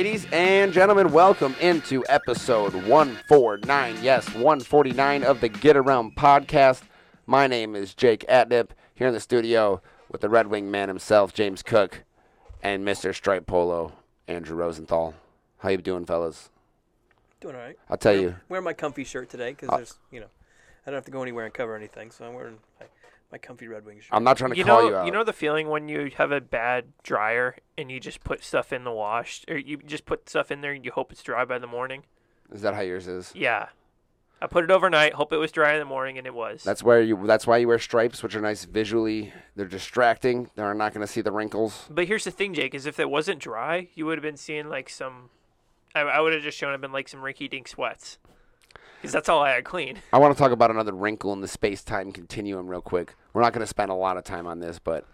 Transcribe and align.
Ladies 0.00 0.26
and 0.32 0.72
gentlemen, 0.72 1.12
welcome 1.12 1.54
into 1.60 2.02
episode 2.08 2.72
149. 2.72 3.98
Yes, 4.02 4.24
149 4.28 5.24
of 5.24 5.42
the 5.42 5.50
Get 5.50 5.76
Around 5.76 6.16
podcast. 6.16 6.84
My 7.26 7.46
name 7.46 7.76
is 7.76 7.92
Jake 7.92 8.24
Atnip 8.26 8.70
here 8.94 9.08
in 9.08 9.12
the 9.12 9.20
studio 9.20 9.82
with 10.10 10.22
the 10.22 10.30
Red 10.30 10.46
Wing 10.46 10.70
man 10.70 10.88
himself, 10.88 11.34
James 11.34 11.62
Cook, 11.62 12.04
and 12.62 12.82
Mr. 12.82 13.14
Stripe 13.14 13.46
Polo, 13.46 13.92
Andrew 14.26 14.56
Rosenthal. 14.56 15.12
How 15.58 15.68
you 15.68 15.76
doing, 15.76 16.06
fellas? 16.06 16.48
Doing 17.42 17.56
all 17.56 17.60
right. 17.60 17.78
I'll 17.90 17.98
tell 17.98 18.16
you. 18.16 18.36
Wearing 18.48 18.64
my 18.64 18.72
comfy 18.72 19.04
shirt 19.04 19.28
today 19.28 19.50
because 19.50 19.68
Uh, 19.68 19.76
there's, 19.76 19.98
you 20.10 20.20
know, 20.20 20.30
I 20.86 20.90
don't 20.90 20.94
have 20.96 21.04
to 21.04 21.10
go 21.10 21.20
anywhere 21.20 21.44
and 21.44 21.52
cover 21.52 21.76
anything, 21.76 22.10
so 22.10 22.24
I'm 22.24 22.32
wearing 22.32 22.56
my 23.32 23.38
comfy 23.38 23.68
Red 23.68 23.84
Wing 23.84 24.00
shirt. 24.00 24.08
I'm 24.12 24.24
not 24.24 24.36
trying 24.36 24.50
to 24.50 24.56
you 24.56 24.64
call 24.64 24.82
know, 24.82 24.88
you 24.88 24.96
out. 24.96 25.12
know 25.12 25.24
the 25.24 25.32
feeling 25.32 25.68
when 25.68 25.88
you 25.88 26.10
have 26.16 26.32
a 26.32 26.40
bad 26.40 26.86
dryer 27.02 27.56
and 27.78 27.90
you 27.90 28.00
just 28.00 28.24
put 28.24 28.42
stuff 28.42 28.72
in 28.72 28.84
the 28.84 28.92
wash, 28.92 29.44
or 29.48 29.56
you 29.56 29.76
just 29.78 30.04
put 30.04 30.28
stuff 30.28 30.50
in 30.50 30.60
there 30.60 30.72
and 30.72 30.84
you 30.84 30.92
hope 30.92 31.12
it's 31.12 31.22
dry 31.22 31.44
by 31.44 31.58
the 31.58 31.66
morning. 31.66 32.04
is 32.52 32.62
that 32.62 32.74
how 32.74 32.80
yours 32.80 33.06
is? 33.06 33.32
Yeah, 33.34 33.68
I 34.42 34.46
put 34.46 34.64
it 34.64 34.70
overnight, 34.70 35.12
hope 35.14 35.32
it 35.32 35.36
was 35.36 35.52
dry 35.52 35.74
in 35.74 35.78
the 35.78 35.84
morning, 35.84 36.16
and 36.16 36.26
it 36.26 36.34
was. 36.34 36.64
That's 36.64 36.82
where 36.82 37.02
you. 37.02 37.26
That's 37.26 37.46
why 37.46 37.58
you 37.58 37.68
wear 37.68 37.78
stripes, 37.78 38.22
which 38.22 38.34
are 38.34 38.40
nice 38.40 38.64
visually. 38.64 39.32
They're 39.54 39.66
distracting. 39.66 40.50
They're 40.54 40.72
not 40.74 40.94
going 40.94 41.06
to 41.06 41.12
see 41.12 41.20
the 41.20 41.32
wrinkles. 41.32 41.86
But 41.90 42.06
here's 42.06 42.24
the 42.24 42.30
thing, 42.30 42.54
Jake: 42.54 42.74
is 42.74 42.86
if 42.86 42.98
it 42.98 43.10
wasn't 43.10 43.38
dry, 43.40 43.88
you 43.94 44.06
would 44.06 44.16
have 44.16 44.22
been 44.22 44.38
seeing 44.38 44.68
like 44.68 44.88
some. 44.88 45.30
I, 45.94 46.00
I 46.00 46.20
would 46.20 46.32
have 46.32 46.42
just 46.42 46.56
shown 46.56 46.72
up 46.72 46.82
in 46.84 46.92
like 46.92 47.08
some 47.08 47.20
rinky-dink 47.20 47.68
sweats, 47.68 48.18
because 49.00 49.12
that's 49.12 49.28
all 49.28 49.42
I 49.42 49.52
had 49.52 49.64
clean. 49.64 49.98
I 50.12 50.18
want 50.18 50.36
to 50.36 50.38
talk 50.38 50.52
about 50.52 50.70
another 50.70 50.92
wrinkle 50.92 51.32
in 51.32 51.40
the 51.40 51.48
space-time 51.48 52.12
continuum 52.12 52.68
real 52.68 52.82
quick. 52.82 53.14
We're 53.32 53.40
not 53.40 53.54
going 53.54 53.62
to 53.62 53.66
spend 53.66 53.90
a 53.90 53.94
lot 53.94 54.18
of 54.18 54.24
time 54.24 54.46
on 54.46 54.60
this, 54.60 54.78
but 54.78 55.06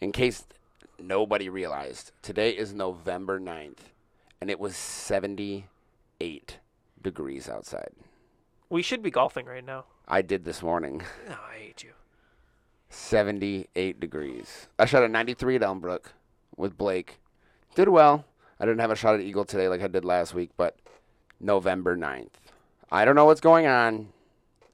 in 0.00 0.12
case 0.12 0.44
nobody 0.98 1.48
realized, 1.48 2.12
today 2.20 2.50
is 2.50 2.74
November 2.74 3.40
9th, 3.40 3.78
and 4.40 4.50
it 4.50 4.60
was 4.60 4.76
78 4.76 6.58
degrees 7.00 7.48
outside. 7.48 7.92
We 8.68 8.82
should 8.82 9.02
be 9.02 9.10
golfing 9.10 9.46
right 9.46 9.64
now. 9.64 9.86
I 10.06 10.22
did 10.22 10.44
this 10.44 10.62
morning. 10.62 11.02
No, 11.28 11.36
I 11.50 11.58
hate 11.58 11.82
you. 11.82 11.92
78 12.90 14.00
degrees. 14.00 14.68
I 14.78 14.84
shot 14.84 15.04
a 15.04 15.08
93 15.08 15.56
at 15.56 15.62
Elmbrook 15.62 16.06
with 16.56 16.76
Blake. 16.76 17.20
Did 17.74 17.88
well. 17.88 18.24
I 18.58 18.66
didn't 18.66 18.80
have 18.80 18.90
a 18.90 18.96
shot 18.96 19.14
at 19.14 19.20
Eagle 19.20 19.44
today 19.44 19.68
like 19.68 19.80
I 19.80 19.86
did 19.86 20.04
last 20.04 20.34
week, 20.34 20.50
but 20.56 20.76
November 21.40 21.96
9th. 21.96 22.28
I 22.90 23.04
don't 23.04 23.14
know 23.14 23.24
what's 23.24 23.40
going 23.40 23.66
on. 23.66 24.08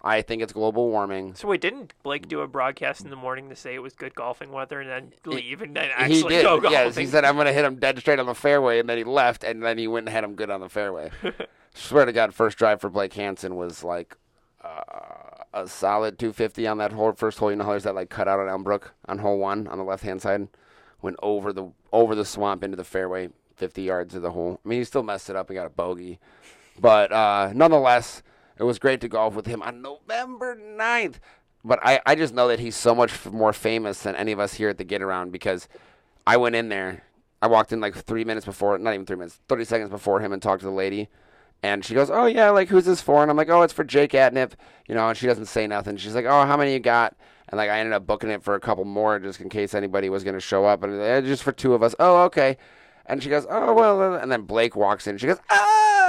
I 0.02 0.22
think 0.22 0.40
it's 0.40 0.52
global 0.52 0.88
warming. 0.88 1.34
So 1.34 1.48
wait, 1.48 1.60
didn't 1.60 1.92
Blake 2.04 2.28
do 2.28 2.40
a 2.40 2.46
broadcast 2.46 3.02
in 3.02 3.10
the 3.10 3.16
morning 3.16 3.48
to 3.48 3.56
say 3.56 3.74
it 3.74 3.82
was 3.82 3.94
good 3.94 4.14
golfing 4.14 4.52
weather 4.52 4.80
and 4.80 4.88
then 4.88 5.12
leave 5.24 5.62
and 5.62 5.74
then 5.74 5.86
he 5.86 5.90
actually 5.90 6.34
did. 6.36 6.42
go 6.44 6.60
golfing? 6.60 6.70
Yes, 6.70 6.96
he 6.96 7.06
said 7.06 7.24
I'm 7.24 7.34
going 7.34 7.46
to 7.46 7.52
hit 7.52 7.64
him 7.64 7.76
dead 7.76 7.98
straight 7.98 8.20
on 8.20 8.26
the 8.26 8.34
fairway, 8.34 8.78
and 8.78 8.88
then 8.88 8.98
he 8.98 9.04
left, 9.04 9.42
and 9.42 9.62
then 9.62 9.78
he 9.78 9.88
went 9.88 10.06
and 10.06 10.14
had 10.14 10.22
him 10.22 10.34
good 10.34 10.48
on 10.48 10.60
the 10.60 10.68
fairway. 10.68 11.10
Swear 11.74 12.04
to 12.04 12.12
God, 12.12 12.32
first 12.34 12.56
drive 12.56 12.80
for 12.80 12.88
Blake 12.88 13.14
Hansen 13.14 13.56
was 13.56 13.82
like 13.82 14.16
uh, 14.62 15.42
a 15.52 15.66
solid 15.66 16.18
250 16.18 16.66
on 16.68 16.78
that 16.78 16.92
whole 16.92 17.12
first 17.12 17.38
hole. 17.38 17.50
You 17.50 17.56
know 17.56 17.64
how 17.64 17.70
there's 17.70 17.82
that 17.82 17.94
like 17.96 18.08
cut 18.08 18.26
cutout 18.26 18.40
on 18.40 18.64
Elmbrook 18.64 18.90
on 19.06 19.18
hole 19.18 19.38
one 19.38 19.66
on 19.66 19.76
the 19.76 19.84
left 19.84 20.04
hand 20.04 20.22
side, 20.22 20.46
went 21.02 21.16
over 21.20 21.52
the 21.52 21.72
over 21.92 22.14
the 22.14 22.24
swamp 22.24 22.62
into 22.62 22.76
the 22.76 22.84
fairway, 22.84 23.30
50 23.56 23.82
yards 23.82 24.14
of 24.14 24.22
the 24.22 24.30
hole. 24.30 24.60
I 24.64 24.68
mean, 24.68 24.78
he 24.78 24.84
still 24.84 25.02
messed 25.02 25.28
it 25.30 25.36
up 25.36 25.50
and 25.50 25.56
got 25.56 25.66
a 25.66 25.70
bogey, 25.70 26.20
but 26.80 27.12
uh, 27.12 27.52
nonetheless, 27.54 28.22
it 28.58 28.64
was 28.64 28.78
great 28.78 29.00
to 29.02 29.08
golf 29.08 29.34
with 29.34 29.46
him 29.46 29.62
on 29.62 29.82
November 29.82 30.56
9th. 30.56 31.16
But 31.64 31.80
I, 31.82 32.00
I 32.06 32.14
just 32.14 32.32
know 32.32 32.48
that 32.48 32.60
he's 32.60 32.76
so 32.76 32.94
much 32.94 33.26
more 33.26 33.52
famous 33.52 34.02
than 34.02 34.14
any 34.14 34.32
of 34.32 34.38
us 34.38 34.54
here 34.54 34.68
at 34.68 34.78
the 34.78 34.84
Get 34.84 35.02
Around 35.02 35.32
because 35.32 35.68
I 36.26 36.36
went 36.36 36.54
in 36.54 36.68
there. 36.68 37.02
I 37.42 37.48
walked 37.48 37.72
in 37.72 37.80
like 37.80 37.94
three 37.94 38.24
minutes 38.24 38.46
before, 38.46 38.78
not 38.78 38.94
even 38.94 39.04
three 39.04 39.16
minutes, 39.16 39.40
30 39.48 39.64
seconds 39.64 39.90
before 39.90 40.20
him 40.20 40.32
and 40.32 40.40
talked 40.40 40.60
to 40.60 40.66
the 40.66 40.72
lady. 40.72 41.08
And 41.62 41.84
she 41.84 41.94
goes, 41.94 42.10
Oh, 42.10 42.26
yeah, 42.26 42.50
like, 42.50 42.68
who's 42.68 42.84
this 42.84 43.00
for? 43.00 43.22
And 43.22 43.30
I'm 43.30 43.36
like, 43.36 43.48
Oh, 43.48 43.62
it's 43.62 43.72
for 43.72 43.84
Jake 43.84 44.12
Atnip. 44.12 44.52
You 44.88 44.94
know, 44.94 45.08
and 45.08 45.18
she 45.18 45.26
doesn't 45.26 45.46
say 45.46 45.66
nothing. 45.66 45.96
She's 45.96 46.14
like, 46.14 46.24
Oh, 46.24 46.44
how 46.46 46.56
many 46.56 46.72
you 46.72 46.78
got? 46.78 47.16
And 47.48 47.58
like, 47.58 47.70
I 47.70 47.78
ended 47.80 47.94
up 47.94 48.06
booking 48.06 48.30
it 48.30 48.42
for 48.42 48.54
a 48.54 48.60
couple 48.60 48.84
more 48.84 49.18
just 49.18 49.40
in 49.40 49.48
case 49.48 49.74
anybody 49.74 50.08
was 50.08 50.22
going 50.24 50.34
to 50.34 50.40
show 50.40 50.64
up. 50.64 50.82
And 50.82 51.00
eh, 51.00 51.20
just 51.22 51.42
for 51.42 51.52
two 51.52 51.74
of 51.74 51.82
us. 51.82 51.94
Oh, 51.98 52.24
okay. 52.24 52.56
And 53.06 53.22
she 53.22 53.28
goes, 53.30 53.46
Oh, 53.50 53.74
well. 53.74 54.00
uh," 54.14 54.18
And 54.18 54.30
then 54.30 54.42
Blake 54.42 54.76
walks 54.76 55.06
in. 55.06 55.18
She 55.18 55.26
goes, 55.26 55.38
Oh, 55.50 56.05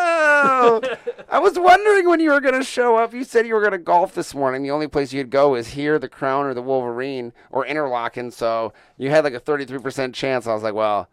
I 1.30 1.40
was 1.40 1.58
wondering 1.60 2.08
when 2.10 2.20
you 2.20 2.32
were 2.32 2.42
going 2.42 2.54
to 2.56 2.64
show 2.64 2.96
up. 2.98 3.14
You 3.14 3.24
said 3.24 3.46
you 3.48 3.54
were 3.54 3.60
going 3.62 3.72
to 3.74 3.78
golf 3.78 4.14
this 4.14 4.34
morning. 4.34 4.64
The 4.64 4.72
only 4.72 4.88
place 4.88 5.14
you'd 5.14 5.30
go 5.30 5.56
is 5.56 5.70
here, 5.70 6.00
the 6.00 6.10
Crown 6.10 6.46
or 6.46 6.54
the 6.54 6.62
Wolverine 6.62 7.34
or 7.52 7.66
Interlochen. 7.66 8.32
So 8.32 8.74
you 8.98 9.10
had 9.10 9.24
like 9.24 9.34
a 9.34 9.40
33% 9.40 10.14
chance. 10.14 10.48
I 10.48 10.54
was 10.54 10.64
like, 10.64 10.74
Well, 10.74 11.10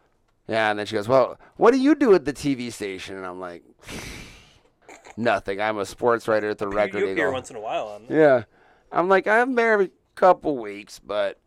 yeah. 0.48 0.70
And 0.70 0.78
then 0.78 0.86
she 0.86 0.94
goes, 0.94 1.08
Well, 1.08 1.38
what 1.56 1.72
do 1.72 1.78
you 1.78 1.94
do 1.94 2.14
at 2.14 2.24
the 2.24 2.32
TV 2.32 2.72
station? 2.72 3.16
And 3.16 3.26
I'm 3.26 3.40
like, 3.40 3.62
Nothing. 5.16 5.60
I'm 5.60 5.78
a 5.78 5.86
sports 5.86 6.26
writer 6.26 6.50
at 6.50 6.58
the 6.58 6.68
You- 6.68 6.76
Record 6.76 6.98
you 6.98 7.04
appear 7.10 7.26
Eagle. 7.26 7.32
once 7.32 7.50
in 7.50 7.56
a 7.56 7.60
while 7.60 7.86
on 7.88 8.06
Yeah. 8.08 8.44
I'm 8.92 9.08
like, 9.08 9.26
I'm 9.26 9.54
there 9.54 9.72
every 9.72 9.90
couple 10.14 10.56
weeks, 10.58 11.00
but 11.00 11.40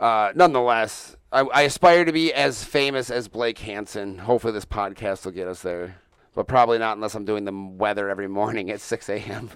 uh, 0.00 0.32
nonetheless, 0.34 1.16
I, 1.30 1.40
I 1.42 1.62
aspire 1.62 2.04
to 2.04 2.12
be 2.12 2.32
as 2.32 2.64
famous 2.64 3.10
as 3.10 3.28
Blake 3.28 3.58
Hansen. 3.58 4.18
Hopefully, 4.18 4.52
this 4.52 4.64
podcast 4.64 5.24
will 5.24 5.32
get 5.32 5.46
us 5.46 5.62
there, 5.62 5.96
but 6.38 6.46
probably 6.46 6.78
not 6.78 6.96
unless 6.96 7.16
I'm 7.16 7.24
doing 7.24 7.46
the 7.46 7.52
weather 7.52 8.08
every 8.08 8.28
morning 8.28 8.70
at 8.70 8.80
6 8.80 9.08
a.m. 9.08 9.50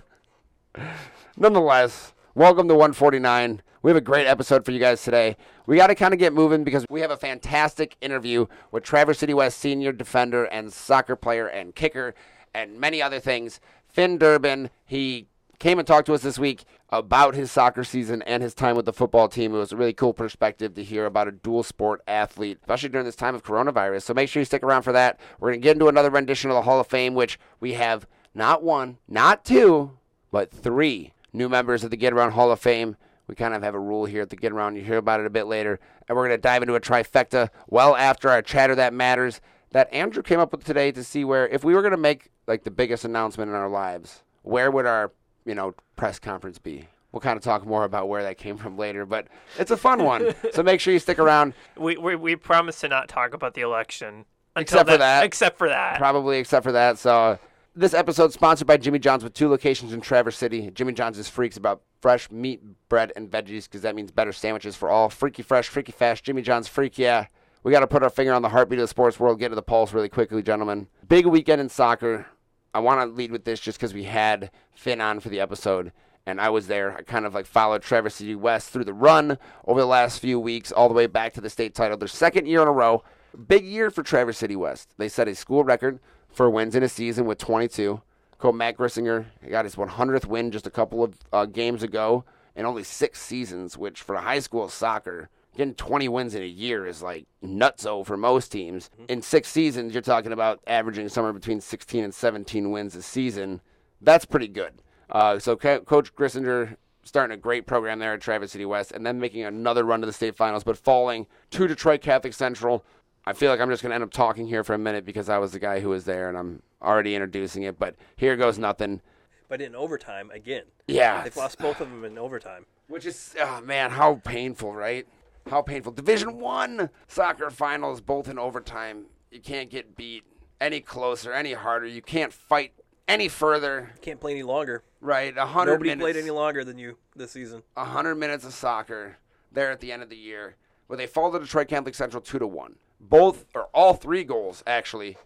Nonetheless, 1.36 2.12
welcome 2.34 2.66
to 2.66 2.74
149. 2.74 3.62
We 3.82 3.90
have 3.92 3.96
a 3.96 4.00
great 4.00 4.26
episode 4.26 4.64
for 4.64 4.72
you 4.72 4.80
guys 4.80 5.00
today. 5.00 5.36
We 5.64 5.76
got 5.76 5.86
to 5.86 5.94
kind 5.94 6.12
of 6.12 6.18
get 6.18 6.32
moving 6.32 6.64
because 6.64 6.84
we 6.90 7.00
have 7.00 7.12
a 7.12 7.16
fantastic 7.16 7.96
interview 8.00 8.46
with 8.72 8.82
Traverse 8.82 9.20
City 9.20 9.32
West 9.32 9.60
senior 9.60 9.92
defender 9.92 10.46
and 10.46 10.72
soccer 10.72 11.14
player 11.14 11.46
and 11.46 11.72
kicker 11.72 12.16
and 12.52 12.80
many 12.80 13.00
other 13.00 13.20
things. 13.20 13.60
Finn 13.86 14.18
Durbin, 14.18 14.68
he 14.84 15.28
came 15.62 15.78
and 15.78 15.86
talked 15.86 16.06
to 16.06 16.12
us 16.12 16.22
this 16.22 16.40
week 16.40 16.64
about 16.88 17.36
his 17.36 17.48
soccer 17.52 17.84
season 17.84 18.20
and 18.22 18.42
his 18.42 18.52
time 18.52 18.74
with 18.74 18.84
the 18.84 18.92
football 18.92 19.28
team. 19.28 19.54
It 19.54 19.58
was 19.58 19.70
a 19.70 19.76
really 19.76 19.92
cool 19.92 20.12
perspective 20.12 20.74
to 20.74 20.82
hear 20.82 21.06
about 21.06 21.28
a 21.28 21.32
dual 21.32 21.62
sport 21.62 22.02
athlete, 22.08 22.58
especially 22.60 22.88
during 22.88 23.06
this 23.06 23.14
time 23.14 23.36
of 23.36 23.44
coronavirus. 23.44 24.02
So 24.02 24.12
make 24.12 24.28
sure 24.28 24.40
you 24.40 24.44
stick 24.44 24.64
around 24.64 24.82
for 24.82 24.90
that. 24.90 25.20
We're 25.38 25.50
going 25.50 25.60
to 25.60 25.64
get 25.64 25.76
into 25.76 25.86
another 25.86 26.10
rendition 26.10 26.50
of 26.50 26.56
the 26.56 26.62
Hall 26.62 26.80
of 26.80 26.88
Fame, 26.88 27.14
which 27.14 27.38
we 27.60 27.74
have 27.74 28.08
not 28.34 28.64
one, 28.64 28.98
not 29.06 29.44
two, 29.44 29.96
but 30.32 30.50
three 30.50 31.12
new 31.32 31.48
members 31.48 31.84
of 31.84 31.92
the 31.92 31.96
Get 31.96 32.12
Around 32.12 32.32
Hall 32.32 32.50
of 32.50 32.58
Fame. 32.58 32.96
We 33.28 33.36
kind 33.36 33.54
of 33.54 33.62
have 33.62 33.76
a 33.76 33.80
rule 33.80 34.06
here 34.06 34.22
at 34.22 34.30
the 34.30 34.36
Get 34.36 34.50
Around. 34.50 34.74
You 34.74 34.82
hear 34.82 34.98
about 34.98 35.20
it 35.20 35.26
a 35.26 35.30
bit 35.30 35.46
later. 35.46 35.78
And 36.08 36.16
we're 36.16 36.26
going 36.26 36.36
to 36.36 36.42
dive 36.42 36.62
into 36.62 36.74
a 36.74 36.80
trifecta 36.80 37.50
well 37.68 37.94
after 37.94 38.28
our 38.28 38.42
chatter 38.42 38.74
that 38.74 38.92
matters 38.92 39.40
that 39.70 39.94
Andrew 39.94 40.24
came 40.24 40.40
up 40.40 40.50
with 40.50 40.64
today 40.64 40.90
to 40.90 41.04
see 41.04 41.24
where, 41.24 41.46
if 41.46 41.62
we 41.62 41.72
were 41.72 41.82
going 41.82 41.92
to 41.92 41.96
make 41.96 42.32
like 42.48 42.64
the 42.64 42.70
biggest 42.72 43.04
announcement 43.04 43.48
in 43.48 43.54
our 43.54 43.68
lives, 43.70 44.24
where 44.42 44.68
would 44.68 44.86
our, 44.86 45.12
you 45.44 45.54
know, 45.54 45.74
press 45.96 46.18
conference 46.18 46.58
be? 46.58 46.88
We'll 47.12 47.20
kind 47.20 47.36
of 47.36 47.42
talk 47.42 47.66
more 47.66 47.84
about 47.84 48.08
where 48.08 48.22
that 48.22 48.38
came 48.38 48.56
from 48.56 48.78
later, 48.78 49.04
but 49.04 49.28
it's 49.58 49.70
a 49.70 49.76
fun 49.76 50.04
one. 50.04 50.34
so 50.52 50.62
make 50.62 50.80
sure 50.80 50.92
you 50.94 50.98
stick 50.98 51.18
around. 51.18 51.52
We, 51.76 51.96
we 51.98 52.16
we 52.16 52.36
promise 52.36 52.80
to 52.80 52.88
not 52.88 53.08
talk 53.08 53.34
about 53.34 53.52
the 53.54 53.60
election 53.60 54.24
until 54.56 54.80
Except 54.80 54.90
for 54.90 54.96
that. 54.96 55.24
Except 55.24 55.58
for 55.58 55.68
that. 55.68 55.98
probably 55.98 56.38
except 56.38 56.64
for 56.64 56.72
that. 56.72 56.98
So 56.98 57.14
uh, 57.14 57.36
this 57.74 57.92
episode 57.92 58.32
sponsored 58.32 58.66
by 58.66 58.78
Jimmy 58.78 58.98
John's 58.98 59.24
with 59.24 59.34
two 59.34 59.48
locations 59.48 59.92
in 59.92 60.00
Traverse 60.00 60.38
City. 60.38 60.70
Jimmy 60.70 60.92
John's 60.94 61.18
is 61.18 61.28
freaks 61.28 61.56
about 61.58 61.82
fresh 62.00 62.30
meat, 62.30 62.62
bread, 62.88 63.12
and 63.14 63.30
veggies 63.30 63.64
because 63.64 63.82
that 63.82 63.94
means 63.94 64.10
better 64.10 64.32
sandwiches 64.32 64.74
for 64.74 64.88
all. 64.90 65.08
Freaky 65.10 65.42
fresh, 65.42 65.68
freaky 65.68 65.92
fast. 65.92 66.24
Jimmy 66.24 66.42
John's 66.42 66.68
freak, 66.68 66.98
yeah. 66.98 67.26
We 67.62 67.70
got 67.70 67.80
to 67.80 67.86
put 67.86 68.02
our 68.02 68.10
finger 68.10 68.32
on 68.32 68.42
the 68.42 68.48
heartbeat 68.48 68.78
of 68.80 68.84
the 68.84 68.88
sports 68.88 69.20
world. 69.20 69.38
Get 69.38 69.50
to 69.50 69.54
the 69.54 69.62
pulse 69.62 69.92
really 69.92 70.08
quickly, 70.08 70.42
gentlemen. 70.42 70.88
Big 71.06 71.26
weekend 71.26 71.60
in 71.60 71.68
soccer. 71.68 72.26
I 72.74 72.80
want 72.80 73.00
to 73.00 73.14
lead 73.14 73.32
with 73.32 73.44
this 73.44 73.60
just 73.60 73.78
because 73.78 73.94
we 73.94 74.04
had 74.04 74.50
Finn 74.74 75.00
on 75.00 75.20
for 75.20 75.28
the 75.28 75.40
episode. 75.40 75.92
And 76.24 76.40
I 76.40 76.50
was 76.50 76.68
there. 76.68 76.96
I 76.96 77.02
kind 77.02 77.26
of 77.26 77.34
like 77.34 77.46
followed 77.46 77.82
Traverse 77.82 78.14
City 78.14 78.34
West 78.34 78.70
through 78.70 78.84
the 78.84 78.92
run 78.94 79.38
over 79.66 79.80
the 79.80 79.86
last 79.86 80.20
few 80.20 80.38
weeks, 80.38 80.70
all 80.70 80.88
the 80.88 80.94
way 80.94 81.06
back 81.06 81.32
to 81.34 81.40
the 81.40 81.50
state 81.50 81.74
title. 81.74 81.96
Their 81.96 82.08
second 82.08 82.46
year 82.46 82.62
in 82.62 82.68
a 82.68 82.72
row. 82.72 83.02
Big 83.48 83.64
year 83.64 83.90
for 83.90 84.02
Traverse 84.02 84.38
City 84.38 84.54
West. 84.56 84.90
They 84.98 85.08
set 85.08 85.26
a 85.26 85.34
school 85.34 85.64
record 85.64 85.98
for 86.28 86.48
wins 86.48 86.76
in 86.76 86.82
a 86.82 86.88
season 86.88 87.24
with 87.26 87.38
22. 87.38 88.00
Coach 88.38 88.54
Matt 88.54 88.76
Grissinger 88.76 89.26
got 89.48 89.64
his 89.64 89.76
100th 89.76 90.26
win 90.26 90.50
just 90.50 90.66
a 90.66 90.70
couple 90.70 91.02
of 91.02 91.16
uh, 91.32 91.46
games 91.46 91.82
ago 91.82 92.24
in 92.54 92.66
only 92.66 92.84
six 92.84 93.20
seasons, 93.20 93.78
which 93.78 94.02
for 94.02 94.16
high 94.16 94.40
school 94.40 94.68
soccer, 94.68 95.28
getting 95.56 95.74
20 95.74 96.08
wins 96.08 96.34
in 96.34 96.42
a 96.42 96.46
year 96.46 96.86
is 96.86 97.02
like 97.02 97.26
nutso 97.44 98.04
for 98.04 98.16
most 98.16 98.50
teams. 98.52 98.90
In 99.08 99.22
six 99.22 99.48
seasons, 99.48 99.92
you're 99.92 100.02
talking 100.02 100.32
about 100.32 100.60
averaging 100.66 101.08
somewhere 101.08 101.32
between 101.32 101.60
16 101.60 102.04
and 102.04 102.14
17 102.14 102.70
wins 102.70 102.94
a 102.94 103.02
season. 103.02 103.60
That's 104.00 104.24
pretty 104.24 104.48
good. 104.48 104.72
Uh, 105.10 105.38
so 105.38 105.56
Co- 105.56 105.80
Coach 105.80 106.14
Grissinger 106.14 106.76
starting 107.04 107.34
a 107.34 107.40
great 107.40 107.66
program 107.66 107.98
there 107.98 108.14
at 108.14 108.20
Traverse 108.20 108.52
City 108.52 108.64
West, 108.64 108.92
and 108.92 109.04
then 109.04 109.18
making 109.18 109.42
another 109.42 109.84
run 109.84 110.00
to 110.00 110.06
the 110.06 110.12
state 110.12 110.36
finals, 110.36 110.62
but 110.64 110.78
falling 110.78 111.26
to 111.50 111.66
Detroit 111.66 112.00
Catholic 112.00 112.32
Central. 112.32 112.84
I 113.26 113.32
feel 113.32 113.50
like 113.50 113.60
I'm 113.60 113.68
just 113.68 113.82
going 113.82 113.90
to 113.90 113.94
end 113.96 114.04
up 114.04 114.12
talking 114.12 114.46
here 114.46 114.62
for 114.64 114.74
a 114.74 114.78
minute 114.78 115.04
because 115.04 115.28
I 115.28 115.38
was 115.38 115.52
the 115.52 115.58
guy 115.58 115.80
who 115.80 115.88
was 115.90 116.04
there, 116.04 116.28
and 116.28 116.38
I'm 116.38 116.62
already 116.80 117.14
introducing 117.14 117.64
it. 117.64 117.78
But 117.78 117.96
here 118.16 118.36
goes 118.36 118.58
nothing. 118.58 119.00
But 119.48 119.60
in 119.60 119.74
overtime 119.74 120.30
again. 120.30 120.64
Yeah, 120.88 121.22
They've 121.24 121.36
lost 121.36 121.58
both 121.58 121.80
of 121.80 121.90
them 121.90 122.04
in 122.04 122.18
overtime. 122.18 122.66
which 122.88 123.04
is 123.04 123.34
oh 123.40 123.60
man, 123.62 123.90
how 123.90 124.20
painful, 124.24 124.72
right? 124.72 125.06
How 125.48 125.62
painful. 125.62 125.92
Division 125.92 126.38
One 126.38 126.90
soccer 127.06 127.50
finals, 127.50 128.00
both 128.00 128.28
in 128.28 128.38
overtime. 128.38 129.06
You 129.30 129.40
can't 129.40 129.70
get 129.70 129.96
beat 129.96 130.24
any 130.60 130.80
closer, 130.80 131.32
any 131.32 131.52
harder. 131.52 131.86
You 131.86 132.02
can't 132.02 132.32
fight 132.32 132.72
any 133.08 133.28
further. 133.28 133.90
Can't 134.00 134.20
play 134.20 134.32
any 134.32 134.42
longer. 134.42 134.84
Right, 135.00 135.36
a 135.36 135.46
hundred 135.46 135.72
Nobody 135.72 135.90
minutes. 135.90 136.04
played 136.04 136.16
any 136.16 136.30
longer 136.30 136.64
than 136.64 136.78
you 136.78 136.98
this 137.16 137.32
season. 137.32 137.62
A 137.76 137.80
100 137.82 138.14
minutes 138.14 138.44
of 138.44 138.54
soccer 138.54 139.16
there 139.50 139.70
at 139.70 139.80
the 139.80 139.90
end 139.92 140.02
of 140.02 140.08
the 140.08 140.16
year 140.16 140.56
where 140.86 140.96
they 140.96 141.06
fall 141.06 141.32
to 141.32 141.38
Detroit 141.38 141.68
Catholic 141.68 141.94
Central 141.94 142.20
2 142.22 142.38
to 142.38 142.46
1. 142.46 142.76
Both 143.00 143.46
or 143.54 143.68
all 143.74 143.94
three 143.94 144.24
goals 144.24 144.62
actually 144.66 145.16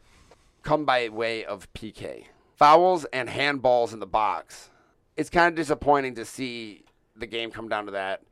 come 0.62 0.84
by 0.84 1.08
way 1.08 1.44
of 1.44 1.70
PK. 1.74 2.24
Fouls 2.54 3.04
and 3.12 3.28
handballs 3.28 3.92
in 3.92 4.00
the 4.00 4.06
box. 4.06 4.70
It's 5.16 5.28
kind 5.28 5.48
of 5.48 5.54
disappointing 5.54 6.14
to 6.14 6.24
see 6.24 6.84
the 7.14 7.26
game 7.26 7.50
come 7.50 7.68
down 7.68 7.84
to 7.86 7.92
that. 7.92 8.22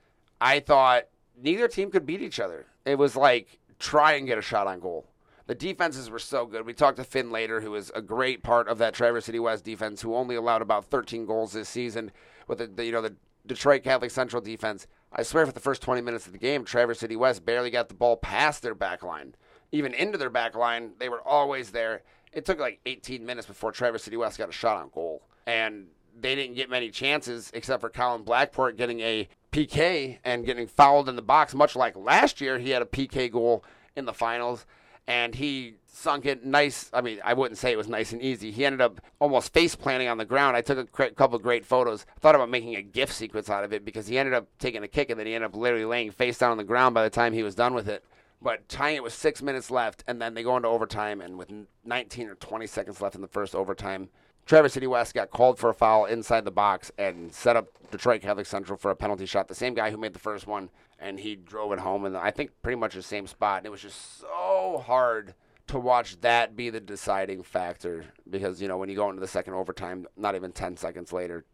I 0.41 0.61
thought 0.61 1.05
neither 1.41 1.69
team 1.69 1.91
could 1.91 2.07
beat 2.07 2.23
each 2.23 2.41
other. 2.41 2.67
It 2.85 2.99
was 2.99 3.17
like 3.17 3.59
try 3.79 4.13
and 4.15 4.27
get 4.27 4.39
a 4.39 4.43
shot 4.43 4.67
on 4.67 4.81
goal. 4.81 5.07
The 5.47 5.55
defenses 5.55 6.09
were 6.09 6.19
so 6.19 6.47
good. 6.47 6.65
We 6.65 6.73
talked 6.73 6.97
to 6.97 7.05
Finn 7.05 7.31
later, 7.31 7.61
who 7.61 7.75
is 7.75 7.93
a 7.95 8.01
great 8.01 8.43
part 8.43 8.67
of 8.67 8.79
that 8.79 8.95
Traverse 8.95 9.27
City 9.27 9.39
West 9.39 9.65
defense, 9.65 10.01
who 10.01 10.15
only 10.15 10.37
allowed 10.37 10.63
about 10.63 10.87
13 10.87 11.27
goals 11.27 11.53
this 11.53 11.69
season. 11.69 12.13
With 12.47 12.59
the, 12.59 12.67
the 12.67 12.85
you 12.85 12.93
know 12.93 13.03
the 13.03 13.15
Detroit 13.47 13.83
Catholic 13.83 14.11
Central 14.11 14.41
defense, 14.41 14.87
I 15.13 15.23
swear 15.23 15.45
for 15.45 15.53
the 15.53 15.61
first 15.61 15.83
20 15.83 16.01
minutes 16.01 16.27
of 16.27 16.33
the 16.33 16.39
game, 16.39 16.65
Traverse 16.65 17.01
City 17.01 17.17
West 17.17 17.45
barely 17.45 17.71
got 17.71 17.89
the 17.89 17.95
ball 17.95 18.17
past 18.17 18.63
their 18.63 18.75
back 18.75 19.03
line, 19.03 19.35
even 19.71 19.93
into 19.93 20.17
their 20.17 20.31
back 20.31 20.55
line. 20.55 20.93
They 20.99 21.11
were 21.11 21.23
always 21.23 21.71
there. 21.71 22.03
It 22.33 22.47
took 22.47 22.59
like 22.59 22.81
18 22.87 23.25
minutes 23.25 23.47
before 23.47 23.71
Traverse 23.71 24.05
City 24.05 24.17
West 24.17 24.39
got 24.39 24.49
a 24.49 24.53
shot 24.53 24.79
on 24.79 24.91
goal, 24.95 25.23
and 25.47 25.87
they 26.19 26.35
didn't 26.35 26.55
get 26.55 26.71
many 26.71 26.91
chances 26.91 27.51
except 27.55 27.81
for 27.81 27.91
Colin 27.91 28.25
Blackport 28.25 28.77
getting 28.77 29.01
a 29.01 29.29
PK 29.55 30.19
and 30.25 30.45
getting 30.45 30.67
fouled 30.67 31.09
in 31.09 31.15
the 31.15 31.23
box, 31.23 31.55
much 31.55 31.77
like 31.77 31.97
last 31.97 32.41
year. 32.41 32.59
He 32.59 32.71
had 32.71 32.83
a 32.83 32.87
PK 32.87 33.31
goal 33.31 33.65
in 33.95 34.05
the 34.05 34.13
finals, 34.13 34.67
and 35.07 35.37
he 35.37 35.75
sunk 35.87 36.27
it 36.27 36.45
nice. 36.45 36.91
I 36.93 37.01
mean, 37.01 37.21
I 37.25 37.35
wouldn't 37.35 37.59
say 37.59 37.71
it 37.71 37.79
was 37.79 37.89
nice 37.89 38.13
and 38.13 38.21
easy. 38.21 38.51
He 38.51 38.65
ended 38.65 38.81
up 38.81 39.01
almost 39.21 39.53
face 39.53 39.77
planting 39.77 40.09
on 40.09 40.19
the 40.19 40.25
ground. 40.25 40.57
I 40.57 40.61
took 40.61 40.79
a 40.79 40.85
cra- 40.85 41.13
couple 41.13 41.39
great 41.39 41.65
photos. 41.65 42.05
Thought 42.19 42.35
about 42.35 42.51
making 42.51 42.75
a 42.75 42.83
GIF 42.83 43.13
sequence 43.13 43.49
out 43.49 43.63
of 43.63 43.73
it 43.73 43.85
because 43.85 44.09
he 44.09 44.19
ended 44.19 44.35
up 44.35 44.49
taking 44.59 44.83
a 44.83 44.89
kick 44.89 45.11
and 45.11 45.21
then 45.21 45.29
he 45.29 45.35
ended 45.35 45.51
up 45.51 45.57
literally 45.57 45.85
laying 45.85 46.11
face 46.11 46.37
down 46.37 46.51
on 46.51 46.57
the 46.57 46.65
ground 46.65 46.93
by 46.93 47.05
the 47.05 47.11
time 47.11 47.33
he 47.33 47.45
was 47.45 47.55
done 47.55 47.75
with 47.75 47.89
it. 47.89 48.05
But 48.43 48.69
tying 48.69 48.97
it 48.97 49.05
with 49.05 49.15
six 49.15 49.41
minutes 49.41 49.71
left, 49.71 50.03
and 50.09 50.21
then 50.21 50.35
they 50.35 50.43
go 50.43 50.57
into 50.57 50.69
overtime, 50.69 51.21
and 51.21 51.39
with 51.39 51.51
19 51.85 52.29
or 52.29 52.35
20 52.35 52.67
seconds 52.67 53.01
left 53.01 53.15
in 53.15 53.23
the 53.23 53.29
first 53.29 53.55
overtime, 53.55 54.11
Traverse 54.47 54.75
City 54.75 54.87
West 54.87 55.15
got 55.15 55.31
called 55.31 55.59
for 55.59 55.71
a 55.71 55.75
foul 55.75 56.05
inside 56.05 56.45
the 56.45 56.51
box 56.51 56.93
and 56.99 57.33
set 57.33 57.57
up 57.57 57.69
Detroit 57.91 58.21
Catholic 58.21 58.47
Central 58.47 58.77
for 58.77 58.91
a 58.91 58.97
penalty 58.97 59.25
shot. 59.25 59.49
The 59.49 59.55
same 59.55 59.75
guy 59.75 59.91
who 59.91 59.97
made 59.97 60.13
the 60.13 60.19
first 60.19 60.47
one, 60.47 60.69
and 60.99 61.19
he 61.19 61.35
drove 61.35 61.73
it 61.73 61.79
home, 61.79 62.05
and 62.05 62.17
I 62.17 62.31
think 62.31 62.51
pretty 62.61 62.77
much 62.77 62.95
the 62.95 63.03
same 63.03 63.27
spot. 63.27 63.59
And 63.59 63.67
it 63.67 63.71
was 63.71 63.81
just 63.81 64.21
so 64.21 64.83
hard 64.85 65.35
to 65.69 65.79
watch 65.79 66.21
that 66.21 66.57
be 66.57 66.69
the 66.69 66.81
deciding 66.81 67.43
factor 67.43 68.05
because 68.29 68.61
you 68.61 68.69
know 68.69 68.77
when 68.77 68.91
you 68.91 68.97
go 68.97 69.09
into 69.09 69.21
the 69.21 69.27
second 69.27 69.55
overtime, 69.55 70.07
not 70.17 70.35
even 70.35 70.53
10 70.53 70.77
seconds 70.77 71.13
later, 71.13 71.47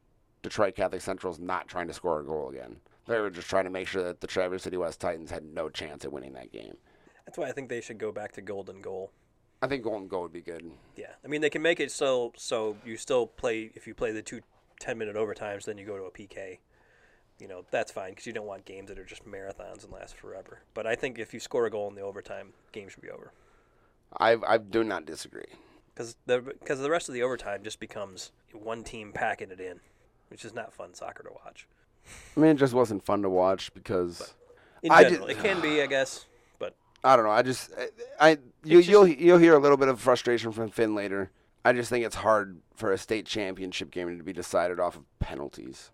Detroit 0.43 0.75
Catholic 0.75 1.01
Central's 1.01 1.39
not 1.39 1.69
trying 1.69 1.87
to 1.87 1.95
score 1.95 2.21
a 2.21 2.25
goal 2.25 2.49
again. 2.49 2.77
They 3.07 3.21
were 3.21 3.31
just 3.31 3.49
trying 3.49 3.65
to 3.65 3.71
make 3.71 3.87
sure 3.87 4.03
that 4.03 4.21
the 4.21 4.27
Traverse 4.27 4.65
City 4.65 4.77
West 4.77 5.01
Titans 5.01 5.31
had 5.31 5.45
no 5.45 5.69
chance 5.69 6.05
at 6.05 6.13
winning 6.13 6.33
that 6.33 6.53
game. 6.53 6.77
That's 7.25 7.39
why 7.39 7.49
I 7.49 7.53
think 7.53 7.69
they 7.69 7.81
should 7.81 7.99
go 7.99 8.11
back 8.11 8.33
to 8.33 8.43
golden 8.43 8.81
goal. 8.81 9.13
I 9.63 9.67
think 9.67 9.85
Golden 9.85 10.09
Goal 10.09 10.23
would 10.23 10.33
be 10.33 10.41
good. 10.41 10.71
Yeah, 10.97 11.13
I 11.25 11.29
mean 11.29 11.41
they 11.41 11.51
can 11.51 11.63
make 11.63 11.81
it 11.81 11.91
so 11.91 12.33
so 12.37 12.77
you 12.85 12.97
still 12.97 13.27
play 13.27 13.71
if 13.75 13.87
you 13.87 13.95
play 13.95 14.13
the 14.13 14.23
two 14.23 14.41
10 14.81 14.97
minute 14.99 15.17
overtimes, 15.17 15.65
then 15.65 15.77
you 15.79 15.85
go 15.87 15.97
to 15.99 16.05
a 16.05 16.11
PK. 16.11 16.59
You 17.39 17.49
know 17.49 17.65
that's 17.71 17.93
fine 17.93 18.11
because 18.11 18.27
you 18.27 18.33
don't 18.33 18.47
want 18.47 18.65
games 18.65 18.89
that 18.89 18.99
are 18.99 19.05
just 19.05 19.25
marathons 19.27 19.85
and 19.85 19.93
last 19.93 20.17
forever. 20.17 20.61
But 20.75 20.87
I 20.87 20.95
think 20.95 21.19
if 21.19 21.33
you 21.35 21.41
score 21.41 21.67
a 21.67 21.71
goal 21.71 21.89
in 21.89 21.95
the 21.95 22.03
overtime, 22.03 22.53
game 22.73 22.89
should 22.89 23.03
be 23.03 23.11
over. 23.11 23.33
I 24.19 24.37
I 24.47 24.59
do 24.59 24.83
not 24.85 25.07
disagree. 25.07 25.45
Because 25.95 26.17
the 26.27 26.41
because 26.41 26.81
the 26.81 26.91
rest 26.91 27.09
of 27.09 27.15
the 27.15 27.23
overtime 27.23 27.63
just 27.63 27.81
becomes 27.81 28.33
one 28.53 28.83
team 28.85 29.13
packing 29.13 29.51
it 29.51 29.61
in, 29.61 29.81
which 30.29 30.45
is 30.45 30.55
not 30.55 30.73
fun 30.73 30.95
soccer 30.95 31.23
to 31.23 31.31
watch. 31.45 31.67
I 32.37 32.41
mean, 32.41 32.53
it 32.53 32.55
just 32.59 32.73
wasn't 32.73 33.05
fun 33.05 33.23
to 33.23 33.29
watch 33.31 33.73
because 33.75 34.35
In 34.83 34.91
I 34.91 35.03
general, 35.05 35.27
just- 35.29 35.39
it 35.39 35.43
can 35.43 35.61
be, 35.61 35.83
I 35.83 35.87
guess, 35.87 36.25
I 37.03 37.17
don't 37.17 37.25
know. 37.25 37.31
I 37.31 37.43
just 37.43 37.73
eh, 37.77 37.87
I, 38.21 38.31
I 38.31 38.39
you, 38.65 38.79
just, 38.79 38.89
you'll 38.89 39.07
you'll 39.09 39.39
hear 39.39 39.55
a 39.55 39.59
little 39.59 39.77
bit 39.77 39.89
of 39.89 40.01
frustration 40.01 40.53
from 40.53 40.69
Finn 40.69 40.95
later. 40.95 41.31
I 41.65 41.73
just 41.73 41.91
think 41.91 42.05
it's 42.05 42.17
hard 42.17 42.61
for 42.75 42.93
a 42.93 42.99
state 42.99 43.27
championship 43.27 43.91
game 43.91 44.17
to 44.17 44.25
be 44.25 44.33
decided 44.33 44.81
off 44.81 44.97
of 44.97 45.05
penalties. 45.19 45.91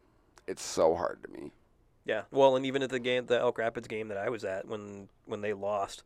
It's 0.46 0.62
so 0.62 0.94
hard 0.94 1.24
to 1.24 1.30
me. 1.30 1.50
yeah. 2.04 2.22
Well, 2.30 2.54
and 2.56 2.64
even 2.64 2.82
at 2.82 2.90
the 2.90 3.00
game, 3.00 3.26
the 3.26 3.38
Elk 3.38 3.58
Rapids 3.58 3.88
game 3.88 4.08
that 4.08 4.18
I 4.18 4.28
was 4.28 4.44
at 4.44 4.66
when 4.68 5.08
when 5.24 5.40
they 5.40 5.52
lost 5.52 6.02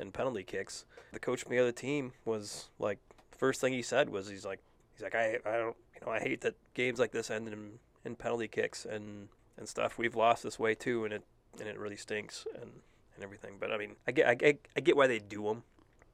in 0.00 0.10
penalty 0.10 0.42
kicks, 0.42 0.84
the 1.12 1.20
coach 1.20 1.42
from 1.42 1.52
the 1.52 1.60
other 1.60 1.72
team 1.72 2.12
was 2.24 2.70
like, 2.78 2.98
first 3.36 3.60
thing 3.60 3.72
he 3.72 3.82
said 3.82 4.08
was 4.10 4.28
he's 4.28 4.44
like 4.44 4.60
he's 4.94 5.02
like 5.02 5.14
I 5.14 5.38
I 5.44 5.52
don't 5.52 5.76
you 5.94 6.06
know 6.06 6.12
I 6.12 6.20
hate 6.20 6.40
that 6.42 6.54
games 6.74 6.98
like 6.98 7.12
this 7.12 7.30
end 7.30 7.46
in 7.48 7.78
in 8.04 8.16
penalty 8.16 8.48
kicks 8.48 8.84
and 8.84 9.28
and 9.56 9.68
stuff. 9.68 9.98
We've 9.98 10.16
lost 10.16 10.42
this 10.42 10.58
way 10.58 10.74
too, 10.74 11.04
and 11.04 11.12
it 11.14 11.22
and 11.60 11.68
it 11.68 11.78
really 11.78 11.96
stinks 11.96 12.46
and 12.60 12.70
and 13.14 13.24
everything. 13.24 13.56
But 13.58 13.72
I 13.72 13.78
mean, 13.78 13.96
I 14.06 14.12
get 14.12 14.26
I 14.26 14.34
get, 14.34 14.66
I 14.76 14.80
get 14.80 14.96
why 14.96 15.06
they 15.06 15.18
do 15.18 15.44
them 15.44 15.62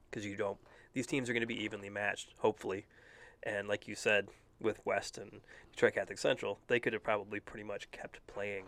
because 0.09 0.25
you 0.25 0.35
don't. 0.35 0.57
These 0.93 1.07
teams 1.07 1.29
are 1.29 1.33
going 1.33 1.41
to 1.41 1.47
be 1.47 1.63
evenly 1.63 1.89
matched, 1.89 2.33
hopefully. 2.39 2.85
And 3.43 3.67
like 3.67 3.87
you 3.87 3.95
said, 3.95 4.27
with 4.59 4.85
West 4.85 5.17
and 5.17 5.41
Detroit 5.71 5.93
Catholic 5.95 6.17
Central, 6.17 6.59
they 6.67 6.79
could 6.79 6.93
have 6.93 7.03
probably 7.03 7.39
pretty 7.39 7.63
much 7.63 7.89
kept 7.91 8.25
playing 8.27 8.65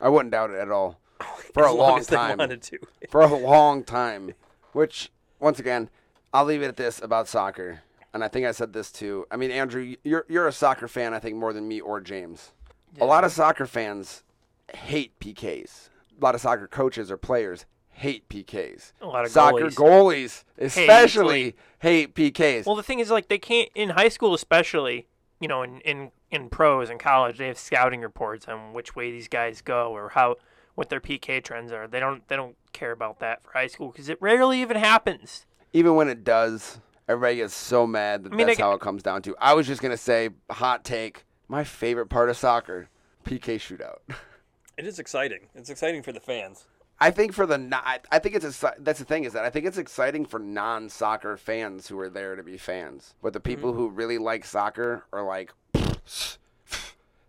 I 0.00 0.08
wouldn't 0.08 0.32
doubt 0.32 0.50
it 0.50 0.58
at 0.58 0.70
all. 0.70 1.00
For 1.54 1.64
as 1.64 1.70
a 1.70 1.74
long 1.74 1.90
long 1.90 1.98
as 1.98 2.06
they 2.06 2.16
time. 2.16 2.38
wanted 2.38 2.62
to. 2.62 2.78
For 3.10 3.20
a 3.22 3.34
long 3.34 3.84
time. 3.84 4.34
Which 4.72 5.10
once 5.38 5.58
again, 5.58 5.90
I'll 6.32 6.44
leave 6.44 6.62
it 6.62 6.68
at 6.68 6.76
this 6.76 7.00
about 7.02 7.28
soccer. 7.28 7.82
And 8.12 8.24
I 8.24 8.28
think 8.28 8.46
I 8.46 8.52
said 8.52 8.72
this 8.72 8.90
too. 8.90 9.26
I 9.30 9.36
mean, 9.36 9.50
Andrew, 9.50 9.94
you're 10.04 10.24
you're 10.28 10.48
a 10.48 10.52
soccer 10.52 10.88
fan, 10.88 11.14
I 11.14 11.18
think, 11.18 11.36
more 11.36 11.52
than 11.52 11.68
me 11.68 11.80
or 11.80 12.00
James. 12.00 12.52
A 13.00 13.04
lot 13.04 13.24
of 13.24 13.30
soccer 13.30 13.66
fans 13.66 14.24
hate 14.74 15.18
PKs. 15.20 15.89
A 16.20 16.24
lot 16.24 16.34
of 16.34 16.40
soccer 16.40 16.66
coaches 16.68 17.10
or 17.10 17.16
players 17.16 17.66
hate 17.90 18.28
PKs. 18.28 18.92
A 19.00 19.06
lot 19.06 19.24
of 19.24 19.30
soccer 19.30 19.66
goalies. 19.70 19.74
goalies, 19.74 20.44
especially 20.58 21.56
hate 21.80 22.14
PKs. 22.14 22.66
Well, 22.66 22.76
the 22.76 22.82
thing 22.82 22.98
is, 22.98 23.10
like, 23.10 23.28
they 23.28 23.38
can't 23.38 23.68
in 23.74 23.90
high 23.90 24.08
school, 24.08 24.34
especially. 24.34 25.06
You 25.40 25.48
know, 25.48 25.62
in 25.62 25.80
in 25.80 26.10
in 26.30 26.50
pros 26.50 26.90
and 26.90 27.00
college, 27.00 27.38
they 27.38 27.46
have 27.46 27.58
scouting 27.58 28.02
reports 28.02 28.46
on 28.46 28.74
which 28.74 28.94
way 28.94 29.10
these 29.10 29.28
guys 29.28 29.62
go 29.62 29.90
or 29.92 30.10
how 30.10 30.36
what 30.74 30.90
their 30.90 31.00
PK 31.00 31.42
trends 31.42 31.72
are. 31.72 31.88
They 31.88 31.98
don't 32.00 32.26
they 32.28 32.36
don't 32.36 32.56
care 32.74 32.92
about 32.92 33.20
that 33.20 33.42
for 33.42 33.52
high 33.52 33.66
school 33.66 33.90
because 33.90 34.10
it 34.10 34.18
rarely 34.20 34.60
even 34.60 34.76
happens. 34.76 35.46
Even 35.72 35.94
when 35.94 36.08
it 36.08 36.22
does, 36.24 36.80
everybody 37.08 37.36
gets 37.36 37.54
so 37.54 37.86
mad 37.86 38.24
that 38.24 38.32
I 38.34 38.36
mean, 38.36 38.48
that's 38.48 38.60
I- 38.60 38.62
how 38.64 38.72
it 38.72 38.80
comes 38.82 39.02
down 39.02 39.22
to. 39.22 39.34
I 39.40 39.54
was 39.54 39.66
just 39.66 39.80
gonna 39.80 39.96
say, 39.96 40.28
hot 40.50 40.84
take. 40.84 41.24
My 41.48 41.64
favorite 41.64 42.06
part 42.08 42.28
of 42.28 42.36
soccer, 42.36 42.88
PK 43.24 43.56
shootout. 43.56 44.00
It 44.80 44.86
is 44.86 44.98
exciting. 44.98 45.40
It's 45.54 45.68
exciting 45.68 46.02
for 46.02 46.10
the 46.10 46.20
fans. 46.20 46.64
I 46.98 47.10
think 47.10 47.34
for 47.34 47.44
the 47.44 47.58
non, 47.58 47.82
I- 47.84 48.00
I 48.10 48.18
think 48.18 48.34
it's 48.34 48.62
a, 48.64 48.74
that's 48.78 48.98
the 48.98 49.04
thing 49.04 49.24
is 49.24 49.34
that 49.34 49.44
I 49.44 49.50
think 49.50 49.66
it's 49.66 49.76
exciting 49.76 50.24
for 50.24 50.38
non-soccer 50.38 51.36
fans 51.36 51.88
who 51.88 52.00
are 52.00 52.08
there 52.08 52.34
to 52.34 52.42
be 52.42 52.56
fans, 52.56 53.12
but 53.20 53.34
the 53.34 53.40
people 53.40 53.72
mm-hmm. 53.72 53.78
who 53.78 53.88
really 53.90 54.16
like 54.16 54.46
soccer 54.46 55.04
are 55.12 55.22
like, 55.22 55.52
this 55.74 56.38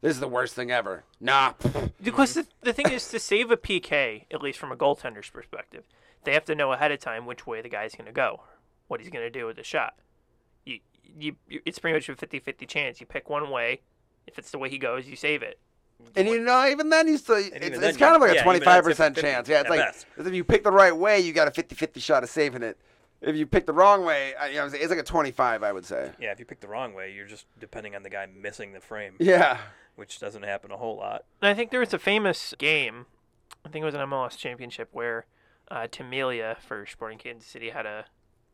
is 0.02 0.22
the 0.22 0.30
worst 0.30 0.56
thing 0.56 0.72
ever. 0.72 1.04
Nah, 1.20 1.56
Because 2.02 2.36
the, 2.36 2.48
the 2.62 2.72
thing 2.72 2.90
is, 2.90 3.10
to 3.10 3.20
save 3.20 3.52
a 3.52 3.58
PK, 3.58 4.28
at 4.32 4.42
least 4.42 4.58
from 4.58 4.72
a 4.72 4.78
goaltender's 4.78 5.30
perspective, 5.30 5.84
they 6.24 6.32
have 6.32 6.46
to 6.46 6.56
know 6.56 6.72
ahead 6.72 6.94
of 6.94 7.02
time 7.02 7.26
which 7.26 7.46
way 7.46 7.62
the 7.62 7.68
guy's 7.68 7.96
going 7.96 8.06
to 8.06 8.14
go, 8.14 8.44
what 8.88 9.02
he's 9.02 9.10
going 9.10 9.26
to 9.26 9.30
do 9.30 9.46
with 9.46 9.58
the 9.58 9.64
shot. 9.66 9.96
You, 10.66 10.80
you, 11.20 11.36
you, 11.50 11.60
it's 11.66 11.80
pretty 11.80 11.96
much 11.96 12.08
a 12.08 12.16
50 12.16 12.40
50 12.40 12.66
chance. 12.66 13.02
You 13.02 13.08
pick 13.08 13.30
one 13.30 13.50
way. 13.50 13.82
If 14.26 14.40
it's 14.40 14.52
the 14.52 14.58
way 14.58 14.70
he 14.70 14.78
goes, 14.78 15.06
you 15.06 15.18
save 15.18 15.44
it. 15.44 15.60
And 16.16 16.28
you 16.28 16.40
know 16.42 16.68
even 16.68 16.90
then 16.90 17.08
you 17.08 17.18
still, 17.18 17.38
it's, 17.38 17.48
even 17.48 17.64
it's 17.64 17.80
then 17.80 17.96
kind 17.96 18.16
of 18.16 18.22
like 18.22 18.34
yeah, 18.36 18.42
a 18.42 18.44
twenty-five 18.44 18.84
percent 18.84 19.18
chance. 19.18 19.48
Yeah, 19.48 19.62
it's 19.62 19.70
like 19.70 19.80
best. 19.80 20.06
if 20.18 20.34
you 20.34 20.44
pick 20.44 20.64
the 20.64 20.72
right 20.72 20.96
way, 20.96 21.20
you 21.20 21.32
got 21.34 21.48
a 21.48 21.52
50-50 21.52 22.02
shot 22.02 22.24
of 22.24 22.30
saving 22.30 22.64
it. 22.64 22.78
If 23.22 23.36
you 23.36 23.46
pick 23.46 23.66
the 23.68 23.74
wrong 23.74 24.04
way, 24.04 24.34
I- 24.36 24.48
you 24.48 24.54
know, 24.56 24.60
what 24.62 24.66
I'm 24.66 24.70
saying, 24.72 24.84
it's 24.84 24.90
like 24.90 25.00
a 25.00 25.04
twenty-five, 25.04 25.64
I 25.64 25.72
would 25.72 25.86
say. 25.86 26.12
Yeah, 26.20 26.32
if 26.32 26.40
you 26.40 26.46
pick 26.46 26.60
the 26.60 26.68
wrong 26.68 26.94
way, 26.94 27.14
you're 27.14 27.28
just 27.28 27.46
depending 27.60 27.96
on 27.96 28.04
the 28.04 28.10
guy 28.10 28.26
missing 28.26 28.74
the 28.74 28.80
frame, 28.82 29.14
Yeah. 29.20 29.58
which 29.96 30.20
doesn't 30.20 30.44
happen 30.44 30.72
a 30.72 30.78
whole 30.78 30.98
lot. 30.98 31.24
And 31.42 31.50
I 31.50 31.54
think 31.54 31.72
there 31.72 31.80
was 31.80 31.94
a 31.94 32.00
famous 32.00 32.54
game, 32.58 33.06
I 33.66 33.70
think 33.70 33.84
it 33.84 33.86
was 33.86 33.94
an 33.96 34.02
MLS 34.02 34.36
championship, 34.38 34.90
where 34.92 35.26
uh, 35.70 35.88
Tim 35.92 36.10
Melia 36.10 36.58
for 36.68 36.86
Sporting 36.86 37.20
Kansas 37.20 37.48
City 37.50 37.70
had 37.70 37.86
a. 37.86 38.06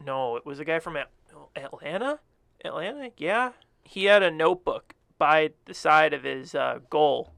No, 0.05 0.35
it 0.35 0.45
was 0.45 0.59
a 0.59 0.65
guy 0.65 0.79
from 0.79 0.97
At- 0.97 1.09
Atlanta? 1.55 2.19
Atlanta? 2.63 3.09
Yeah. 3.17 3.53
He 3.83 4.05
had 4.05 4.21
a 4.21 4.29
notebook 4.29 4.93
by 5.17 5.51
the 5.65 5.73
side 5.73 6.13
of 6.13 6.23
his 6.23 6.53
uh, 6.53 6.79
goal, 6.89 7.31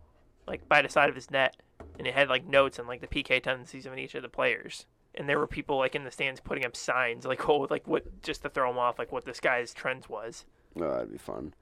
like 0.49 0.67
by 0.67 0.81
the 0.81 0.89
side 0.89 1.09
of 1.09 1.15
his 1.15 1.31
net, 1.31 1.55
and 1.97 2.07
it 2.07 2.13
had 2.13 2.27
like 2.27 2.45
notes 2.45 2.79
on 2.79 2.87
like 2.87 3.01
the 3.01 3.07
PK 3.07 3.41
tendencies 3.41 3.85
of 3.85 3.97
each 3.97 4.15
of 4.15 4.23
the 4.23 4.29
players. 4.29 4.85
And 5.15 5.27
there 5.27 5.39
were 5.39 5.47
people 5.47 5.77
like 5.77 5.95
in 5.95 6.03
the 6.03 6.11
stands 6.11 6.39
putting 6.39 6.65
up 6.65 6.75
signs 6.75 7.25
like 7.25 7.47
oh 7.49 7.67
like 7.69 7.87
what 7.87 8.21
just 8.21 8.41
to 8.41 8.49
throw 8.49 8.69
him 8.69 8.77
off 8.77 8.99
like 8.99 9.11
what 9.11 9.25
this 9.25 9.39
guy's 9.39 9.73
trends 9.73 10.09
was. 10.09 10.45
Oh, 10.75 10.91
that'd 10.91 11.11
be 11.11 11.17
fun. 11.17 11.53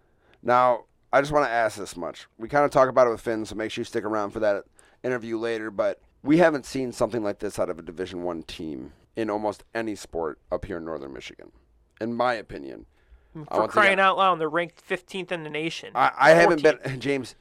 Now, 0.42 0.86
I 1.12 1.22
just 1.22 1.32
want 1.32 1.46
to 1.46 1.52
ask 1.52 1.78
this 1.78 1.96
much. 1.96 2.28
We 2.38 2.48
kind 2.48 2.66
of 2.66 2.72
talk 2.72 2.90
about 2.90 3.08
it 3.08 3.12
with 3.12 3.22
Finn, 3.22 3.46
so 3.46 3.56
make 3.56 3.72
sure 3.72 3.82
you 3.82 3.86
stick 3.86 4.04
around 4.04 4.32
for 4.32 4.40
that 4.40 4.64
interview 5.04 5.38
later. 5.38 5.72
But 5.72 6.02
we 6.24 6.38
haven't 6.38 6.66
seen 6.66 6.92
something 6.92 7.24
like 7.24 7.40
this 7.40 7.60
out 7.60 7.70
of 7.70 7.80
a 7.80 7.82
Division 7.82 8.24
One 8.24 8.44
team 8.44 8.94
in 9.16 9.30
almost 9.30 9.64
any 9.74 9.96
sport 9.96 10.40
up 10.52 10.66
here 10.66 10.78
in 10.78 10.86
Northern 10.86 11.14
Michigan. 11.14 11.52
in 12.00 12.14
my 12.14 12.36
opinion. 12.36 12.86
Mm, 13.36 13.48
for 13.48 13.68
crying 13.68 14.00
out 14.00 14.18
loud, 14.18 14.40
they're 14.40 14.50
ranked 14.50 14.88
15th 14.88 15.32
in 15.32 15.44
the 15.44 15.50
nation. 15.50 15.92
I, 15.96 16.12
I 16.18 16.30
haven't 16.32 16.62
been 16.62 16.78
James. 17.00 17.36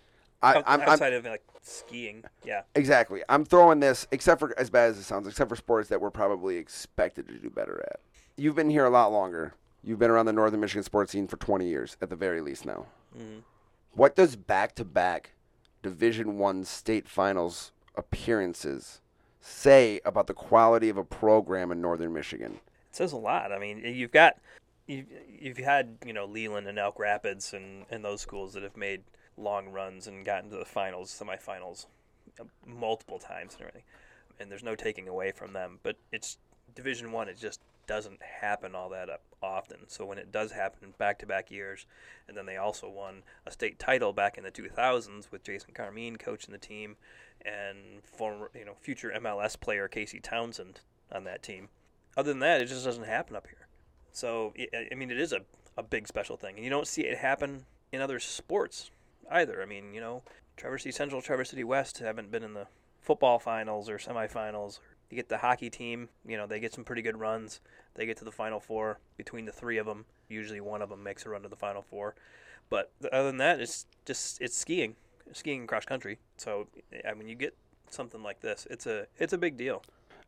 I, 0.47 0.57
I'm, 0.59 0.81
I'm 0.81 0.89
outside 0.89 1.13
of 1.13 1.25
like 1.25 1.43
skiing, 1.63 2.25
yeah. 2.45 2.63
exactly. 2.75 3.23
I'm 3.29 3.45
throwing 3.45 3.81
this, 3.81 4.07
except 4.13 4.41
for 4.41 4.57
as 4.59 4.71
bad 4.71 4.91
as 4.91 4.99
it 4.99 5.03
sounds, 5.03 5.27
except 5.27 5.49
for 5.49 5.57
sports 5.57 5.89
that 5.89 6.01
we're 6.01 6.11
probably 6.11 6.57
expected 6.57 7.27
to 7.29 7.35
do 7.39 7.51
better 7.51 7.85
at. 7.91 8.01
You've 8.37 8.55
been 8.55 8.71
here 8.71 8.85
a 8.85 8.91
lot 8.91 9.13
longer. 9.13 9.55
You've 9.83 9.99
been 9.99 10.11
around 10.11 10.27
the 10.27 10.33
Northern 10.33 10.61
Michigan 10.61 10.83
sports 10.83 11.13
scene 11.13 11.27
for 11.29 11.37
20 11.37 11.67
years, 11.67 11.97
at 12.01 12.11
the 12.11 12.17
very 12.17 12.41
least 12.41 12.67
now. 12.67 12.87
Mhm. 13.17 13.43
What 13.93 14.15
does 14.15 14.37
back-to-back 14.37 15.33
Division 15.83 16.39
One 16.39 16.65
state 16.65 17.09
finals 17.09 17.73
appearances 17.95 19.01
say 19.41 20.01
about 20.05 20.27
the 20.27 20.35
quality 20.35 20.89
of 20.89 20.97
a 20.97 21.05
program 21.05 21.71
in 21.71 21.81
Northern 21.81 22.13
Michigan? 22.13 22.61
It 22.91 22.97
says 22.97 23.13
a 23.13 23.17
lot. 23.17 23.53
I 23.53 23.59
mean, 23.59 23.79
you've 23.79 24.11
got 24.13 24.37
you've 24.87 25.07
you've 25.29 25.57
had 25.59 25.99
you 26.05 26.13
know 26.13 26.25
Leland 26.27 26.67
and 26.67 26.79
Elk 26.79 26.99
Rapids 26.99 27.53
and 27.53 27.87
and 27.91 28.05
those 28.05 28.21
schools 28.21 28.55
that 28.55 28.63
have 28.63 28.77
made 28.77 29.03
long 29.37 29.69
runs 29.69 30.07
and 30.07 30.25
gotten 30.25 30.51
to 30.51 30.57
the 30.57 30.65
finals, 30.65 31.11
semifinals, 31.11 31.87
uh, 32.41 32.45
multiple 32.67 33.19
times 33.19 33.55
and 33.55 33.63
everything. 33.63 33.85
And 34.39 34.51
there's 34.51 34.63
no 34.63 34.75
taking 34.75 35.09
away 35.09 35.33
from 35.33 35.53
them, 35.53 35.79
but 35.83 35.97
it's 36.13 36.39
Division 36.75 37.13
One. 37.13 37.29
It 37.29 37.39
just 37.39 37.61
doesn't 37.87 38.21
happen 38.23 38.75
all 38.75 38.89
that 38.91 39.09
often. 39.43 39.89
So 39.89 40.05
when 40.05 40.19
it 40.19 40.33
does 40.33 40.53
happen 40.53 40.93
back 40.99 41.19
to 41.21 41.27
back 41.27 41.51
years, 41.51 41.87
and 42.29 42.37
then 42.37 42.47
they 42.47 42.57
also 42.57 42.89
won 42.89 43.23
a 43.47 43.51
state 43.51 43.79
title 43.79 44.13
back 44.13 44.37
in 44.37 44.45
the 44.45 44.51
2000s 44.51 45.31
with 45.31 45.45
Jason 45.45 45.73
Carmine 45.73 46.17
coaching 46.17 46.53
the 46.53 46.59
team, 46.59 46.97
and 47.45 48.03
former 48.03 48.51
you 48.55 48.65
know 48.65 48.75
future 48.75 49.13
MLS 49.17 49.59
player 49.59 49.89
Casey 49.89 50.21
Townsend 50.21 50.81
on 51.13 51.25
that 51.25 51.43
team. 51.43 51.69
Other 52.17 52.31
than 52.31 52.41
that, 52.41 52.61
it 52.61 52.67
just 52.67 52.85
doesn't 52.85 53.05
happen 53.05 53.37
up 53.37 53.47
here. 53.47 53.69
So 54.13 54.53
I 54.59 54.89
I 54.93 54.95
mean, 54.95 55.11
it 55.11 55.21
is 55.21 55.33
a 55.33 55.41
a 55.77 55.83
big 55.83 56.09
special 56.09 56.37
thing, 56.37 56.57
and 56.57 56.65
you 56.65 56.71
don't 56.71 56.89
see 56.89 57.03
it 57.03 57.19
happen 57.19 57.65
in 57.93 58.01
other 58.01 58.19
sports 58.19 58.91
either. 59.31 59.63
I 59.63 59.67
mean, 59.67 59.95
you 59.95 60.01
know, 60.01 60.23
Traverse 60.57 60.83
City 60.83 60.93
Central, 60.93 61.23
Traverse 61.23 61.51
City 61.51 61.65
West 61.65 61.99
haven't 61.99 62.31
been 62.31 62.43
in 62.43 62.55
the 62.55 62.67
football 63.01 63.39
finals 63.39 63.89
or 63.89 63.99
semifinals. 63.99 64.81
You 65.11 65.17
get 65.17 65.29
the 65.29 65.39
hockey 65.39 65.71
team, 65.71 66.09
you 66.27 66.37
know, 66.37 66.47
they 66.47 66.59
get 66.59 66.75
some 66.75 66.85
pretty 66.85 67.03
good 67.03 67.19
runs. 67.19 67.61
They 67.95 68.07
get 68.07 68.17
to 68.19 68.25
the 68.25 68.33
final 68.33 68.59
four 68.59 68.99
between 69.17 69.45
the 69.45 69.53
three 69.53 69.79
of 69.79 69.87
them. 69.87 70.05
Usually 70.29 70.61
one 70.61 70.83
of 70.83 70.89
them 70.89 71.03
makes 71.03 71.25
a 71.25 71.31
run 71.31 71.43
to 71.43 71.49
the 71.49 71.57
final 71.57 71.83
four. 71.83 72.15
But 72.69 72.91
other 73.13 73.29
than 73.29 73.37
that, 73.39 73.61
it's 73.61 73.87
just 74.05 74.41
it's 74.41 74.57
skiing, 74.57 74.97
skiing 75.33 75.67
cross 75.67 75.85
country. 75.85 76.19
So 76.37 76.67
I 77.09 77.15
mean, 77.15 77.29
you 77.29 77.37
get 77.37 77.57
something 77.91 78.23
like 78.23 78.41
this, 78.41 78.67
it's 78.71 78.87
a 78.87 79.07
it's 79.19 79.33
a 79.33 79.39
big 79.39 79.57
deal. 79.57 79.83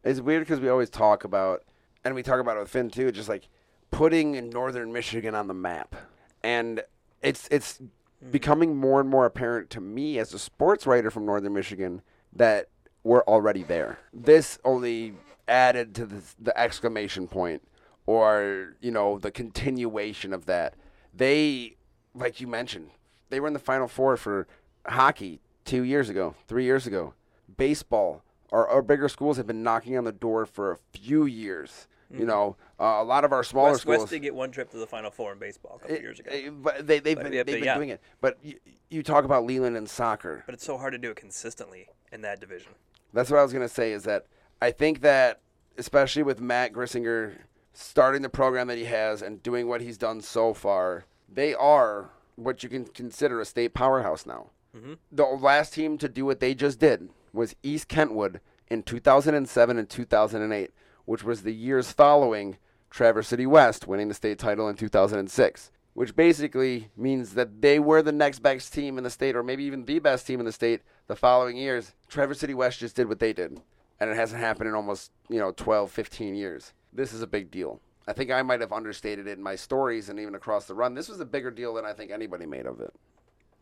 It's 0.04 0.20
weird 0.20 0.42
because 0.42 0.60
we 0.60 0.68
always 0.68 0.90
talk 0.90 1.24
about, 1.24 1.64
and 2.04 2.14
we 2.14 2.22
talk 2.22 2.40
about 2.40 2.56
it 2.56 2.60
with 2.60 2.70
Finn 2.70 2.90
too, 2.90 3.10
just 3.10 3.28
like 3.28 3.48
putting 3.90 4.50
Northern 4.50 4.92
Michigan 4.92 5.34
on 5.34 5.48
the 5.48 5.54
map, 5.54 5.96
and 6.42 6.82
it's 7.20 7.48
it's 7.50 7.80
Mm. 8.24 8.32
becoming 8.32 8.76
more 8.76 9.00
and 9.00 9.08
more 9.08 9.26
apparent 9.26 9.70
to 9.70 9.80
me 9.80 10.18
as 10.18 10.34
a 10.34 10.38
sports 10.38 10.86
writer 10.86 11.10
from 11.10 11.24
Northern 11.24 11.52
Michigan 11.52 12.02
that 12.32 12.68
we're 13.04 13.22
already 13.22 13.62
there. 13.62 13.98
This 14.12 14.58
only 14.64 15.14
added 15.46 15.94
to 15.94 16.06
the, 16.06 16.22
the 16.38 16.58
exclamation 16.58 17.28
point, 17.28 17.62
or 18.06 18.74
you 18.80 18.90
know 18.90 19.18
the 19.18 19.30
continuation 19.30 20.32
of 20.32 20.46
that. 20.46 20.74
They, 21.14 21.76
like 22.14 22.40
you 22.40 22.46
mentioned, 22.46 22.90
they 23.30 23.40
were 23.40 23.46
in 23.46 23.54
the 23.54 23.58
Final 23.58 23.88
Four 23.88 24.16
for 24.16 24.46
hockey 24.86 25.40
two 25.64 25.82
years 25.82 26.08
ago, 26.08 26.34
three 26.46 26.64
years 26.64 26.86
ago. 26.86 27.14
Baseball, 27.56 28.22
our, 28.50 28.66
our 28.66 28.82
bigger 28.82 29.08
schools 29.08 29.36
have 29.36 29.46
been 29.46 29.62
knocking 29.62 29.96
on 29.96 30.04
the 30.04 30.12
door 30.12 30.44
for 30.44 30.72
a 30.72 30.78
few 30.92 31.24
years. 31.24 31.86
You 32.10 32.24
know, 32.24 32.56
uh, 32.80 32.96
a 33.00 33.04
lot 33.04 33.24
of 33.24 33.32
our 33.32 33.44
smaller 33.44 33.72
West, 33.72 33.82
schools. 33.82 33.98
West 33.98 34.10
did 34.12 34.20
get 34.20 34.34
one 34.34 34.50
trip 34.50 34.70
to 34.70 34.78
the 34.78 34.86
Final 34.86 35.10
Four 35.10 35.32
in 35.32 35.38
baseball 35.38 35.76
a 35.76 35.78
couple 35.80 35.96
it- 35.96 36.00
years 36.02 36.18
ago. 36.20 36.30
it- 36.32 36.62
but 36.62 36.86
they, 36.86 37.00
they've 37.00 37.16
But 37.16 37.24
been, 37.24 37.32
they've 37.32 37.44
been 37.46 37.62
yeah. 37.64 37.74
doing 37.74 37.90
it. 37.90 38.00
But 38.22 38.38
you, 38.42 38.58
you 38.88 39.02
talk 39.02 39.24
about 39.26 39.44
Leland 39.44 39.76
and 39.76 39.88
soccer. 39.88 40.42
But 40.46 40.54
it's 40.54 40.64
so 40.64 40.78
hard 40.78 40.92
to 40.92 40.98
do 40.98 41.10
it 41.10 41.16
consistently 41.16 41.88
in 42.10 42.22
that 42.22 42.40
division. 42.40 42.72
That's 43.12 43.30
what 43.30 43.38
I 43.40 43.42
was 43.42 43.52
going 43.52 43.66
to 43.66 43.72
say 43.72 43.92
is 43.92 44.04
that 44.04 44.24
I 44.62 44.70
think 44.70 45.02
that, 45.02 45.40
especially 45.76 46.22
with 46.22 46.40
Matt 46.40 46.72
Grissinger 46.72 47.34
starting 47.74 48.22
the 48.22 48.28
program 48.30 48.68
that 48.68 48.78
he 48.78 48.86
has 48.86 49.20
and 49.22 49.42
doing 49.42 49.68
what 49.68 49.82
he's 49.82 49.98
done 49.98 50.20
so 50.22 50.54
far, 50.54 51.04
they 51.30 51.54
are 51.54 52.10
what 52.36 52.62
you 52.62 52.68
can 52.70 52.86
consider 52.86 53.40
a 53.40 53.44
state 53.44 53.74
powerhouse 53.74 54.24
now. 54.24 54.50
Mhm. 54.74 54.96
The 55.12 55.24
last 55.24 55.74
team 55.74 55.98
to 55.98 56.08
do 56.08 56.24
what 56.24 56.40
they 56.40 56.54
just 56.54 56.78
did 56.78 57.10
was 57.34 57.54
East 57.62 57.88
Kentwood 57.88 58.40
in 58.70 58.82
2007 58.82 59.78
and 59.78 59.88
2008, 59.88 60.70
which 61.08 61.24
was 61.24 61.40
the 61.40 61.54
years 61.54 61.90
following 61.90 62.58
Traverse 62.90 63.28
City 63.28 63.46
West 63.46 63.88
winning 63.88 64.08
the 64.08 64.14
state 64.14 64.38
title 64.38 64.68
in 64.68 64.76
2006. 64.76 65.70
Which 65.94 66.14
basically 66.14 66.90
means 66.96 67.32
that 67.32 67.62
they 67.62 67.78
were 67.80 68.02
the 68.02 68.12
next 68.12 68.40
best 68.40 68.72
team 68.72 68.98
in 68.98 69.04
the 69.04 69.10
state, 69.10 69.34
or 69.34 69.42
maybe 69.42 69.64
even 69.64 69.86
the 69.86 69.98
best 69.98 70.26
team 70.26 70.38
in 70.38 70.46
the 70.46 70.52
state 70.52 70.82
the 71.08 71.16
following 71.16 71.56
years. 71.56 71.94
Traverse 72.08 72.38
City 72.38 72.54
West 72.54 72.78
just 72.78 72.94
did 72.94 73.08
what 73.08 73.18
they 73.18 73.32
did, 73.32 73.58
and 73.98 74.10
it 74.10 74.16
hasn't 74.16 74.40
happened 74.40 74.68
in 74.68 74.76
almost 74.76 75.10
you 75.28 75.40
know 75.40 75.50
12, 75.50 75.90
15 75.90 76.36
years. 76.36 76.72
This 76.92 77.12
is 77.12 77.22
a 77.22 77.26
big 77.26 77.50
deal. 77.50 77.80
I 78.06 78.12
think 78.12 78.30
I 78.30 78.42
might 78.42 78.60
have 78.60 78.72
understated 78.72 79.26
it 79.26 79.38
in 79.38 79.42
my 79.42 79.56
stories 79.56 80.08
and 80.10 80.20
even 80.20 80.34
across 80.34 80.66
the 80.66 80.74
run. 80.74 80.94
This 80.94 81.08
was 81.08 81.20
a 81.20 81.26
bigger 81.26 81.50
deal 81.50 81.74
than 81.74 81.84
I 81.84 81.94
think 81.94 82.10
anybody 82.10 82.46
made 82.46 82.66
of 82.66 82.80
it. 82.80 82.94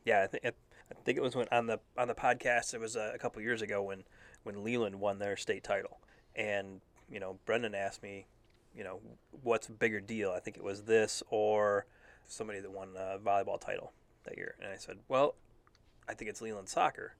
Yeah, 0.05 0.23
I 0.23 0.27
think 0.27 0.45
I 0.45 0.53
think 1.05 1.17
it 1.17 1.23
was 1.23 1.37
when 1.37 1.47
on 1.53 1.69
the 1.69 1.79
on 1.97 2.09
the 2.09 2.15
podcast. 2.15 2.75
It 2.75 2.81
was 2.81 2.97
uh, 2.97 3.13
a 3.15 3.19
couple 3.19 3.41
years 3.41 3.63
ago 3.63 3.83
when 3.83 4.03
when 4.43 4.63
Leland 4.63 4.97
won 4.97 5.21
their 5.21 5.37
state 5.37 5.65
title, 5.65 6.01
and 6.35 6.81
you 7.11 7.21
know 7.21 7.39
Brendan 7.45 7.75
asked 7.75 8.03
me, 8.03 8.27
you 8.77 8.85
know, 8.85 9.01
what's 9.43 9.69
a 9.69 9.73
bigger 9.73 10.01
deal? 10.01 10.31
I 10.31 10.41
think 10.41 10.57
it 10.57 10.65
was 10.65 10.83
this 10.83 11.23
or 11.31 11.87
somebody 12.29 12.61
that 12.61 12.71
won 12.71 12.91
a 12.97 13.19
volleyball 13.19 13.61
title 13.61 13.93
that 14.25 14.37
year, 14.37 14.55
and 14.61 14.73
I 14.73 14.77
said, 14.77 14.99
well, 15.09 15.35
I 16.09 16.15
think 16.15 16.31
it's 16.31 16.41
Leland 16.41 16.69
soccer, 16.69 17.15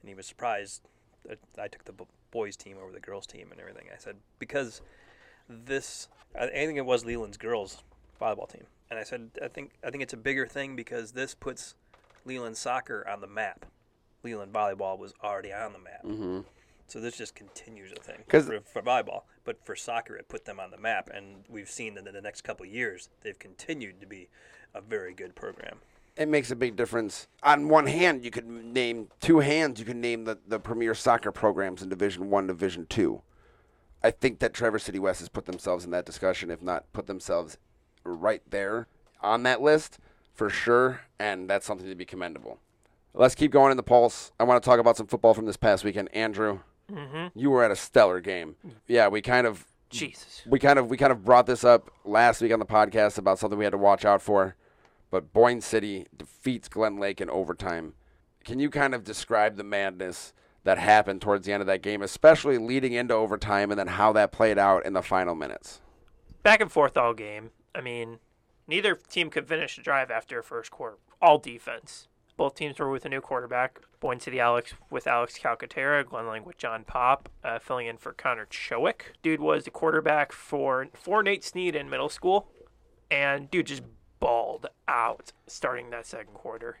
and 0.00 0.08
he 0.08 0.14
was 0.14 0.26
surprised 0.26 0.82
that 1.28 1.38
I 1.58 1.68
took 1.68 1.84
the 1.84 1.94
boys 2.30 2.56
team 2.56 2.76
over 2.82 2.92
the 2.92 3.00
girls 3.00 3.26
team 3.26 3.48
and 3.50 3.60
everything. 3.60 3.86
I 3.92 3.98
said 3.98 4.16
because 4.38 4.80
this, 5.48 6.08
I 6.38 6.46
think 6.46 6.78
it 6.78 6.86
was 6.86 7.04
Leland's 7.04 7.36
girls 7.36 7.82
volleyball 8.20 8.50
team, 8.50 8.64
and 8.90 8.98
I 8.98 9.04
said 9.04 9.30
I 9.42 9.48
think 9.48 9.72
I 9.84 9.90
think 9.90 10.02
it's 10.02 10.12
a 10.12 10.18
bigger 10.18 10.46
thing 10.46 10.76
because 10.76 11.12
this 11.12 11.34
puts 11.34 11.74
Leland 12.24 12.56
soccer 12.56 13.06
on 13.08 13.20
the 13.20 13.26
map. 13.26 13.66
Leland 14.22 14.52
volleyball 14.52 14.98
was 14.98 15.14
already 15.22 15.52
on 15.52 15.72
the 15.72 15.78
map. 15.78 16.04
Mm-hmm. 16.04 16.40
So 16.92 17.00
this 17.00 17.16
just 17.16 17.34
continues 17.34 17.90
a 17.90 18.02
thing 18.02 18.18
for, 18.28 18.60
for 18.70 18.82
volleyball, 18.82 19.22
but 19.44 19.64
for 19.64 19.74
soccer, 19.74 20.14
it 20.14 20.28
put 20.28 20.44
them 20.44 20.60
on 20.60 20.70
the 20.70 20.76
map, 20.76 21.08
and 21.08 21.42
we've 21.48 21.70
seen 21.70 21.94
that 21.94 22.06
in 22.06 22.12
the 22.12 22.20
next 22.20 22.42
couple 22.42 22.66
of 22.66 22.70
years 22.70 23.08
they've 23.22 23.38
continued 23.38 23.98
to 24.02 24.06
be 24.06 24.28
a 24.74 24.82
very 24.82 25.14
good 25.14 25.34
program. 25.34 25.78
It 26.18 26.28
makes 26.28 26.50
a 26.50 26.54
big 26.54 26.76
difference. 26.76 27.28
On 27.42 27.70
one 27.70 27.86
hand, 27.86 28.26
you 28.26 28.30
could 28.30 28.46
name 28.46 29.08
two 29.22 29.38
hands. 29.38 29.80
You 29.80 29.86
can 29.86 30.02
name 30.02 30.24
the, 30.24 30.36
the 30.46 30.58
premier 30.58 30.94
soccer 30.94 31.32
programs 31.32 31.80
in 31.80 31.88
Division 31.88 32.28
One, 32.28 32.46
Division 32.46 32.84
Two. 32.90 33.22
I 34.02 34.10
think 34.10 34.40
that 34.40 34.52
Traverse 34.52 34.82
City 34.82 34.98
West 34.98 35.20
has 35.20 35.30
put 35.30 35.46
themselves 35.46 35.86
in 35.86 35.92
that 35.92 36.04
discussion, 36.04 36.50
if 36.50 36.60
not 36.60 36.92
put 36.92 37.06
themselves 37.06 37.56
right 38.04 38.42
there 38.50 38.86
on 39.22 39.44
that 39.44 39.62
list 39.62 39.98
for 40.34 40.50
sure, 40.50 41.00
and 41.18 41.48
that's 41.48 41.64
something 41.64 41.88
to 41.88 41.94
be 41.94 42.04
commendable. 42.04 42.58
Let's 43.14 43.34
keep 43.34 43.50
going 43.50 43.70
in 43.70 43.78
the 43.78 43.82
pulse. 43.82 44.32
I 44.38 44.44
want 44.44 44.62
to 44.62 44.68
talk 44.68 44.78
about 44.78 44.98
some 44.98 45.06
football 45.06 45.32
from 45.32 45.46
this 45.46 45.56
past 45.56 45.84
weekend. 45.84 46.14
Andrew, 46.14 46.60
Mm-hmm. 46.92 47.38
you 47.38 47.50
were 47.50 47.64
at 47.64 47.70
a 47.70 47.76
stellar 47.76 48.20
game. 48.20 48.56
Yeah, 48.86 49.08
we 49.08 49.22
kind 49.22 49.46
of 49.46 49.66
Jesus. 49.90 50.42
we 50.46 50.58
kind 50.58 50.78
of 50.78 50.90
we 50.90 50.96
kind 50.96 51.12
of 51.12 51.24
brought 51.24 51.46
this 51.46 51.64
up 51.64 51.90
last 52.04 52.40
week 52.40 52.52
on 52.52 52.58
the 52.58 52.66
podcast 52.66 53.18
about 53.18 53.38
something 53.38 53.58
we 53.58 53.64
had 53.64 53.70
to 53.72 53.78
watch 53.78 54.04
out 54.04 54.22
for. 54.22 54.56
But 55.10 55.32
Boyne 55.32 55.60
City 55.60 56.06
defeats 56.16 56.68
Glen 56.68 56.98
Lake 56.98 57.20
in 57.20 57.28
overtime. 57.28 57.94
Can 58.44 58.58
you 58.58 58.70
kind 58.70 58.94
of 58.94 59.04
describe 59.04 59.56
the 59.56 59.64
madness 59.64 60.32
that 60.64 60.78
happened 60.78 61.20
towards 61.20 61.44
the 61.46 61.52
end 61.52 61.60
of 61.60 61.66
that 61.66 61.82
game, 61.82 62.02
especially 62.02 62.56
leading 62.58 62.92
into 62.92 63.14
overtime, 63.14 63.70
and 63.70 63.78
then 63.78 63.88
how 63.88 64.12
that 64.12 64.32
played 64.32 64.58
out 64.58 64.86
in 64.86 64.92
the 64.94 65.02
final 65.02 65.34
minutes? 65.34 65.80
Back 66.42 66.60
and 66.60 66.72
forth 66.72 66.96
all 66.96 67.14
game. 67.14 67.50
I 67.74 67.80
mean, 67.80 68.18
neither 68.66 68.94
team 68.94 69.28
could 69.30 69.46
finish 69.46 69.76
a 69.78 69.82
drive 69.82 70.10
after 70.10 70.38
a 70.38 70.42
first 70.42 70.70
quarter. 70.70 70.96
All 71.20 71.38
defense. 71.38 72.08
Both 72.42 72.56
teams 72.56 72.80
were 72.80 72.90
with 72.90 73.04
a 73.04 73.08
new 73.08 73.20
quarterback. 73.20 73.78
Boyne 74.00 74.18
City 74.18 74.40
Alex 74.40 74.74
with 74.90 75.06
Alex 75.06 75.38
Calcaterra, 75.38 76.04
Glen 76.04 76.26
Lake 76.26 76.44
with 76.44 76.58
John 76.58 76.82
Pop, 76.82 77.28
uh, 77.44 77.60
filling 77.60 77.86
in 77.86 77.98
for 77.98 78.12
Connor 78.12 78.46
Chowick. 78.46 79.12
Dude 79.22 79.38
was 79.38 79.62
the 79.62 79.70
quarterback 79.70 80.32
for 80.32 80.88
for 80.92 81.22
Nate 81.22 81.44
Sneed 81.44 81.76
in 81.76 81.88
middle 81.88 82.08
school, 82.08 82.48
and 83.12 83.48
dude 83.48 83.68
just 83.68 83.84
balled 84.18 84.66
out 84.88 85.30
starting 85.46 85.90
that 85.90 86.04
second 86.04 86.34
quarter. 86.34 86.80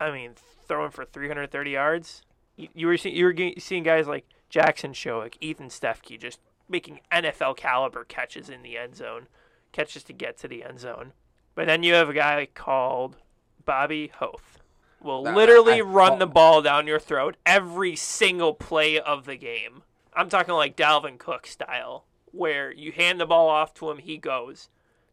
I 0.00 0.10
mean, 0.10 0.32
throwing 0.66 0.90
for 0.90 1.04
330 1.04 1.70
yards. 1.70 2.22
You, 2.56 2.66
you 2.74 2.86
were 2.88 2.96
see, 2.96 3.10
you 3.10 3.26
were 3.26 3.34
seeing 3.56 3.84
guys 3.84 4.08
like 4.08 4.26
Jackson 4.48 4.94
Chowick, 4.94 5.34
Ethan 5.40 5.68
Stefke, 5.68 6.20
just 6.20 6.40
making 6.68 6.98
NFL 7.12 7.56
caliber 7.56 8.02
catches 8.02 8.50
in 8.50 8.62
the 8.62 8.76
end 8.76 8.96
zone, 8.96 9.28
catches 9.70 10.02
to 10.02 10.12
get 10.12 10.36
to 10.38 10.48
the 10.48 10.64
end 10.64 10.80
zone. 10.80 11.12
But 11.54 11.68
then 11.68 11.84
you 11.84 11.94
have 11.94 12.08
a 12.08 12.14
guy 12.14 12.48
called 12.52 13.16
Bobby 13.64 14.10
Hoth. 14.18 14.57
Will 15.02 15.22
Nah, 15.24 15.34
literally 15.34 15.78
I- 15.78 15.80
run 15.80 16.12
oh. 16.14 16.18
the 16.18 16.26
ball 16.26 16.62
down 16.62 16.86
your 16.86 16.98
throat 17.00 17.36
every 17.46 17.94
single 17.96 18.54
play 18.54 18.98
of 18.98 19.24
the 19.26 19.36
game. 19.36 19.82
I'm 20.14 20.28
talking 20.28 20.54
like 20.54 20.76
Dalvin 20.76 21.18
Cook 21.18 21.46
style, 21.46 22.04
where 22.32 22.72
you 22.72 22.90
hand 22.92 23.20
the 23.20 23.26
ball 23.26 23.48
off 23.48 23.74
to 23.74 23.90
him, 23.90 23.98
he 23.98 24.16
goes. 24.18 24.68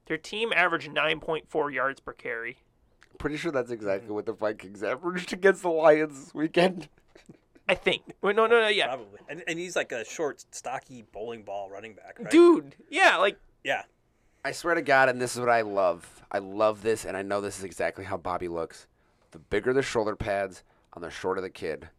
Their 0.08 0.18
team 0.18 0.52
averaged 0.56 0.90
9.4 0.90 1.74
yards 1.74 2.00
per 2.00 2.14
carry. 2.14 2.58
Pretty 3.18 3.38
sure 3.38 3.52
that's 3.52 3.72
exactly 3.72 4.10
what 4.12 4.26
the 4.26 4.34
Vikings 4.34 4.84
averaged 4.84 5.32
against 5.34 5.62
the 5.62 5.70
Lions 5.70 6.26
this 6.26 6.34
weekend. 6.34 6.90
I 7.68 7.74
think. 7.76 8.04
Wait, 8.22 8.36
no, 8.36 8.46
no, 8.46 8.62
no, 8.62 8.68
yeah. 8.68 8.88
Probably. 8.88 9.20
And, 9.30 9.44
and 9.48 9.58
he's 9.58 9.76
like 9.76 9.92
a 9.92 10.06
short, 10.06 10.46
stocky 10.52 11.04
bowling 11.12 11.44
ball 11.44 11.70
running 11.70 11.94
back, 11.94 12.18
right? 12.20 12.30
Dude, 12.30 12.76
yeah, 12.90 13.18
like, 13.18 13.38
Yeah. 13.64 13.84
I 14.44 14.52
swear 14.52 14.76
to 14.76 14.84
God, 14.84 15.10
and 15.10 15.20
this 15.20 15.34
is 15.34 15.40
what 15.40 15.50
I 15.50 15.62
love. 15.62 16.24
I 16.32 16.38
love 16.38 16.84
this, 16.84 17.06
and 17.06 17.18
I 17.18 17.24
know 17.24 17.42
this 17.42 17.58
is 17.58 17.64
exactly 17.64 18.06
how 18.06 18.18
Bobby 18.18 18.48
looks. 18.48 18.86
The 19.36 19.40
bigger 19.40 19.74
the 19.74 19.82
shoulder 19.82 20.16
pads 20.16 20.64
on 20.94 21.02
the 21.02 21.10
shorter 21.10 21.42
the 21.42 21.50
kid, 21.50 21.90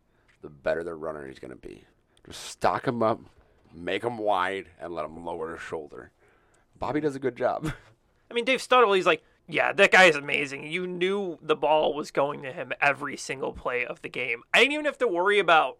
the 0.40 0.48
better 0.48 0.82
the 0.82 0.94
runner 0.94 1.26
he's 1.26 1.38
going 1.38 1.50
to 1.50 1.54
be. 1.54 1.84
Just 2.24 2.46
stock 2.46 2.88
him 2.88 3.02
up, 3.02 3.20
make 3.74 4.02
him 4.02 4.16
wide, 4.16 4.70
and 4.80 4.94
let 4.94 5.04
him 5.04 5.22
lower 5.22 5.52
his 5.52 5.60
shoulder. 5.60 6.12
Bobby 6.78 7.02
does 7.02 7.14
a 7.14 7.18
good 7.18 7.36
job. 7.36 7.74
I 8.30 8.32
mean, 8.32 8.46
Dave 8.46 8.62
Stuttle, 8.62 8.94
he's 8.94 9.04
like, 9.04 9.22
yeah, 9.46 9.74
that 9.74 9.92
guy 9.92 10.04
is 10.04 10.16
amazing. 10.16 10.66
You 10.66 10.86
knew 10.86 11.38
the 11.42 11.54
ball 11.54 11.92
was 11.92 12.10
going 12.10 12.40
to 12.40 12.52
him 12.54 12.72
every 12.80 13.18
single 13.18 13.52
play 13.52 13.84
of 13.84 14.00
the 14.00 14.08
game. 14.08 14.42
I 14.54 14.60
didn't 14.60 14.72
even 14.72 14.86
have 14.86 14.96
to 14.96 15.06
worry 15.06 15.38
about 15.38 15.76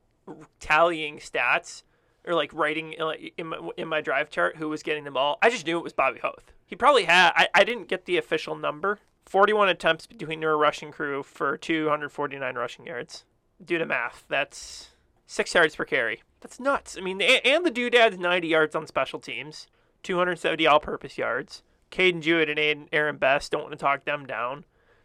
tallying 0.61 1.21
stats 1.21 1.85
or 2.27 2.35
like 2.35 2.53
writing 2.53 2.93
in 3.39 3.47
my, 3.47 3.71
in 3.79 3.89
my 3.89 4.03
drive 4.03 4.29
chart 4.29 4.59
who 4.59 4.69
was 4.69 4.83
getting 4.83 5.05
the 5.05 5.11
ball. 5.11 5.39
I 5.41 5.49
just 5.49 5.65
knew 5.65 5.79
it 5.79 5.85
was 5.85 5.95
Bobby 5.95 6.21
Hoth. 6.21 6.53
He 6.67 6.77
probably 6.77 7.05
had, 7.05 7.33
I, 7.35 7.49
I 7.55 7.65
didn't 7.65 7.89
get 7.89 8.05
the 8.05 8.19
official 8.19 8.57
number. 8.57 8.99
41 9.27 9.69
attempts 9.69 10.07
between 10.07 10.41
their 10.41 10.57
rushing 10.57 10.93
crew 10.93 11.23
for 11.23 11.57
249 11.57 12.55
rushing 12.55 12.87
yards. 12.87 13.25
Do 13.63 13.79
the 13.79 13.87
math. 13.87 14.25
That's 14.29 14.91
six 15.27 15.55
yards 15.55 15.75
per 15.75 15.85
carry. 15.85 16.23
That's 16.41 16.61
nuts. 16.61 16.97
I 16.97 17.01
mean, 17.01 17.21
and, 17.21 17.67
the 17.67 17.71
dude 17.71 17.95
had 17.95 18.19
90 18.19 18.47
yards 18.47 18.77
on 18.77 18.87
special 18.87 19.19
teams, 19.19 19.67
270 20.05 20.67
all 20.67 20.81
purpose 20.81 21.19
yards. 21.19 21.63
Caden 21.91 22.21
Jewett 22.21 22.51
and 22.51 22.89
Aaron 22.93 23.17
Best 23.17 23.53
don't 23.53 23.63
want 23.63 23.73
to 23.73 23.79
talk 23.79 24.05
them 24.05 24.27
down. 24.27 24.65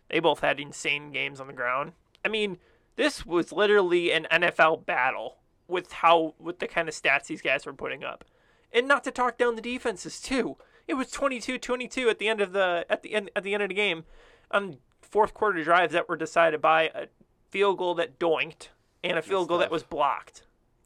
They 0.09 0.19
both 0.19 0.41
had 0.41 0.59
insane 0.59 1.11
games 1.11 1.39
on 1.39 1.47
the 1.47 1.53
ground. 1.53 1.93
I 2.23 2.27
mean, 2.27 2.57
this 2.95 3.25
was 3.25 3.51
literally 3.51 4.11
an 4.11 4.27
NFL 4.31 4.85
battle 4.85 5.37
with 5.67 5.91
how 5.91 6.35
with 6.37 6.59
the 6.59 6.67
kind 6.67 6.89
of 6.89 6.95
stats 6.95 7.27
these 7.27 7.41
guys 7.41 7.65
were 7.65 7.73
putting 7.73 8.03
up. 8.03 8.25
And 8.73 8.87
not 8.87 9.03
to 9.05 9.11
talk 9.11 9.37
down 9.37 9.55
the 9.55 9.61
defenses 9.61 10.19
too. 10.19 10.57
It 10.87 10.95
was 10.95 11.11
22-22 11.11 12.09
at 12.09 12.19
the 12.19 12.27
end 12.27 12.41
of 12.41 12.53
the 12.53 12.85
at 12.89 13.01
the 13.01 13.13
end 13.13 13.31
at 13.35 13.43
the 13.43 13.53
end 13.53 13.63
of 13.63 13.69
the 13.69 13.75
game 13.75 14.03
on 14.49 14.77
fourth 15.01 15.33
quarter 15.33 15.63
drives 15.63 15.93
that 15.93 16.07
were 16.09 16.17
decided 16.17 16.61
by 16.61 16.83
a 16.95 17.07
field 17.49 17.77
goal 17.77 17.95
that 17.95 18.17
doinked 18.19 18.69
and 19.03 19.17
a 19.17 19.21
field 19.21 19.47
goal 19.47 19.57
that 19.57 19.71
was 19.71 19.83
blocked. 19.83 20.43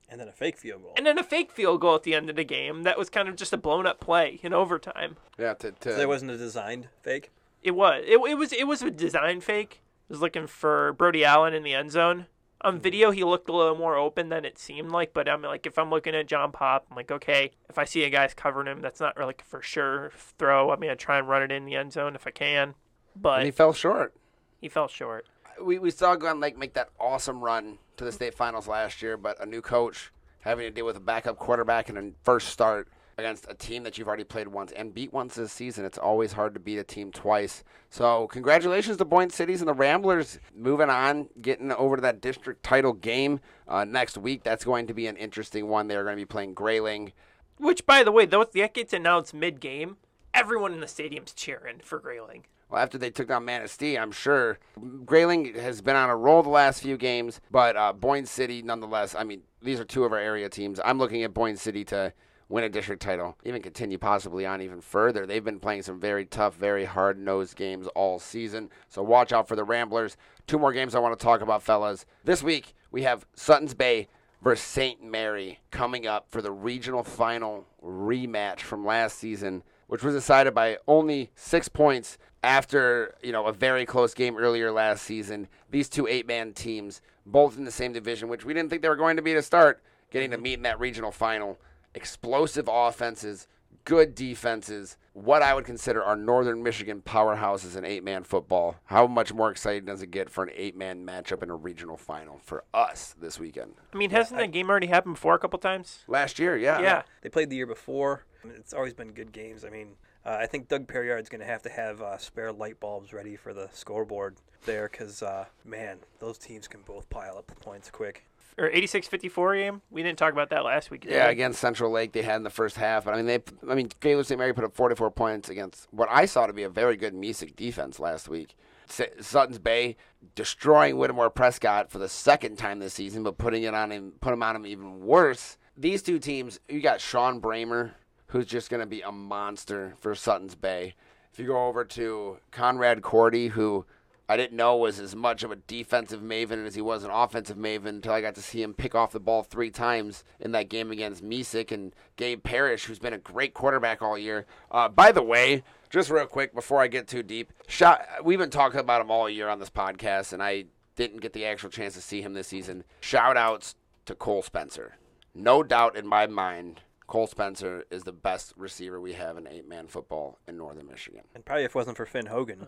And 0.08 0.20
then 0.20 0.28
a 0.28 0.32
fake 0.32 0.58
field 0.58 0.84
goal. 0.84 0.94
And 0.96 1.06
then 1.06 1.18
a 1.18 1.24
fake 1.24 1.52
field 1.52 1.82
goal 1.82 1.96
at 1.96 2.04
the 2.04 2.14
end 2.14 2.30
of 2.30 2.36
the 2.36 2.44
game 2.44 2.84
that 2.84 2.98
was 2.98 3.10
kind 3.10 3.28
of 3.28 3.36
just 3.36 3.54
a 3.54 3.58
blown 3.58 3.88
up 3.88 4.00
play 4.00 4.40
in 4.44 4.54
overtime. 4.54 5.18
Yeah, 5.38 5.56
to, 5.56 5.72
to 5.72 5.92
So 5.92 5.98
there 5.98 6.08
wasn't 6.08 6.32
a 6.32 6.38
designed 6.38 6.90
fake. 7.02 7.32
It 7.64 7.72
was. 7.72 8.04
It, 8.06 8.20
it 8.30 8.38
was. 8.38 8.54
It 8.54 8.68
was 8.68 8.82
a 8.84 8.92
design 8.92 9.42
fake. 9.42 9.82
I 9.82 10.14
was 10.14 10.22
looking 10.22 10.46
for 10.46 10.94
Brody 10.94 11.26
Allen 11.26 11.56
in 11.56 11.64
the 11.64 11.74
end 11.74 11.92
zone. 11.92 12.28
On 12.66 12.80
video, 12.80 13.12
he 13.12 13.24
looked 13.24 13.48
a 13.48 13.56
little 13.56 13.76
more 13.76 13.96
open 13.96 14.30
than 14.30 14.44
it 14.44 14.58
seemed 14.58 14.92
like. 14.92 15.14
But 15.14 15.30
I'm 15.30 15.42
like, 15.42 15.66
if 15.66 15.78
I'm 15.78 15.92
looking 15.92 16.16
at 16.16 16.26
John 16.28 16.52
Pop, 16.52 16.88
I'm 16.90 16.98
like, 16.98 17.12
okay, 17.12 17.52
if 17.70 17.78
I 17.78 17.86
see 17.86 18.04
a 18.04 18.10
guy's 18.10 18.34
covering 18.34 18.68
him, 18.68 18.82
that's 18.82 19.00
not 19.00 19.16
really 19.16 19.28
like 19.28 19.46
for 19.46 19.62
sure 19.62 20.12
throw. 20.40 20.72
I'm 20.72 20.80
gonna 20.80 20.96
try 20.96 21.20
and 21.20 21.30
run 21.30 21.44
it 21.44 21.52
in 21.52 21.66
the 21.66 21.76
end 21.76 21.94
zone 21.94 22.16
if 22.16 22.26
I 22.26 22.32
can. 22.32 22.74
But 23.16 23.38
and 23.38 23.46
he 23.46 23.52
fell 23.52 23.72
short. 23.72 24.14
he 24.60 24.68
fell 24.68 24.88
short. 24.88 25.28
We, 25.62 25.80
we 25.80 25.92
saw 25.92 26.16
Glen 26.16 26.40
Lake 26.42 26.58
make 26.58 26.74
that 26.74 26.90
awesome 27.00 27.40
run 27.40 27.78
to 27.98 28.04
the 28.04 28.12
state 28.12 28.34
finals 28.34 28.68
last 28.68 29.02
year, 29.02 29.16
but 29.16 29.42
a 29.42 29.46
new 29.46 29.62
coach 29.62 30.12
having 30.42 30.66
to 30.66 30.72
deal 30.72 30.86
with 30.86 30.98
a 30.98 31.02
backup 31.02 31.38
quarterback 31.38 31.88
in 31.88 31.98
a 31.98 32.12
first 32.24 32.50
start 32.50 32.90
against 33.18 33.46
a 33.50 33.54
team 33.54 33.84
that 33.84 33.98
you've 33.98 34.08
already 34.08 34.24
played 34.24 34.48
once 34.48 34.72
and 34.72 34.94
beat 34.94 35.14
once 35.14 35.36
this 35.36 35.52
season. 35.52 35.86
It's 35.86 35.98
always 35.98 36.34
hard 36.34 36.54
to 36.54 36.60
beat 36.60 36.78
a 36.78 36.84
team 36.84 37.12
twice. 37.12 37.64
So, 37.90 38.28
congratulations 38.28 38.98
to 38.98 39.06
Boyne 39.06 39.30
Cities 39.30 39.62
and 39.62 39.68
the 39.68 39.74
Ramblers 39.74 40.40
moving 40.54 40.90
on, 40.90 41.30
getting 41.42 41.72
over 41.72 41.96
to 41.96 42.02
that 42.02 42.22
district 42.22 42.64
title 42.64 42.94
game 42.94 43.40
uh, 43.68 43.86
next 43.86 44.18
week. 44.18 44.44
That's 44.44 44.66
going 44.66 44.88
to 44.88 44.94
be 44.94 45.08
an 45.08 45.18
interesting 45.18 45.68
one. 45.68 45.88
They're 45.88 46.04
going 46.04 46.18
to 46.18 46.22
be 46.22 46.26
playing 46.26 46.54
Grayling. 46.54 47.14
Which, 47.58 47.86
by 47.86 48.04
the 48.04 48.12
way, 48.12 48.26
though 48.26 48.44
that 48.44 48.74
gets 48.74 48.94
announced 48.94 49.34
mid 49.34 49.60
game, 49.60 49.98
everyone 50.34 50.74
in 50.74 50.82
the 50.82 50.88
stadium's 50.88 51.34
cheering 51.34 51.80
for 51.84 52.00
Grayling. 52.00 52.46
Well, 52.70 52.82
after 52.82 52.98
they 52.98 53.12
took 53.12 53.28
down 53.28 53.46
Manistee, 53.46 53.98
I'm 53.98 54.12
sure 54.12 54.60
Grayling 55.06 55.54
has 55.54 55.82
been 55.82 55.96
on 55.96 56.10
a 56.10 56.16
roll 56.16 56.44
the 56.44 56.50
last 56.50 56.82
few 56.82 56.98
games, 56.98 57.40
but 57.52 57.78
uh, 57.78 57.94
Boyne 57.94 58.26
City, 58.26 58.62
nonetheless, 58.62 59.16
I 59.16 59.24
mean, 59.24 59.44
these 59.62 59.80
are 59.80 59.86
two 59.86 60.04
of 60.04 60.12
our 60.12 60.20
area 60.20 60.50
teams. 60.50 60.80
I'm 60.84 60.98
looking 60.98 61.24
at 61.24 61.34
Boyne 61.34 61.58
City 61.58 61.86
to 61.86 62.12
win 62.48 62.64
a 62.64 62.70
district 62.70 63.02
title, 63.02 63.38
even 63.44 63.62
continue 63.62 63.98
possibly 63.98 64.46
on 64.46 64.62
even 64.62 64.82
further. 64.82 65.26
They've 65.26 65.44
been 65.44 65.60
playing 65.60 65.82
some 65.82 66.00
very 66.00 66.26
tough, 66.26 66.56
very 66.56 66.86
hard 66.86 67.18
nosed 67.18 67.56
games 67.56 67.88
all 67.96 68.20
season, 68.20 68.70
so 68.88 69.02
watch 69.02 69.32
out 69.34 69.48
for 69.48 69.56
the 69.56 69.64
Ramblers. 69.64 70.18
Two 70.48 70.60
more 70.60 70.74
games 70.74 70.94
I 70.94 71.00
want 71.00 71.18
to 71.18 71.24
talk 71.24 71.42
about, 71.42 71.64
fellas. 71.64 72.06
This 72.24 72.44
week, 72.44 72.76
we 72.92 73.04
have 73.04 73.26
Sutton's 73.36 73.74
Bay 73.74 74.08
versus 74.44 74.66
St. 74.66 75.04
Mary 75.04 75.60
coming 75.72 76.06
up 76.06 76.30
for 76.30 76.42
the 76.42 76.52
regional 76.52 77.04
final 77.04 77.66
rematch 77.84 78.60
from 78.60 78.86
last 78.86 79.18
season, 79.18 79.64
which 79.88 80.04
was 80.04 80.14
decided 80.14 80.54
by 80.54 80.78
only 80.88 81.32
six 81.36 81.68
points 81.68 82.18
after 82.44 83.16
you 83.24 83.32
know 83.32 83.48
a 83.48 83.52
very 83.52 83.88
close 83.88 84.14
game 84.14 84.38
earlier 84.38 84.72
last 84.72 85.04
season. 85.04 85.48
These 85.72 85.90
two 85.90 86.08
eight-man 86.08 86.54
teams, 86.54 87.02
both 87.26 87.58
in 87.58 87.66
the 87.66 87.72
same 87.72 87.92
division, 87.92 88.30
which 88.30 88.46
we 88.46 88.54
didn't 88.54 88.70
think 88.70 88.84
they 88.84 88.90
were 88.90 88.96
going 88.96 89.16
to 89.16 89.24
be 89.24 89.34
to 89.34 89.42
start, 89.42 89.82
getting 90.12 90.30
to 90.30 90.38
mm-hmm. 90.38 90.44
meet 90.44 90.54
in 90.54 90.62
that 90.62 90.80
regional 90.80 91.12
final. 91.12 91.58
Explosive 91.96 92.70
offenses, 92.72 93.48
good 93.86 94.16
defenses. 94.16 94.98
What 95.14 95.42
I 95.42 95.54
would 95.54 95.64
consider 95.64 96.04
our 96.04 96.18
Northern 96.18 96.62
Michigan 96.62 97.02
powerhouses 97.02 97.78
in 97.78 97.86
eight-man 97.86 98.26
football. 98.26 98.76
How 98.86 99.08
much 99.08 99.34
more 99.34 99.50
exciting 99.50 99.86
does 99.86 100.02
it 100.02 100.12
get 100.12 100.30
for 100.30 100.44
an 100.44 100.50
eight-man 100.54 101.06
matchup 101.06 101.42
in 101.42 101.50
a 101.50 101.56
regional 101.56 101.96
final 101.96 102.42
for 102.44 102.66
us 102.74 103.16
this 103.18 103.40
weekend? 103.40 103.76
I 103.94 103.98
mean, 103.98 104.10
hasn't 104.10 104.38
that 104.38 104.52
game 104.52 104.70
already 104.70 104.88
happened 104.88 105.16
before 105.16 105.36
a 105.36 105.40
couple 105.40 105.58
times? 105.58 106.04
Last 106.10 106.38
year, 106.38 106.58
yeah. 106.58 106.82
Yeah. 106.82 107.04
They 107.22 107.30
played 107.30 107.50
the 107.50 107.56
year 107.56 107.66
before. 107.66 108.26
I 108.44 108.48
mean, 108.48 108.58
it's 108.58 108.74
always 108.74 108.94
been 108.94 109.14
good 109.14 109.32
games. 109.32 109.64
I 109.64 109.70
mean, 109.70 109.96
uh, 110.26 110.38
I 110.38 110.48
think 110.48 110.68
Doug 110.68 110.90
Perriard's 110.90 111.30
going 111.30 111.40
to 111.40 111.48
have 111.48 111.62
to 111.62 111.70
have 111.70 112.02
uh, 112.02 112.18
spare 112.18 112.52
light 112.52 112.82
bulbs 112.82 113.14
ready 113.14 113.38
for 113.38 113.54
the 113.54 113.70
scoreboard 113.72 114.36
there 114.66 114.90
because, 114.92 115.24
uh, 115.24 115.46
man, 115.64 116.00
those 116.20 116.38
teams 116.38 116.68
can 116.68 116.82
both 116.82 117.10
pile 117.10 117.38
up 117.38 117.48
the 117.48 117.56
points 117.56 117.90
quick. 117.90 118.26
Or 118.58 118.70
86-54 118.70 119.58
game? 119.58 119.82
We 119.92 120.02
didn't 120.02 120.18
talk 120.18 120.32
about 120.32 120.50
that 120.52 120.64
last 120.64 120.90
week. 120.90 121.06
Yeah, 121.06 121.26
we? 121.26 121.34
against 121.34 121.60
Central 121.60 121.92
Lake, 121.92 122.14
they 122.14 122.22
had 122.22 122.38
in 122.38 122.44
the 122.44 122.50
first 122.50 122.78
half. 122.78 123.04
But 123.04 123.14
I 123.14 123.18
mean, 123.18 123.26
they, 123.26 123.40
I 123.70 123.76
mean, 123.76 123.90
Gaylord 124.00 124.28
St. 124.28 124.40
Mary 124.40 124.54
put 124.54 124.64
up 124.64 124.74
44 124.76 125.12
points 125.12 125.50
against 125.50 125.88
what 125.92 126.08
I 126.10 126.26
saw 126.26 126.48
to 126.48 126.54
be 126.54 126.64
a 126.64 126.70
very 126.70 126.96
good 126.96 127.14
Mesick 127.14 127.56
defense 127.58 128.00
last 128.00 128.30
week. 128.30 128.56
S- 128.90 129.02
Sutton's 129.20 129.60
Bay 129.60 129.98
destroying 130.36 130.98
Whittemore 130.98 131.30
Prescott 131.30 131.92
for 131.92 131.98
the 131.98 132.08
second 132.08 132.58
time 132.58 132.80
this 132.80 132.94
season, 132.94 133.24
but 133.24 133.38
putting 133.38 133.64
it 133.64 133.74
on 133.74 133.92
him, 133.92 134.14
put 134.22 134.32
him 134.32 134.44
on 134.44 134.56
him 134.56 134.66
even 134.66 135.02
worse. 135.02 135.58
These 135.76 136.02
two 136.02 136.20
teams, 136.20 136.60
you 136.70 136.80
got 136.80 137.02
Sean 137.02 137.42
Bramer, 137.42 137.92
who's 138.28 138.46
just 138.46 138.70
going 138.70 138.80
to 138.80 138.86
be 138.86 139.02
a 139.02 139.12
monster 139.12 139.96
for 140.00 140.16
Sutton's 140.16 140.56
Bay. 140.56 140.96
If 141.34 141.40
you 141.40 141.48
go 141.48 141.68
over 141.68 141.84
to 141.84 142.38
Conrad 142.52 143.02
Cordy, 143.02 143.50
who 143.50 143.86
I 144.28 144.38
didn't 144.38 144.58
know 144.58 144.76
was 144.76 145.00
as 145.00 145.16
much 145.16 145.44
of 145.44 145.52
a 145.52 145.56
defensive 145.56 146.22
maven 146.22 146.66
as 146.66 146.76
he 146.76 146.82
was 146.82 147.04
an 147.04 147.12
offensive 147.12 147.58
maven 147.58 147.88
until 147.88 148.14
I 148.14 148.22
got 148.22 148.36
to 148.36 148.42
see 148.42 148.62
him 148.64 148.74
pick 148.74 148.96
off 148.96 149.12
the 149.12 149.20
ball 149.20 149.44
three 149.44 149.70
times 149.70 150.24
in 150.40 150.52
that 150.54 150.70
game 150.70 150.92
against 150.92 151.24
Mesick 151.24 151.72
and 151.72 151.94
Gabe 152.16 152.44
Parrish, 152.44 152.86
who's 152.86 153.00
been 153.00 153.14
a 153.14 153.20
great 153.20 153.54
quarterback 153.54 154.02
all 154.02 154.18
year. 154.18 154.46
Uh, 154.72 154.90
by 154.90 155.12
the 155.12 155.22
way, 155.22 155.64
just 155.90 156.10
real 156.10 156.26
quick 156.26 156.56
before 156.56 156.82
I 156.82 156.88
get 156.88 157.08
too 157.08 157.22
deep, 157.22 157.54
shot, 157.68 158.06
we've 158.24 158.40
been 158.40 158.50
talking 158.50 158.80
about 158.80 159.02
him 159.02 159.12
all 159.12 159.30
year 159.30 159.48
on 159.48 159.60
this 159.60 159.70
podcast, 159.70 160.34
and 160.34 160.42
I 160.42 160.66
didn't 160.96 161.22
get 161.22 161.34
the 161.34 161.46
actual 161.46 161.70
chance 161.70 161.94
to 161.94 162.02
see 162.02 162.22
him 162.22 162.34
this 162.34 162.48
season. 162.48 162.84
Shout 163.02 163.38
outs 163.38 163.76
to 164.06 164.16
Cole 164.16 164.42
Spencer. 164.42 164.98
No 165.34 165.62
doubt 165.62 165.96
in 165.96 166.08
my 166.08 166.26
mind, 166.26 166.82
Cole 167.08 167.28
Spencer 167.28 167.84
is 167.92 168.04
the 168.04 168.12
best 168.12 168.54
receiver 168.58 169.00
we 169.00 169.14
have 169.14 169.38
in 169.38 169.48
eight 169.48 169.68
man 169.68 169.88
football 169.88 170.40
in 170.48 170.58
Northern 170.58 170.88
Michigan. 170.88 171.22
And 171.36 171.46
probably 171.46 171.66
if 171.66 171.72
it 171.72 171.76
wasn't 171.76 171.98
for 171.98 172.06
Finn 172.06 172.26
Hogan. 172.28 172.68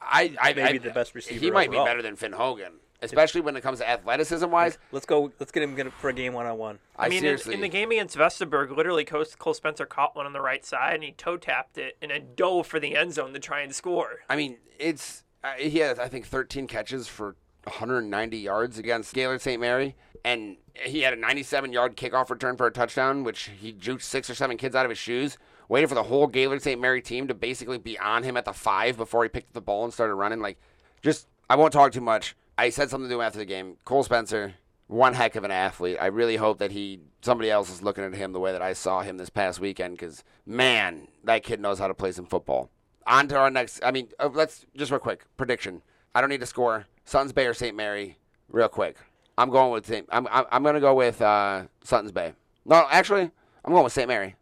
I, 0.00 0.34
I 0.40 0.52
Maybe 0.52 0.62
I- 0.62 0.78
the 0.78 0.90
best 0.90 1.14
receiver 1.14 1.40
He 1.40 1.50
might 1.50 1.68
overall. 1.68 1.84
be 1.84 1.88
better 1.90 2.02
than 2.02 2.16
Finn 2.16 2.32
Hogan, 2.32 2.74
especially 3.02 3.40
when 3.40 3.56
it 3.56 3.62
comes 3.62 3.78
to 3.78 3.88
athleticism 3.88 4.48
wise. 4.50 4.78
Let's 4.92 5.06
go. 5.06 5.32
Let's 5.38 5.50
get 5.52 5.62
him 5.62 5.90
for 5.98 6.10
a 6.10 6.12
game 6.12 6.32
one 6.34 6.46
on 6.46 6.58
one. 6.58 6.78
I, 6.96 7.06
I 7.06 7.08
mean, 7.08 7.18
in, 7.18 7.22
seriously, 7.22 7.54
in 7.54 7.60
the 7.60 7.68
game 7.68 7.90
against 7.90 8.16
Vestaburg, 8.16 8.76
literally 8.76 9.04
Cole, 9.04 9.24
Cole 9.38 9.54
Spencer 9.54 9.86
caught 9.86 10.14
one 10.14 10.26
on 10.26 10.32
the 10.32 10.40
right 10.40 10.64
side 10.64 10.94
and 10.94 11.04
he 11.04 11.12
toe 11.12 11.36
tapped 11.36 11.78
it 11.78 11.96
and 12.02 12.10
then 12.10 12.28
dove 12.36 12.66
for 12.66 12.78
the 12.78 12.96
end 12.96 13.14
zone 13.14 13.32
to 13.32 13.38
try 13.40 13.60
and 13.60 13.74
score. 13.74 14.20
I 14.28 14.36
mean, 14.36 14.58
it's 14.78 15.24
uh, 15.42 15.52
he 15.58 15.78
has 15.78 15.98
I 15.98 16.08
think 16.08 16.26
13 16.26 16.66
catches 16.66 17.08
for 17.08 17.36
190 17.64 18.36
yards 18.38 18.78
against 18.78 19.14
Gaylord 19.14 19.40
St. 19.40 19.60
Mary, 19.60 19.96
and 20.24 20.56
he 20.74 21.00
had 21.00 21.12
a 21.12 21.16
97 21.16 21.72
yard 21.72 21.96
kickoff 21.96 22.28
return 22.30 22.56
for 22.56 22.66
a 22.66 22.70
touchdown, 22.70 23.24
which 23.24 23.50
he 23.60 23.72
juked 23.72 24.02
six 24.02 24.28
or 24.28 24.34
seven 24.34 24.56
kids 24.56 24.74
out 24.74 24.84
of 24.84 24.90
his 24.90 24.98
shoes. 24.98 25.38
Waited 25.68 25.88
for 25.88 25.94
the 25.94 26.02
whole 26.02 26.26
Gaylord 26.26 26.62
St. 26.62 26.80
Mary 26.80 27.00
team 27.00 27.28
to 27.28 27.34
basically 27.34 27.78
be 27.78 27.98
on 27.98 28.22
him 28.22 28.36
at 28.36 28.44
the 28.44 28.52
five 28.52 28.96
before 28.96 29.22
he 29.22 29.28
picked 29.28 29.50
up 29.50 29.54
the 29.54 29.60
ball 29.60 29.84
and 29.84 29.92
started 29.92 30.14
running. 30.14 30.40
Like, 30.40 30.58
just 31.02 31.26
I 31.48 31.56
won't 31.56 31.72
talk 31.72 31.92
too 31.92 32.00
much. 32.00 32.36
I 32.56 32.70
said 32.70 32.90
something 32.90 33.08
to 33.08 33.14
him 33.16 33.20
after 33.20 33.38
the 33.38 33.44
game. 33.44 33.76
Cole 33.84 34.02
Spencer, 34.02 34.54
one 34.86 35.14
heck 35.14 35.36
of 35.36 35.44
an 35.44 35.50
athlete. 35.50 35.96
I 36.00 36.06
really 36.06 36.36
hope 36.36 36.58
that 36.58 36.70
he 36.70 37.00
somebody 37.22 37.50
else 37.50 37.70
is 37.70 37.82
looking 37.82 38.04
at 38.04 38.14
him 38.14 38.32
the 38.32 38.40
way 38.40 38.52
that 38.52 38.62
I 38.62 38.74
saw 38.74 39.02
him 39.02 39.16
this 39.16 39.30
past 39.30 39.60
weekend 39.60 39.96
because 39.96 40.22
man, 40.46 41.08
that 41.24 41.42
kid 41.42 41.60
knows 41.60 41.78
how 41.78 41.88
to 41.88 41.94
play 41.94 42.12
some 42.12 42.26
football. 42.26 42.70
on 43.06 43.28
to 43.28 43.36
our 43.38 43.50
next. 43.50 43.80
I 43.82 43.90
mean, 43.90 44.08
uh, 44.18 44.28
let's 44.32 44.66
just 44.76 44.90
real 44.90 45.00
quick 45.00 45.24
prediction. 45.36 45.82
I 46.14 46.20
don't 46.20 46.30
need 46.30 46.40
to 46.40 46.46
score. 46.46 46.86
Suns 47.04 47.32
Bay 47.32 47.46
or 47.46 47.54
St. 47.54 47.76
Mary, 47.76 48.18
real 48.48 48.68
quick. 48.68 48.96
I'm 49.36 49.50
going 49.50 49.72
with 49.72 49.86
St. 49.86 50.06
I'm 50.10 50.28
I'm, 50.30 50.44
I'm 50.50 50.62
going 50.62 50.74
to 50.74 50.80
go 50.80 50.94
with 50.94 51.20
uh, 51.20 51.64
Suns 51.82 52.12
Bay. 52.12 52.34
No, 52.64 52.86
actually, 52.90 53.30
I'm 53.64 53.72
going 53.72 53.84
with 53.84 53.92
St. 53.92 54.08
Mary. 54.08 54.36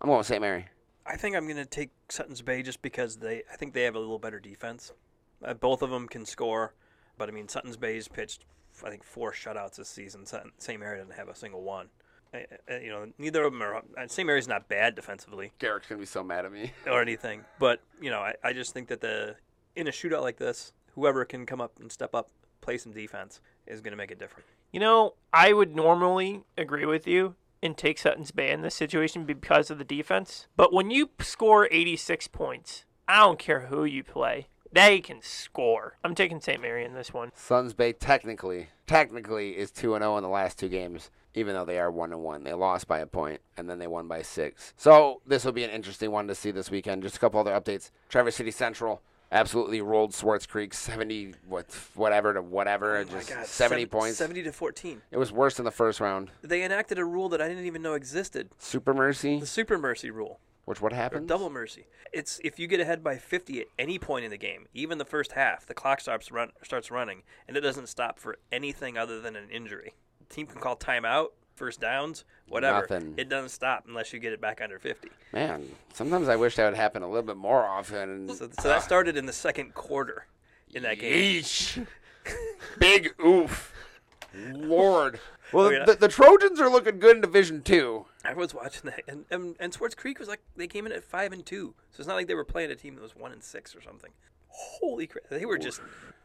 I'm 0.00 0.08
going 0.08 0.18
with 0.18 0.26
St. 0.26 0.40
Mary. 0.40 0.66
I 1.06 1.16
think 1.16 1.34
I'm 1.34 1.44
going 1.44 1.56
to 1.56 1.64
take 1.64 1.90
Sutton's 2.08 2.42
Bay 2.42 2.62
just 2.62 2.82
because 2.82 3.16
they. 3.16 3.42
I 3.52 3.56
think 3.56 3.72
they 3.74 3.82
have 3.82 3.94
a 3.94 3.98
little 3.98 4.18
better 4.18 4.38
defense. 4.38 4.92
Uh, 5.44 5.54
both 5.54 5.82
of 5.82 5.90
them 5.90 6.06
can 6.08 6.26
score, 6.26 6.74
but 7.16 7.28
I 7.28 7.32
mean 7.32 7.48
Sutton's 7.48 7.76
Bay's 7.76 8.08
pitched. 8.08 8.44
I 8.84 8.90
think 8.90 9.02
four 9.02 9.32
shutouts 9.32 9.76
this 9.76 9.88
season. 9.88 10.26
Sutton, 10.26 10.52
St. 10.58 10.78
Mary 10.78 10.98
doesn't 10.98 11.14
have 11.14 11.28
a 11.28 11.34
single 11.34 11.62
one. 11.62 11.88
Uh, 12.32 12.38
uh, 12.70 12.78
you 12.78 12.90
know, 12.90 13.06
neither 13.18 13.44
of 13.44 13.52
them 13.52 13.62
are. 13.62 13.76
uh, 13.76 13.82
St. 14.06 14.26
Mary's 14.26 14.46
not 14.46 14.68
bad 14.68 14.94
defensively 14.94 15.50
Garrick's 15.58 15.88
going 15.88 15.98
to 15.98 16.02
be 16.02 16.06
so 16.06 16.22
mad 16.22 16.44
at 16.44 16.52
me. 16.52 16.72
or 16.86 17.00
anything, 17.00 17.44
but 17.58 17.80
you 18.00 18.10
know, 18.10 18.20
I, 18.20 18.34
I 18.44 18.52
just 18.52 18.74
think 18.74 18.88
that 18.88 19.00
the 19.00 19.36
in 19.74 19.88
a 19.88 19.90
shootout 19.90 20.22
like 20.22 20.36
this, 20.36 20.72
whoever 20.94 21.24
can 21.24 21.46
come 21.46 21.60
up 21.60 21.72
and 21.80 21.90
step 21.90 22.14
up, 22.14 22.28
play 22.60 22.76
some 22.76 22.92
defense, 22.92 23.40
is 23.66 23.80
going 23.80 23.92
to 23.92 23.96
make 23.96 24.10
it 24.10 24.18
different. 24.18 24.46
You 24.72 24.80
know, 24.80 25.14
I 25.32 25.52
would 25.52 25.74
normally 25.74 26.42
agree 26.58 26.84
with 26.84 27.06
you 27.06 27.34
and 27.62 27.76
take 27.76 27.98
Sutton's 27.98 28.30
Bay 28.30 28.50
in 28.50 28.62
this 28.62 28.74
situation 28.74 29.24
because 29.24 29.70
of 29.70 29.78
the 29.78 29.84
defense. 29.84 30.46
But 30.56 30.72
when 30.72 30.90
you 30.90 31.10
score 31.20 31.68
86 31.70 32.28
points, 32.28 32.84
I 33.06 33.20
don't 33.20 33.38
care 33.38 33.66
who 33.66 33.84
you 33.84 34.04
play. 34.04 34.48
They 34.70 35.00
can 35.00 35.22
score. 35.22 35.96
I'm 36.04 36.14
taking 36.14 36.40
St. 36.40 36.60
Mary 36.60 36.84
in 36.84 36.94
this 36.94 37.12
one. 37.12 37.32
Suns 37.34 37.72
Bay 37.72 37.92
technically 37.92 38.68
technically 38.86 39.56
is 39.56 39.70
2 39.70 39.94
and 39.94 40.02
0 40.02 40.16
in 40.18 40.22
the 40.22 40.28
last 40.28 40.58
two 40.58 40.68
games 40.68 41.10
even 41.34 41.54
though 41.54 41.64
they 41.64 41.78
are 41.78 41.90
1 41.90 42.12
and 42.12 42.22
1. 42.22 42.44
They 42.44 42.52
lost 42.52 42.88
by 42.88 42.98
a 42.98 43.06
point 43.06 43.40
and 43.56 43.68
then 43.70 43.78
they 43.78 43.86
won 43.86 44.08
by 44.08 44.22
6. 44.22 44.74
So, 44.76 45.20
this 45.26 45.44
will 45.44 45.52
be 45.52 45.64
an 45.64 45.70
interesting 45.70 46.10
one 46.10 46.26
to 46.28 46.34
see 46.34 46.50
this 46.50 46.70
weekend. 46.70 47.02
Just 47.02 47.16
a 47.16 47.20
couple 47.20 47.38
other 47.38 47.52
updates. 47.52 47.90
Traverse 48.08 48.36
City 48.36 48.50
Central 48.50 49.02
absolutely 49.30 49.80
rolled 49.80 50.14
Swartz 50.14 50.46
Creek 50.46 50.72
70 50.74 51.34
what 51.46 51.66
whatever 51.94 52.32
to 52.34 52.42
whatever, 52.42 52.96
Oh 52.98 53.04
just 53.04 53.28
God, 53.28 53.46
70 53.46 53.82
seven- 53.82 53.88
points. 53.88 54.18
seventy 54.18 54.42
to 54.42 54.52
fourteen. 54.52 55.02
It 55.10 55.16
was 55.18 55.32
worse 55.32 55.58
in 55.58 55.64
the 55.64 55.70
first 55.70 56.00
round. 56.00 56.30
They 56.42 56.62
enacted 56.62 56.98
a 56.98 57.04
rule 57.04 57.28
that 57.30 57.40
I 57.42 57.48
didn't 57.48 57.66
even 57.66 57.82
know 57.82 57.94
existed: 57.94 58.50
Super 58.58 58.94
Mercy, 58.94 59.40
the 59.40 59.46
super 59.46 59.78
mercy 59.78 60.10
rule. 60.10 60.40
which 60.64 60.80
what 60.80 60.92
Or 60.92 60.96
happened? 60.96 61.28
double 61.28 61.48
mercy. 61.50 61.86
It's 62.12 62.40
if 62.44 62.58
you 62.58 62.66
get 62.66 62.80
ahead 62.80 63.02
by 63.04 63.16
50 63.18 63.60
at 63.60 63.66
any 63.78 63.98
point 63.98 64.24
in 64.24 64.30
the 64.30 64.36
game, 64.38 64.66
even 64.74 64.98
the 64.98 65.04
first 65.04 65.32
half, 65.32 65.64
the 65.66 65.74
clock 65.74 66.00
starts 66.00 66.30
run 66.30 66.52
starts 66.62 66.90
running, 66.90 67.22
and 67.46 67.56
it 67.56 67.60
doesn't 67.60 67.86
stop 67.88 68.18
for 68.18 68.36
anything 68.52 68.96
other 68.98 69.20
than 69.20 69.36
an 69.36 69.50
injury. 69.50 69.94
The 70.18 70.34
team 70.34 70.46
can 70.46 70.60
call 70.60 70.76
timeout, 70.76 71.28
first 71.58 71.80
downs, 71.80 72.24
whatever. 72.48 72.80
Nothing. 72.80 73.14
It 73.16 73.28
doesn't 73.28 73.50
stop 73.50 73.84
unless 73.86 74.12
you 74.12 74.18
get 74.18 74.32
it 74.32 74.40
back 74.40 74.60
under 74.62 74.78
50. 74.78 75.10
Man, 75.32 75.68
sometimes 75.92 76.28
I 76.28 76.36
wish 76.36 76.56
that 76.56 76.64
would 76.64 76.76
happen 76.76 77.02
a 77.02 77.08
little 77.08 77.26
bit 77.26 77.36
more 77.36 77.64
often. 77.64 78.28
So, 78.28 78.48
so 78.60 78.68
that 78.68 78.78
ah. 78.78 78.80
started 78.80 79.16
in 79.16 79.26
the 79.26 79.32
second 79.32 79.74
quarter 79.74 80.26
in 80.72 80.84
that 80.84 80.98
game. 80.98 81.42
Yeesh. 81.42 81.86
Big 82.78 83.14
oof. 83.24 83.74
Lord. 84.34 85.20
Well, 85.50 85.86
the, 85.86 85.94
the 85.94 86.08
Trojans 86.08 86.60
are 86.60 86.68
looking 86.68 86.98
good 86.98 87.16
in 87.16 87.22
Division 87.22 87.62
Two. 87.62 88.04
I 88.22 88.34
was 88.34 88.52
watching 88.52 88.90
that, 88.90 89.00
and, 89.08 89.24
and 89.30 89.56
and 89.58 89.72
Swartz 89.72 89.94
Creek 89.94 90.18
was 90.18 90.28
like 90.28 90.42
they 90.56 90.66
came 90.66 90.84
in 90.84 90.92
at 90.92 91.02
five 91.02 91.32
and 91.32 91.46
two, 91.46 91.74
so 91.90 92.02
it's 92.02 92.06
not 92.06 92.16
like 92.16 92.26
they 92.26 92.34
were 92.34 92.44
playing 92.44 92.70
a 92.70 92.74
team 92.74 92.96
that 92.96 93.00
was 93.00 93.16
one 93.16 93.32
and 93.32 93.42
six 93.42 93.74
or 93.74 93.80
something. 93.80 94.10
Holy 94.48 95.06
crap! 95.06 95.26
They 95.30 95.46
were 95.46 95.56
just 95.56 95.80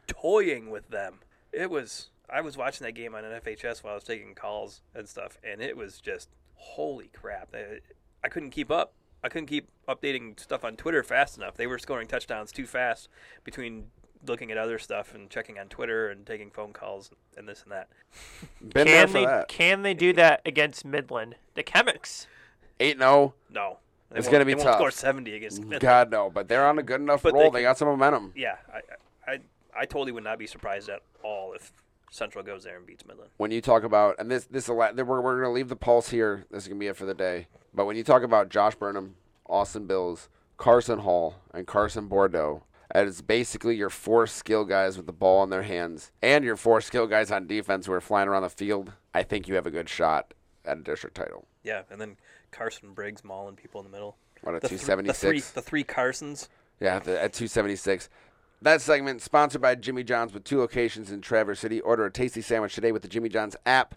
toying 0.07 0.69
with 0.69 0.89
them. 0.89 1.19
It 1.53 1.69
was. 1.69 2.09
I 2.29 2.41
was 2.41 2.57
watching 2.57 2.85
that 2.85 2.93
game 2.93 3.13
on 3.15 3.23
NFHS 3.23 3.83
while 3.83 3.91
I 3.93 3.95
was 3.95 4.03
taking 4.03 4.33
calls 4.33 4.81
and 4.95 5.07
stuff, 5.07 5.37
and 5.43 5.61
it 5.61 5.77
was 5.77 5.99
just 5.99 6.29
holy 6.55 7.09
crap. 7.13 7.49
I, 7.53 7.79
I 8.23 8.29
couldn't 8.29 8.51
keep 8.51 8.71
up. 8.71 8.93
I 9.23 9.29
couldn't 9.29 9.47
keep 9.47 9.69
updating 9.87 10.39
stuff 10.39 10.63
on 10.65 10.75
Twitter 10.75 11.03
fast 11.03 11.37
enough. 11.37 11.55
They 11.55 11.67
were 11.67 11.77
scoring 11.79 12.07
touchdowns 12.07 12.51
too 12.51 12.65
fast 12.65 13.07
between 13.43 13.85
looking 14.25 14.51
at 14.51 14.57
other 14.57 14.79
stuff 14.79 15.13
and 15.13 15.29
checking 15.29 15.59
on 15.59 15.67
Twitter 15.67 16.09
and 16.09 16.25
taking 16.25 16.49
phone 16.49 16.73
calls 16.73 17.11
and 17.37 17.47
this 17.47 17.63
and 17.63 17.71
that. 17.73 17.89
Been 18.61 18.87
there 18.87 19.05
Can 19.05 19.07
for 19.07 19.13
they 19.13 19.25
that. 19.25 19.47
can 19.47 19.81
they 19.83 19.93
do 19.93 20.13
that 20.13 20.41
against 20.45 20.85
Midland? 20.85 21.35
The 21.55 21.63
Chemics. 21.63 22.27
Eight 22.79 22.97
zero. 22.97 23.09
Oh. 23.09 23.33
No, 23.53 23.77
they 24.09 24.19
It's 24.19 24.27
gonna 24.29 24.45
be 24.45 24.53
they 24.53 24.55
won't 24.55 24.65
tough. 24.67 24.77
Score 24.77 24.91
seventy 24.91 25.35
against 25.35 25.59
Midland. 25.61 25.81
God 25.81 26.09
no, 26.11 26.29
but 26.29 26.47
they're 26.47 26.65
on 26.65 26.79
a 26.79 26.83
good 26.83 27.01
enough 27.01 27.21
But 27.23 27.33
roll. 27.33 27.51
they 27.51 27.59
They, 27.59 27.63
got 27.63 27.77
some 27.77 27.89
momentum. 27.89 28.31
yeah, 28.35 28.55
I, 28.73 29.31
I, 29.33 29.39
I 29.77 29.85
totally 29.85 30.11
would 30.11 30.23
not 30.23 30.39
be 30.39 30.47
surprised 30.47 30.89
at 30.89 31.01
all 31.23 31.53
if 31.53 31.73
Central 32.11 32.43
goes 32.43 32.63
there 32.63 32.77
and 32.77 32.85
beats 32.85 33.05
Midland. 33.05 33.31
When 33.37 33.51
you 33.51 33.61
talk 33.61 33.83
about 33.83 34.15
and 34.19 34.29
this 34.29 34.45
this 34.45 34.67
we're 34.67 34.93
we're 35.03 35.41
gonna 35.41 35.51
leave 35.51 35.69
the 35.69 35.75
pulse 35.75 36.09
here. 36.09 36.45
This 36.51 36.63
is 36.63 36.67
gonna 36.67 36.79
be 36.79 36.87
it 36.87 36.95
for 36.95 37.05
the 37.05 37.13
day. 37.13 37.47
But 37.73 37.85
when 37.85 37.95
you 37.95 38.03
talk 38.03 38.23
about 38.23 38.49
Josh 38.49 38.75
Burnham, 38.75 39.15
Austin 39.47 39.87
Bills, 39.87 40.29
Carson 40.57 40.99
Hall, 40.99 41.35
and 41.53 41.67
Carson 41.67 42.07
Bordeaux. 42.07 42.63
As 42.91 43.23
basically 43.23 43.75
your 43.75 43.89
four 43.89 44.27
skill 44.27 44.65
guys 44.65 44.97
with 44.97 45.07
the 45.07 45.13
ball 45.13 45.43
in 45.43 45.49
their 45.49 45.63
hands, 45.63 46.11
and 46.21 46.45
your 46.45 46.55
four 46.55 46.79
skill 46.79 47.07
guys 47.07 47.31
on 47.31 47.47
defense 47.47 47.87
who 47.87 47.93
are 47.93 48.01
flying 48.01 48.27
around 48.27 48.43
the 48.43 48.49
field. 48.49 48.91
I 49.15 49.23
think 49.23 49.47
you 49.47 49.55
have 49.55 49.65
a 49.65 49.71
good 49.71 49.89
shot 49.89 50.35
at 50.63 50.77
a 50.77 50.81
district 50.81 51.15
title. 51.15 51.47
Yeah, 51.63 51.83
and 51.89 51.99
then 51.99 52.17
Carson 52.51 52.93
Briggs 52.93 53.23
mauling 53.23 53.55
people 53.55 53.81
in 53.81 53.85
the 53.85 53.91
middle. 53.91 54.17
What 54.41 54.55
a 54.55 54.59
th- 54.59 54.79
the 54.79 55.13
three, 55.13 55.39
the 55.39 55.61
three 55.61 55.83
Carsons. 55.83 56.49
Yeah, 56.79 56.99
the, 56.99 57.13
at 57.13 57.33
276. 57.33 58.09
That 58.63 58.79
segment 58.79 59.21
sponsored 59.21 59.61
by 59.61 59.75
Jimmy 59.75 60.05
John's 60.05 60.33
with 60.33 60.45
two 60.45 60.57
locations 60.57 61.11
in 61.11 61.19
Traverse 61.19 61.59
City. 61.59 61.81
Order 61.81 62.05
a 62.05 62.11
tasty 62.11 62.41
sandwich 62.41 62.73
today 62.73 62.93
with 62.93 63.01
the 63.01 63.09
Jimmy 63.09 63.27
John's 63.27 63.57
app. 63.65 63.93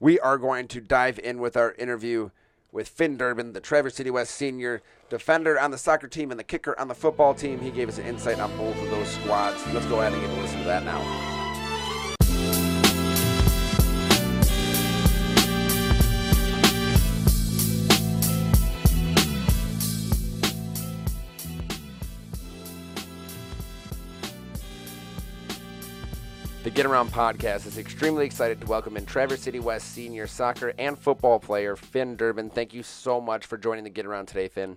We 0.00 0.18
are 0.20 0.38
going 0.38 0.66
to 0.68 0.80
dive 0.80 1.18
in 1.18 1.40
with 1.40 1.58
our 1.58 1.74
interview 1.74 2.30
with 2.72 2.88
Finn 2.88 3.18
Durbin, 3.18 3.52
the 3.52 3.60
Traverse 3.60 3.96
City 3.96 4.10
West 4.10 4.34
senior 4.34 4.80
defender 5.10 5.60
on 5.60 5.72
the 5.72 5.76
soccer 5.76 6.08
team 6.08 6.30
and 6.30 6.40
the 6.40 6.44
kicker 6.44 6.74
on 6.80 6.88
the 6.88 6.94
football 6.94 7.34
team. 7.34 7.60
He 7.60 7.70
gave 7.70 7.90
us 7.90 7.98
an 7.98 8.06
insight 8.06 8.40
on 8.40 8.56
both 8.56 8.82
of 8.82 8.88
those 8.88 9.08
squads. 9.08 9.62
Let's 9.74 9.84
go 9.84 10.00
ahead 10.00 10.14
and 10.14 10.22
get 10.22 10.30
a 10.30 10.40
listen 10.40 10.60
to 10.60 10.64
that 10.64 10.84
now. 10.84 11.37
The 26.68 26.74
Get 26.74 26.84
Around 26.84 27.12
podcast 27.12 27.66
is 27.66 27.78
extremely 27.78 28.26
excited 28.26 28.60
to 28.60 28.66
welcome 28.66 28.98
in 28.98 29.06
Traverse 29.06 29.40
City 29.40 29.58
West 29.58 29.94
senior 29.94 30.26
soccer 30.26 30.74
and 30.78 30.98
football 30.98 31.40
player 31.40 31.76
Finn 31.76 32.14
Durbin. 32.14 32.50
Thank 32.50 32.74
you 32.74 32.82
so 32.82 33.22
much 33.22 33.46
for 33.46 33.56
joining 33.56 33.84
the 33.84 33.90
Get 33.90 34.04
Around 34.04 34.26
today, 34.26 34.48
Finn. 34.48 34.76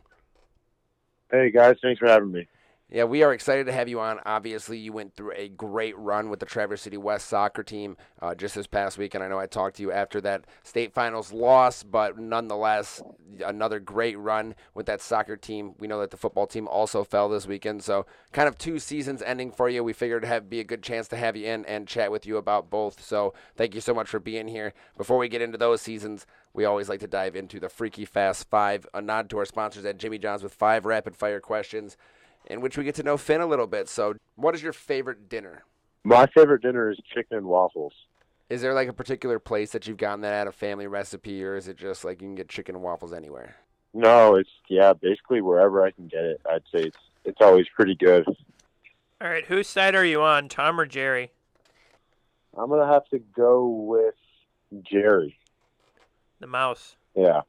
Hey 1.29 1.51
guys, 1.51 1.75
thanks 1.81 1.99
for 1.99 2.07
having 2.07 2.31
me. 2.31 2.47
Yeah, 2.93 3.05
we 3.05 3.23
are 3.23 3.31
excited 3.31 3.67
to 3.67 3.71
have 3.71 3.87
you 3.87 4.01
on. 4.01 4.19
Obviously, 4.25 4.77
you 4.77 4.91
went 4.91 5.15
through 5.15 5.31
a 5.37 5.47
great 5.47 5.97
run 5.97 6.29
with 6.29 6.41
the 6.41 6.45
Traverse 6.45 6.81
City 6.81 6.97
West 6.97 7.29
soccer 7.29 7.63
team 7.63 7.95
uh, 8.21 8.35
just 8.35 8.53
this 8.53 8.67
past 8.67 8.97
week, 8.97 9.15
and 9.15 9.23
I 9.23 9.29
know 9.29 9.39
I 9.39 9.45
talked 9.45 9.77
to 9.77 9.81
you 9.81 9.93
after 9.93 10.19
that 10.19 10.43
state 10.61 10.93
finals 10.93 11.31
loss, 11.31 11.83
but 11.83 12.17
nonetheless, 12.19 13.01
another 13.45 13.79
great 13.79 14.19
run 14.19 14.55
with 14.73 14.87
that 14.87 14.99
soccer 14.99 15.37
team. 15.37 15.73
We 15.79 15.87
know 15.87 16.01
that 16.01 16.11
the 16.11 16.17
football 16.17 16.47
team 16.47 16.67
also 16.67 17.05
fell 17.05 17.29
this 17.29 17.47
weekend, 17.47 17.81
so 17.81 18.05
kind 18.33 18.49
of 18.49 18.57
two 18.57 18.77
seasons 18.77 19.21
ending 19.21 19.53
for 19.53 19.69
you. 19.69 19.85
We 19.85 19.93
figured 19.93 20.25
it'd 20.25 20.49
be 20.49 20.59
a 20.59 20.65
good 20.65 20.83
chance 20.83 21.07
to 21.09 21.15
have 21.15 21.37
you 21.37 21.47
in 21.47 21.63
and 21.67 21.87
chat 21.87 22.11
with 22.11 22.25
you 22.25 22.35
about 22.35 22.69
both. 22.69 23.01
So 23.01 23.33
thank 23.55 23.73
you 23.73 23.79
so 23.79 23.93
much 23.93 24.09
for 24.09 24.19
being 24.19 24.49
here. 24.49 24.73
Before 24.97 25.17
we 25.17 25.29
get 25.29 25.41
into 25.41 25.57
those 25.57 25.81
seasons, 25.81 26.25
we 26.53 26.65
always 26.65 26.89
like 26.89 26.99
to 26.99 27.07
dive 27.07 27.37
into 27.37 27.57
the 27.57 27.69
Freaky 27.69 28.03
Fast 28.03 28.49
Five, 28.49 28.85
a 28.93 29.01
nod 29.01 29.29
to 29.29 29.37
our 29.37 29.45
sponsors 29.45 29.85
at 29.85 29.97
Jimmy 29.97 30.17
John's 30.17 30.43
with 30.43 30.53
five 30.53 30.85
rapid 30.85 31.15
fire 31.15 31.39
questions 31.39 31.95
in 32.47 32.61
which 32.61 32.77
we 32.77 32.83
get 32.83 32.95
to 32.95 33.03
know 33.03 33.17
Finn 33.17 33.41
a 33.41 33.45
little 33.45 33.67
bit. 33.67 33.87
So, 33.87 34.15
what 34.35 34.55
is 34.55 34.63
your 34.63 34.73
favorite 34.73 35.29
dinner? 35.29 35.63
My 36.03 36.25
favorite 36.27 36.61
dinner 36.61 36.89
is 36.89 36.99
chicken 37.13 37.37
and 37.37 37.45
waffles. 37.45 37.93
Is 38.49 38.61
there 38.61 38.73
like 38.73 38.89
a 38.89 38.93
particular 38.93 39.39
place 39.39 39.71
that 39.71 39.87
you've 39.87 39.97
gotten 39.97 40.21
that 40.21 40.33
at 40.33 40.47
a 40.47 40.51
family 40.51 40.87
recipe, 40.87 41.43
or 41.43 41.55
is 41.55 41.67
it 41.67 41.77
just 41.77 42.03
like 42.03 42.21
you 42.21 42.27
can 42.27 42.35
get 42.35 42.49
chicken 42.49 42.75
and 42.75 42.83
waffles 42.83 43.13
anywhere? 43.13 43.55
No, 43.93 44.35
it's 44.35 44.49
yeah, 44.67 44.93
basically 44.93 45.41
wherever 45.41 45.85
I 45.85 45.91
can 45.91 46.07
get 46.07 46.23
it. 46.23 46.41
I'd 46.49 46.63
say 46.73 46.83
it's 46.87 46.97
it's 47.23 47.41
always 47.41 47.67
pretty 47.75 47.95
good. 47.95 48.25
All 49.21 49.29
right, 49.29 49.45
whose 49.45 49.67
side 49.67 49.95
are 49.95 50.05
you 50.05 50.21
on, 50.21 50.49
Tom 50.49 50.79
or 50.79 50.85
Jerry? 50.85 51.31
I'm 52.57 52.69
gonna 52.69 52.91
have 52.91 53.05
to 53.09 53.19
go 53.19 53.67
with 53.67 54.15
Jerry. 54.83 55.37
The 56.39 56.47
mouse. 56.47 56.95
Yeah, 57.15 57.41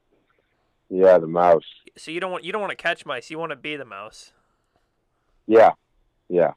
yeah, 0.88 1.18
the 1.18 1.26
mouse. 1.26 1.64
So 1.96 2.11
you 2.11 2.20
don't 2.20 2.31
want 2.31 2.44
you 2.44 2.52
don't 2.52 2.61
want 2.61 2.70
to 2.70 2.83
catch 2.83 3.07
mice. 3.07 3.31
You 3.31 3.38
want 3.38 3.50
to 3.50 3.57
be 3.57 3.76
the 3.76 3.85
mouse. 3.85 4.33
Yeah, 5.46 5.72
yeah. 6.28 6.52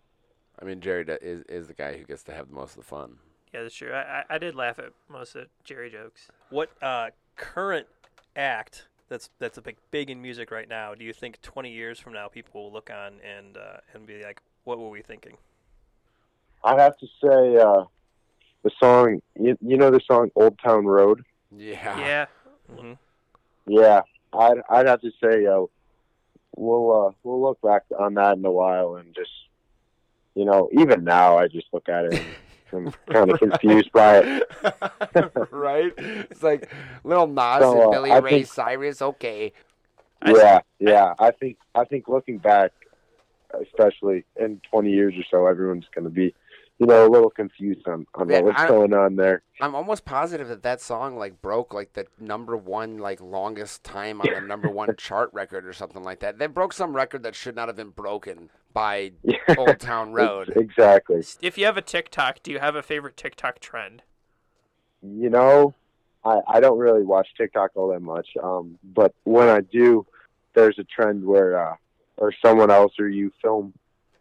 I 0.62 0.65
mean, 0.65 0.80
Jerry 0.80 1.06
is 1.21 1.43
is 1.50 1.67
the 1.67 1.74
guy 1.74 1.98
who 1.98 2.06
gets 2.06 2.24
to 2.24 2.34
have 2.34 2.50
the 2.50 2.56
most 2.56 2.71
of 2.71 2.78
the 2.78 2.84
fun. 2.84 3.17
Yeah, 3.54 3.63
that's 3.63 3.76
true. 3.76 3.91
I, 3.93 4.19
I, 4.19 4.24
I 4.32 4.38
did 4.38 4.56
laugh 4.56 4.80
at 4.80 4.91
most 5.10 5.36
of 5.36 5.48
Jerry 5.63 5.89
jokes. 5.89 6.30
What 6.50 6.69
uh, 6.82 7.10
current 7.36 7.88
act 8.36 8.88
that's 9.10 9.30
that's 9.39 9.58
a 9.58 9.62
big 9.62 9.78
big 9.91 10.10
in 10.10 10.21
music 10.21 10.52
right 10.52 10.67
now? 10.67 10.95
Do 10.95 11.06
you 11.06 11.13
think 11.13 11.41
20 11.41 11.71
years 11.71 12.00
from 12.00 12.13
now 12.13 12.28
people 12.28 12.63
will 12.63 12.71
look 12.71 12.89
on 12.89 13.19
and 13.21 13.58
uh, 13.58 13.78
and 13.93 14.06
be 14.06 14.24
like, 14.24 14.41
what 14.63 14.80
were 14.80 14.89
we 14.89 15.02
thinking? 15.02 15.38
I'd 16.63 16.80
have 16.80 16.98
to 16.98 17.08
say 17.24 17.58
uh, 17.58 17.84
the 18.63 18.71
song. 18.80 19.21
You, 19.39 19.58
you 19.62 19.78
know 19.78 19.91
the 19.91 20.02
song 20.06 20.32
"Old 20.36 20.58
Town 20.60 20.86
Road." 20.86 21.24
Yeah. 21.56 22.00
Yeah. 22.00 22.26
hmm 22.74 22.93
Yeah, 23.67 24.02
I'd 24.34 24.58
I'd 24.69 24.88
have 24.88 25.02
to 25.02 25.12
say 25.24 25.45
uh, 25.45 25.65
we'll 26.56 27.08
uh, 27.08 27.12
we'll 27.24 27.41
look 27.41 27.62
back 27.62 27.84
on 27.98 28.13
that 28.15 28.38
in 28.38 28.46
a 28.46 28.52
while 28.52 28.96
and 28.96 29.13
just 29.15 29.32
you 30.36 30.46
know 30.46 30.70
even 30.74 31.04
now 31.04 31.38
I 31.38 31.48
just 31.48 31.68
look 31.74 31.88
at 31.89 32.06
it 32.06 32.22
and 32.72 32.88
I'm 33.08 33.13
kind 33.13 33.32
of 33.32 33.39
confused 33.39 33.91
by 33.91 34.18
it. 34.20 34.44
right? 35.52 35.94
It's 35.98 36.44
like 36.44 36.72
little 37.04 37.28
Nas 37.28 37.62
So, 37.62 37.72
and 37.74 37.82
uh, 37.84 37.89
Billy 37.91 38.12
I 38.12 38.18
Ray 38.18 38.32
think- 38.32 38.48
Cyrus. 38.48 39.02
Okay, 39.02 39.54
I- 40.22 40.32
yeah, 40.32 40.60
yeah. 40.80 41.13
I 41.20 41.32
think 41.32 41.58
I 41.76 41.86
think 41.86 42.08
looking 42.08 42.38
back, 42.39 42.72
especially 43.62 44.26
in 44.36 44.60
20 44.72 44.89
years 44.91 45.13
or 45.18 45.24
so, 45.30 45.46
everyone's 45.48 45.86
going 45.94 46.06
to 46.06 46.10
be, 46.12 46.34
you 46.80 46.86
know, 46.88 47.08
a 47.08 47.10
little 47.10 47.30
confused 47.30 47.88
on, 47.88 48.06
on 48.16 48.30
Yeah, 48.30 48.42
what's 48.42 48.62
I- 48.62 48.68
going 48.68 48.94
on 48.94 49.16
there. 49.16 49.42
I'm 49.62 49.74
almost 49.76 50.04
positive 50.04 50.50
that 50.50 50.64
that 50.64 50.82
song 50.82 51.16
like 51.18 51.42
broke 51.42 51.74
like 51.74 51.94
the 51.94 52.06
number 52.20 52.58
one 52.58 52.98
like 52.98 53.22
longest 53.22 53.84
time 53.86 54.20
on 54.20 54.28
the 54.34 54.42
number 54.42 54.70
one 54.70 54.96
chart 54.98 55.30
record 55.34 55.66
or 55.66 55.72
something 55.74 56.04
like 56.04 56.20
that. 56.20 56.38
They 56.38 56.48
broke 56.48 56.74
some 56.74 56.94
record 56.96 57.24
that 57.24 57.36
should 57.36 57.56
not 57.56 57.70
have 57.70 57.78
been 57.78 57.92
broken 57.92 58.50
by 58.74 59.14
Old 59.58 59.80
Town 59.80 60.12
Road. 60.12 60.52
exactly. 60.56 61.24
If 61.42 61.58
you 61.58 61.66
have 61.66 61.78
a 61.78 61.82
TikTok, 61.82 62.44
do 62.44 62.52
you 62.52 62.60
have 62.60 62.76
a 62.76 62.84
favorite 62.84 63.16
TikTok 63.16 63.60
trend? 63.60 64.02
You 65.02 65.30
know, 65.30 65.74
I, 66.26 66.40
I 66.48 66.60
don't 66.60 66.78
really 66.80 67.04
watch 67.04 67.28
TikTok 67.38 67.72
all 67.76 67.90
that 67.94 68.02
much, 68.02 68.28
um, 68.44 68.78
but 68.84 69.14
when 69.24 69.48
I 69.48 69.62
do, 69.62 70.06
there's 70.56 70.78
a 70.80 70.84
trend 70.84 71.24
where 71.24 71.72
uh, 71.72 71.76
or 72.18 72.34
someone 72.44 72.72
else 72.72 72.94
or 73.00 73.08
you 73.08 73.32
film 73.42 73.74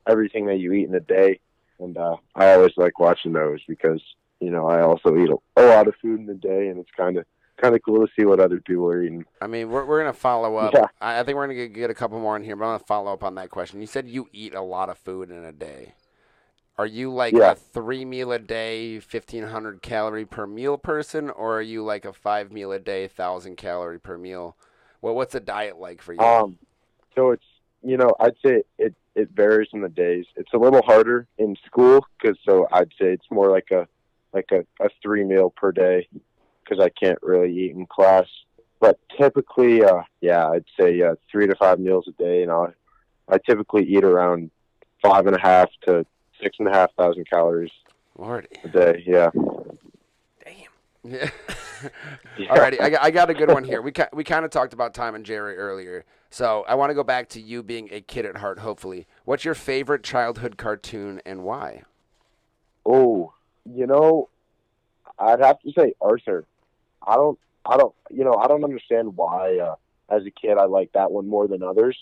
everything 0.06 0.46
that 0.46 0.58
you 0.58 0.72
eat 0.72 0.86
in 0.88 0.94
a 0.94 1.00
day, 1.00 1.40
and 1.78 1.96
uh, 1.96 2.16
I 2.34 2.52
always 2.54 2.72
like 2.76 2.98
watching 2.98 3.32
those 3.32 3.60
because 3.68 4.02
you 4.40 4.50
know 4.50 4.66
I 4.66 4.82
also 4.82 5.16
eat 5.16 5.30
a, 5.30 5.36
a 5.60 5.64
lot 5.66 5.88
of 5.88 5.94
food 6.00 6.20
in 6.20 6.28
a 6.28 6.34
day, 6.34 6.68
and 6.68 6.78
it's 6.78 6.90
kind 6.96 7.16
of 7.18 7.24
kind 7.56 7.74
of 7.74 7.82
cool 7.82 8.06
to 8.06 8.12
see 8.18 8.24
what 8.24 8.40
other 8.40 8.60
people 8.60 8.86
are 8.86 9.02
eating. 9.02 9.24
I 9.40 9.46
mean, 9.46 9.70
we're 9.70 9.84
we're 9.84 10.00
gonna 10.00 10.12
follow 10.12 10.56
up. 10.56 10.74
Yeah. 10.74 10.86
I, 11.00 11.20
I 11.20 11.22
think 11.22 11.36
we're 11.36 11.46
gonna 11.46 11.68
get 11.68 11.90
a 11.90 11.94
couple 11.94 12.18
more 12.20 12.36
in 12.36 12.44
here, 12.44 12.56
but 12.56 12.64
I'm 12.64 12.74
gonna 12.74 12.84
follow 12.84 13.12
up 13.12 13.22
on 13.22 13.34
that 13.36 13.50
question. 13.50 13.80
You 13.80 13.86
said 13.86 14.08
you 14.08 14.28
eat 14.32 14.54
a 14.54 14.62
lot 14.62 14.88
of 14.88 14.98
food 14.98 15.30
in 15.30 15.44
a 15.44 15.52
day. 15.52 15.94
Are 16.76 16.86
you 16.86 17.12
like 17.12 17.34
Yeah. 17.34 17.52
a 17.52 17.54
three 17.54 18.04
meal 18.04 18.32
a 18.32 18.38
day, 18.38 18.98
fifteen 18.98 19.44
hundred 19.44 19.80
calorie 19.82 20.24
per 20.26 20.46
meal 20.46 20.76
person, 20.76 21.30
or 21.30 21.58
are 21.58 21.62
you 21.62 21.84
like 21.84 22.04
a 22.04 22.12
five 22.12 22.50
meal 22.50 22.72
a 22.72 22.80
day, 22.80 23.06
thousand 23.06 23.56
calorie 23.56 24.00
per 24.00 24.18
meal? 24.18 24.56
Well, 25.00 25.14
what's 25.14 25.34
the 25.34 25.40
diet 25.40 25.78
like 25.78 26.02
for 26.02 26.14
you? 26.14 26.20
Um, 26.20 26.58
so 27.14 27.30
it's 27.30 27.44
you 27.82 27.96
know 27.96 28.12
I'd 28.18 28.34
say 28.44 28.62
it 28.78 28.94
it 29.14 29.30
varies 29.34 29.68
in 29.72 29.80
the 29.80 29.88
days. 29.88 30.26
It's 30.36 30.52
a 30.52 30.58
little 30.58 30.82
harder 30.82 31.26
in 31.38 31.56
school 31.66 32.06
because 32.18 32.38
so 32.44 32.68
I'd 32.72 32.90
say 33.00 33.12
it's 33.12 33.30
more 33.30 33.50
like 33.50 33.70
a 33.70 33.86
like 34.32 34.50
a, 34.50 34.64
a 34.84 34.88
three 35.02 35.24
meal 35.24 35.50
per 35.50 35.72
day 35.72 36.08
because 36.62 36.82
I 36.82 36.88
can't 36.88 37.18
really 37.22 37.52
eat 37.56 37.72
in 37.72 37.86
class. 37.86 38.26
But 38.80 38.98
typically, 39.18 39.84
uh, 39.84 40.02
yeah, 40.20 40.48
I'd 40.48 40.64
say 40.78 41.00
uh, 41.00 41.14
three 41.30 41.46
to 41.46 41.54
five 41.54 41.78
meals 41.78 42.06
a 42.08 42.22
day, 42.22 42.42
and 42.42 42.50
I 42.50 42.66
I 43.28 43.38
typically 43.38 43.84
eat 43.84 44.04
around 44.04 44.50
five 45.02 45.26
and 45.26 45.36
a 45.36 45.40
half 45.40 45.70
to 45.86 46.04
six 46.42 46.56
and 46.58 46.68
a 46.68 46.72
half 46.72 46.92
thousand 46.94 47.28
calories 47.28 47.70
Lord, 48.18 48.48
a 48.64 48.68
day. 48.68 49.02
Yeah. 49.06 49.30
Damn. 50.44 50.54
yeah. 51.04 51.30
Yeah. 52.38 52.48
Alrighty, 52.48 52.80
I 52.80 52.88
got, 52.88 53.02
I 53.02 53.10
got 53.10 53.28
a 53.28 53.34
good 53.34 53.50
one 53.50 53.62
here. 53.62 53.82
We 53.82 53.92
ki- 53.92 54.04
we 54.14 54.24
kind 54.24 54.46
of 54.46 54.50
talked 54.50 54.72
about 54.72 54.94
Tom 54.94 55.14
and 55.14 55.24
Jerry 55.24 55.56
earlier, 55.58 56.06
so 56.34 56.64
I 56.66 56.74
want 56.74 56.90
to 56.90 56.94
go 56.94 57.04
back 57.04 57.28
to 57.30 57.40
you 57.40 57.62
being 57.62 57.88
a 57.92 58.00
kid 58.00 58.26
at 58.26 58.38
heart. 58.38 58.58
Hopefully, 58.58 59.06
what's 59.24 59.44
your 59.44 59.54
favorite 59.54 60.02
childhood 60.02 60.56
cartoon 60.56 61.20
and 61.24 61.44
why? 61.44 61.82
Oh, 62.84 63.32
you 63.64 63.86
know, 63.86 64.28
I'd 65.16 65.38
have 65.40 65.60
to 65.60 65.70
say 65.78 65.94
Arthur. 66.00 66.44
I 67.06 67.14
don't, 67.14 67.38
I 67.64 67.76
don't, 67.76 67.94
you 68.10 68.24
know, 68.24 68.34
I 68.34 68.48
don't 68.48 68.64
understand 68.64 69.16
why. 69.16 69.58
Uh, 69.58 69.76
as 70.08 70.26
a 70.26 70.30
kid, 70.32 70.58
I 70.58 70.64
liked 70.64 70.94
that 70.94 71.12
one 71.12 71.28
more 71.28 71.46
than 71.46 71.62
others, 71.62 71.96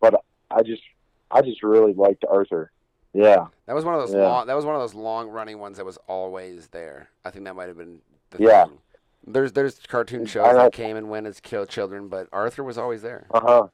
but 0.00 0.24
I 0.50 0.62
just, 0.62 0.82
I 1.30 1.42
just 1.42 1.62
really 1.62 1.92
liked 1.92 2.24
Arthur. 2.28 2.72
Yeah, 3.12 3.48
That 3.66 3.74
was 3.74 3.84
one 3.84 3.94
of 3.94 4.00
those 4.00 4.14
Yeah. 4.14 4.26
long. 4.26 4.46
That 4.46 4.56
was 4.56 4.64
one 4.64 4.74
of 4.74 4.80
those 4.80 4.94
long 4.94 5.28
running 5.28 5.58
ones 5.58 5.76
that 5.76 5.84
was 5.84 5.98
always 6.08 6.68
there. 6.68 7.10
I 7.22 7.30
think 7.30 7.44
that 7.44 7.54
might 7.54 7.68
have 7.68 7.76
been 7.76 8.00
the 8.30 8.42
Yeah. 8.42 8.64
thing. 8.64 8.78
There's 9.26 9.52
there's 9.52 9.78
cartoon 9.88 10.26
shows 10.26 10.52
I 10.52 10.52
know. 10.52 10.70
that 10.70 10.72
came 10.72 10.96
and 10.96 11.08
went 11.10 11.26
as 11.26 11.40
kill 11.40 11.66
children, 11.66 12.08
but 12.08 12.28
Arthur 12.32 12.64
was 12.64 12.78
always 12.78 13.02
there. 13.02 13.30
uh 13.30 13.40
huh. 13.40 13.66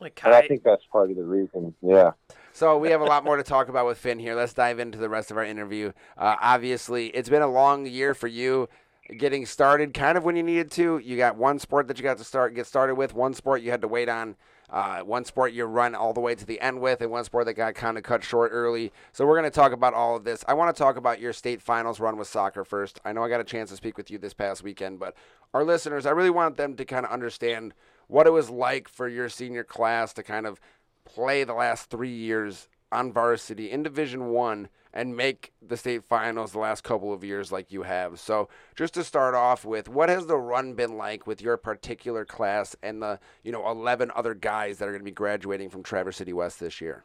Like 0.00 0.14
And 0.24 0.34
I 0.34 0.42
Kai, 0.42 0.48
think 0.48 0.62
that's 0.64 0.84
part 0.86 1.10
of 1.10 1.16
the 1.16 1.24
reason. 1.24 1.74
Yeah. 1.82 2.12
So 2.52 2.78
we 2.78 2.90
have 2.90 3.00
a 3.00 3.04
lot 3.04 3.24
more 3.24 3.36
to 3.36 3.42
talk 3.42 3.68
about 3.68 3.86
with 3.86 3.98
Finn 3.98 4.18
here. 4.18 4.34
Let's 4.34 4.52
dive 4.52 4.78
into 4.78 4.98
the 4.98 5.08
rest 5.08 5.30
of 5.30 5.36
our 5.36 5.44
interview. 5.44 5.92
Uh, 6.16 6.36
obviously, 6.40 7.08
it's 7.08 7.28
been 7.28 7.42
a 7.42 7.48
long 7.48 7.86
year 7.86 8.14
for 8.14 8.26
you 8.26 8.68
getting 9.16 9.46
started 9.46 9.94
kind 9.94 10.18
of 10.18 10.24
when 10.24 10.36
you 10.36 10.42
needed 10.42 10.70
to. 10.72 10.98
You 10.98 11.16
got 11.16 11.36
one 11.36 11.58
sport 11.58 11.88
that 11.88 11.98
you 11.98 12.02
got 12.02 12.18
to 12.18 12.24
start 12.24 12.54
get 12.54 12.66
started 12.66 12.96
with, 12.96 13.14
one 13.14 13.34
sport 13.34 13.62
you 13.62 13.70
had 13.70 13.82
to 13.82 13.88
wait 13.88 14.08
on, 14.08 14.36
uh, 14.70 15.00
one 15.00 15.24
sport 15.24 15.52
you 15.52 15.64
run 15.64 15.94
all 15.94 16.12
the 16.12 16.20
way 16.20 16.34
to 16.34 16.44
the 16.44 16.60
end 16.60 16.80
with, 16.80 17.00
and 17.00 17.10
one 17.10 17.24
sport 17.24 17.46
that 17.46 17.54
got 17.54 17.74
kind 17.74 17.96
of 17.96 18.04
cut 18.04 18.22
short 18.22 18.50
early. 18.52 18.92
So 19.12 19.26
we're 19.26 19.38
going 19.38 19.50
to 19.50 19.54
talk 19.54 19.72
about 19.72 19.94
all 19.94 20.16
of 20.16 20.24
this. 20.24 20.44
I 20.46 20.54
want 20.54 20.74
to 20.74 20.78
talk 20.78 20.96
about 20.96 21.20
your 21.20 21.32
state 21.32 21.62
finals 21.62 22.00
run 22.00 22.16
with 22.16 22.28
soccer 22.28 22.64
first. 22.64 23.00
I 23.04 23.12
know 23.12 23.22
I 23.22 23.28
got 23.28 23.40
a 23.40 23.44
chance 23.44 23.70
to 23.70 23.76
speak 23.76 23.96
with 23.96 24.10
you 24.10 24.18
this 24.18 24.34
past 24.34 24.62
weekend, 24.62 24.98
but 24.98 25.14
our 25.54 25.64
listeners, 25.64 26.06
I 26.06 26.10
really 26.10 26.30
want 26.30 26.56
them 26.56 26.76
to 26.76 26.84
kind 26.84 27.06
of 27.06 27.12
understand 27.12 27.72
what 28.08 28.26
it 28.26 28.30
was 28.30 28.50
like 28.50 28.88
for 28.88 29.08
your 29.08 29.28
senior 29.28 29.64
class 29.64 30.12
to 30.14 30.22
kind 30.22 30.46
of 30.46 30.60
play 31.04 31.44
the 31.44 31.54
last 31.54 31.88
three 31.90 32.14
years 32.14 32.68
on 32.90 33.12
varsity 33.12 33.70
in 33.70 33.82
Division 33.82 34.26
One 34.28 34.68
and 34.92 35.16
make 35.16 35.52
the 35.60 35.76
state 35.76 36.04
finals 36.04 36.52
the 36.52 36.58
last 36.58 36.82
couple 36.82 37.12
of 37.12 37.22
years 37.22 37.52
like 37.52 37.70
you 37.70 37.82
have. 37.82 38.18
So 38.18 38.48
just 38.74 38.94
to 38.94 39.04
start 39.04 39.34
off 39.34 39.64
with, 39.64 39.88
what 39.88 40.08
has 40.08 40.26
the 40.26 40.38
run 40.38 40.74
been 40.74 40.96
like 40.96 41.26
with 41.26 41.42
your 41.42 41.56
particular 41.56 42.24
class 42.24 42.74
and 42.82 43.02
the 43.02 43.20
you 43.42 43.52
know 43.52 43.68
eleven 43.70 44.10
other 44.14 44.34
guys 44.34 44.78
that 44.78 44.88
are 44.88 44.92
going 44.92 45.02
to 45.02 45.04
be 45.04 45.10
graduating 45.10 45.70
from 45.70 45.82
Traverse 45.82 46.16
City 46.16 46.32
West 46.32 46.60
this 46.60 46.80
year? 46.80 47.04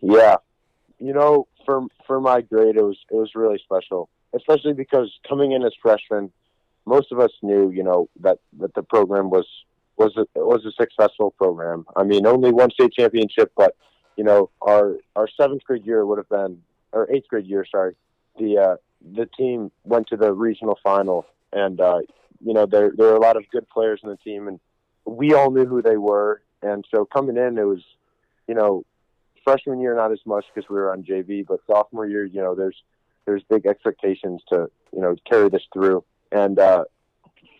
Yeah, 0.00 0.36
you 0.98 1.12
know, 1.12 1.46
for 1.64 1.82
for 2.06 2.20
my 2.20 2.40
grade, 2.42 2.76
it 2.76 2.82
was 2.82 2.98
it 3.10 3.14
was 3.14 3.34
really 3.34 3.60
special, 3.64 4.08
especially 4.34 4.74
because 4.74 5.12
coming 5.28 5.52
in 5.52 5.62
as 5.64 5.72
freshmen, 5.80 6.30
most 6.86 7.10
of 7.12 7.20
us 7.20 7.30
knew, 7.42 7.70
you 7.70 7.82
know, 7.82 8.08
that 8.20 8.38
that 8.58 8.74
the 8.74 8.82
program 8.82 9.30
was 9.30 9.46
was 9.96 10.16
a, 10.16 10.26
was 10.34 10.64
a 10.64 10.72
successful 10.72 11.30
program. 11.32 11.86
I 11.96 12.02
mean, 12.04 12.26
only 12.26 12.52
one 12.52 12.70
state 12.70 12.92
championship, 12.92 13.52
but 13.56 13.76
you 14.16 14.24
know, 14.24 14.50
our 14.60 14.96
our 15.16 15.28
seventh 15.28 15.64
grade 15.64 15.84
year 15.84 16.04
would 16.04 16.18
have 16.18 16.28
been 16.28 16.62
or 16.92 17.10
eighth 17.10 17.28
grade 17.28 17.46
year, 17.46 17.66
sorry, 17.70 17.94
the 18.38 18.58
uh, 18.58 18.76
the 19.14 19.26
team 19.26 19.70
went 19.84 20.06
to 20.08 20.16
the 20.16 20.32
regional 20.32 20.78
final, 20.82 21.26
and 21.52 21.80
uh, 21.80 22.00
you 22.44 22.54
know, 22.54 22.66
there 22.66 22.92
there 22.96 23.08
were 23.08 23.16
a 23.16 23.20
lot 23.20 23.36
of 23.36 23.44
good 23.50 23.68
players 23.68 24.00
in 24.02 24.10
the 24.10 24.16
team, 24.16 24.48
and 24.48 24.60
we 25.04 25.34
all 25.34 25.50
knew 25.50 25.66
who 25.66 25.82
they 25.82 25.96
were, 25.96 26.42
and 26.62 26.84
so 26.90 27.04
coming 27.04 27.36
in, 27.36 27.58
it 27.58 27.64
was, 27.64 27.82
you 28.48 28.54
know, 28.54 28.84
freshman 29.42 29.80
year 29.80 29.94
not 29.94 30.12
as 30.12 30.20
much 30.24 30.44
because 30.54 30.68
we 30.68 30.76
were 30.76 30.92
on 30.92 31.02
JV, 31.02 31.44
but 31.46 31.60
sophomore 31.66 32.06
year, 32.06 32.24
you 32.24 32.40
know, 32.40 32.54
there's 32.54 32.82
there's 33.26 33.42
big 33.50 33.66
expectations 33.66 34.42
to 34.50 34.70
you 34.92 35.00
know 35.00 35.16
carry 35.28 35.48
this 35.48 35.66
through. 35.72 36.04
And 36.32 36.58
uh, 36.58 36.84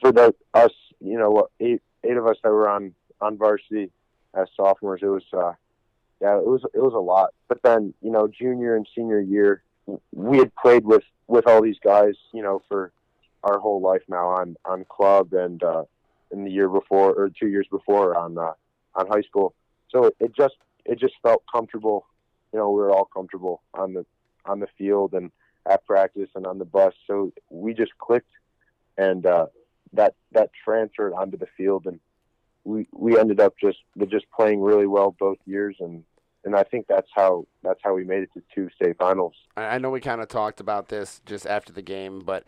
for 0.00 0.12
the 0.12 0.34
us, 0.54 0.72
you 1.00 1.18
know, 1.18 1.48
eight 1.60 1.82
eight 2.04 2.16
of 2.16 2.26
us 2.26 2.36
that 2.42 2.50
were 2.50 2.68
on 2.68 2.94
on 3.20 3.36
varsity 3.36 3.90
as 4.34 4.48
sophomores, 4.56 5.00
it 5.02 5.06
was 5.06 5.22
uh, 5.32 5.52
yeah, 6.20 6.36
it 6.36 6.44
was 6.44 6.62
it 6.74 6.80
was 6.80 6.94
a 6.94 6.98
lot. 6.98 7.30
But 7.48 7.62
then 7.62 7.94
you 8.00 8.10
know, 8.10 8.28
junior 8.28 8.76
and 8.76 8.86
senior 8.94 9.20
year, 9.20 9.62
we 10.12 10.38
had 10.38 10.54
played 10.56 10.84
with 10.84 11.04
with 11.26 11.46
all 11.46 11.62
these 11.62 11.78
guys, 11.82 12.14
you 12.32 12.42
know, 12.42 12.62
for 12.68 12.92
our 13.42 13.58
whole 13.58 13.80
life 13.80 14.02
now 14.08 14.28
on 14.28 14.56
on 14.64 14.84
club 14.88 15.32
and 15.32 15.62
uh, 15.62 15.84
in 16.30 16.44
the 16.44 16.50
year 16.50 16.68
before 16.68 17.12
or 17.12 17.30
two 17.30 17.48
years 17.48 17.66
before 17.70 18.16
on 18.16 18.38
uh, 18.38 18.52
on 18.94 19.06
high 19.08 19.22
school. 19.22 19.54
So 19.90 20.10
it, 20.18 20.34
just 20.34 20.56
it 20.84 20.98
just 20.98 21.14
felt 21.22 21.42
comfortable. 21.52 22.06
You 22.52 22.58
know, 22.58 22.70
we 22.70 22.80
were 22.80 22.90
all 22.90 23.06
comfortable 23.06 23.62
on 23.74 23.94
the 23.94 24.04
on 24.46 24.60
the 24.60 24.68
field 24.78 25.14
and 25.14 25.30
at 25.66 25.84
practice 25.86 26.28
and 26.34 26.46
on 26.46 26.58
the 26.58 26.64
bus. 26.64 26.94
So 27.06 27.32
we 27.50 27.74
just 27.74 27.96
clicked, 27.98 28.32
and 28.96 29.24
uh, 29.26 29.46
that 29.92 30.14
that 30.32 30.50
transferred 30.64 31.12
onto 31.12 31.36
the 31.36 31.48
field, 31.56 31.86
and 31.86 32.00
we 32.64 32.88
we 32.92 33.18
ended 33.18 33.40
up 33.40 33.54
just 33.60 33.78
just 34.08 34.26
playing 34.30 34.60
really 34.60 34.86
well 34.86 35.14
both 35.18 35.38
years, 35.46 35.76
and 35.80 36.04
and 36.44 36.56
I 36.56 36.62
think 36.62 36.86
that's 36.88 37.08
how 37.14 37.46
that's 37.62 37.80
how 37.82 37.94
we 37.94 38.04
made 38.04 38.22
it 38.22 38.30
to 38.34 38.42
two 38.54 38.68
state 38.74 38.96
finals. 38.98 39.34
I 39.56 39.64
I 39.64 39.78
know 39.78 39.90
we 39.90 40.00
kind 40.00 40.20
of 40.20 40.28
talked 40.28 40.60
about 40.60 40.88
this 40.88 41.20
just 41.26 41.46
after 41.46 41.72
the 41.72 41.82
game, 41.82 42.20
but 42.20 42.44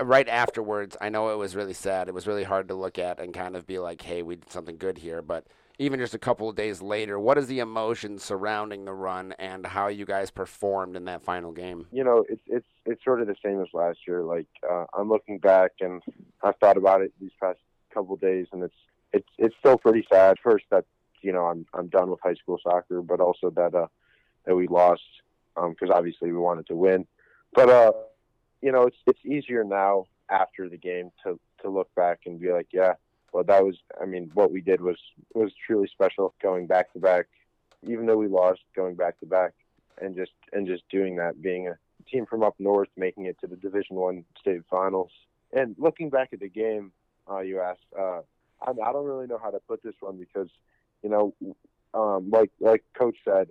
right 0.00 0.28
afterwards, 0.28 0.96
I 1.00 1.08
know 1.08 1.30
it 1.30 1.36
was 1.36 1.54
really 1.54 1.74
sad. 1.74 2.08
It 2.08 2.14
was 2.14 2.26
really 2.26 2.44
hard 2.44 2.68
to 2.68 2.74
look 2.74 2.98
at 2.98 3.20
and 3.20 3.32
kind 3.34 3.56
of 3.56 3.66
be 3.66 3.78
like, 3.78 4.02
"Hey, 4.02 4.22
we 4.22 4.36
did 4.36 4.50
something 4.50 4.78
good 4.78 4.98
here." 4.98 5.22
But 5.22 5.46
even 5.78 6.00
just 6.00 6.14
a 6.14 6.18
couple 6.18 6.48
of 6.48 6.56
days 6.56 6.80
later, 6.80 7.18
what 7.20 7.36
is 7.36 7.46
the 7.46 7.58
emotion 7.58 8.18
surrounding 8.18 8.86
the 8.86 8.94
run 8.94 9.32
and 9.38 9.66
how 9.66 9.88
you 9.88 10.06
guys 10.06 10.30
performed 10.30 10.96
in 10.96 11.04
that 11.04 11.22
final 11.22 11.52
game? 11.52 11.86
you 11.92 12.04
know, 12.04 12.24
it's 12.28 12.42
it's 12.46 12.66
it's 12.86 13.04
sort 13.04 13.20
of 13.20 13.26
the 13.26 13.36
same 13.44 13.60
as 13.60 13.68
last 13.74 13.98
year. 14.06 14.22
Like 14.22 14.48
uh, 14.68 14.86
I'm 14.94 15.08
looking 15.08 15.38
back, 15.38 15.72
and 15.80 16.02
I've 16.42 16.56
thought 16.56 16.76
about 16.76 17.02
it 17.02 17.12
these 17.20 17.32
past 17.40 17.58
couple 17.92 18.14
of 18.14 18.20
days, 18.20 18.46
and 18.52 18.62
it's 18.62 18.74
it's 19.16 19.28
it's 19.38 19.56
still 19.58 19.78
pretty 19.78 20.06
sad. 20.12 20.38
First, 20.42 20.66
that 20.70 20.84
you 21.22 21.32
know 21.32 21.46
I'm 21.46 21.66
I'm 21.74 21.88
done 21.88 22.10
with 22.10 22.20
high 22.22 22.34
school 22.34 22.58
soccer, 22.62 23.02
but 23.02 23.20
also 23.20 23.50
that 23.50 23.74
uh 23.74 23.88
that 24.44 24.54
we 24.54 24.66
lost 24.68 25.02
because 25.54 25.90
obviously 25.90 26.30
we 26.32 26.38
wanted 26.38 26.66
to 26.66 26.76
win. 26.76 27.06
But 27.54 27.68
uh, 27.70 27.92
you 28.60 28.72
know, 28.72 28.82
it's 28.82 28.96
it's 29.06 29.24
easier 29.24 29.64
now 29.64 30.06
after 30.28 30.68
the 30.68 30.76
game 30.76 31.10
to 31.24 31.38
to 31.62 31.70
look 31.70 31.92
back 31.94 32.20
and 32.26 32.40
be 32.40 32.52
like, 32.52 32.68
yeah, 32.72 32.94
well 33.32 33.44
that 33.44 33.64
was, 33.64 33.76
I 34.00 34.06
mean, 34.06 34.30
what 34.34 34.52
we 34.52 34.60
did 34.60 34.80
was 34.80 34.98
was 35.34 35.52
truly 35.66 35.88
special. 35.88 36.34
Going 36.42 36.66
back 36.66 36.92
to 36.92 36.98
back, 36.98 37.26
even 37.82 38.06
though 38.06 38.16
we 38.16 38.28
lost, 38.28 38.60
going 38.74 38.94
back 38.94 39.18
to 39.20 39.26
back, 39.26 39.52
and 40.00 40.14
just 40.14 40.32
and 40.52 40.66
just 40.66 40.88
doing 40.90 41.16
that, 41.16 41.40
being 41.40 41.68
a 41.68 41.76
team 42.10 42.26
from 42.26 42.42
up 42.42 42.54
north, 42.58 42.88
making 42.96 43.26
it 43.26 43.38
to 43.40 43.46
the 43.46 43.56
Division 43.56 43.96
One 43.96 44.24
state 44.40 44.62
finals, 44.70 45.10
and 45.52 45.74
looking 45.78 46.10
back 46.10 46.30
at 46.32 46.40
the 46.40 46.48
game, 46.48 46.92
uh, 47.30 47.40
you 47.40 47.60
asked, 47.60 47.80
uh, 47.98 48.20
I, 48.62 48.70
I 48.70 48.92
don't 48.92 49.04
really 49.04 49.26
know 49.26 49.40
how 49.42 49.50
to 49.50 49.60
put 49.60 49.82
this 49.82 49.94
one 50.00 50.16
because, 50.16 50.48
you 51.02 51.10
know, 51.10 51.34
um, 51.94 52.30
like 52.30 52.50
like 52.60 52.84
Coach 52.98 53.16
said, 53.24 53.48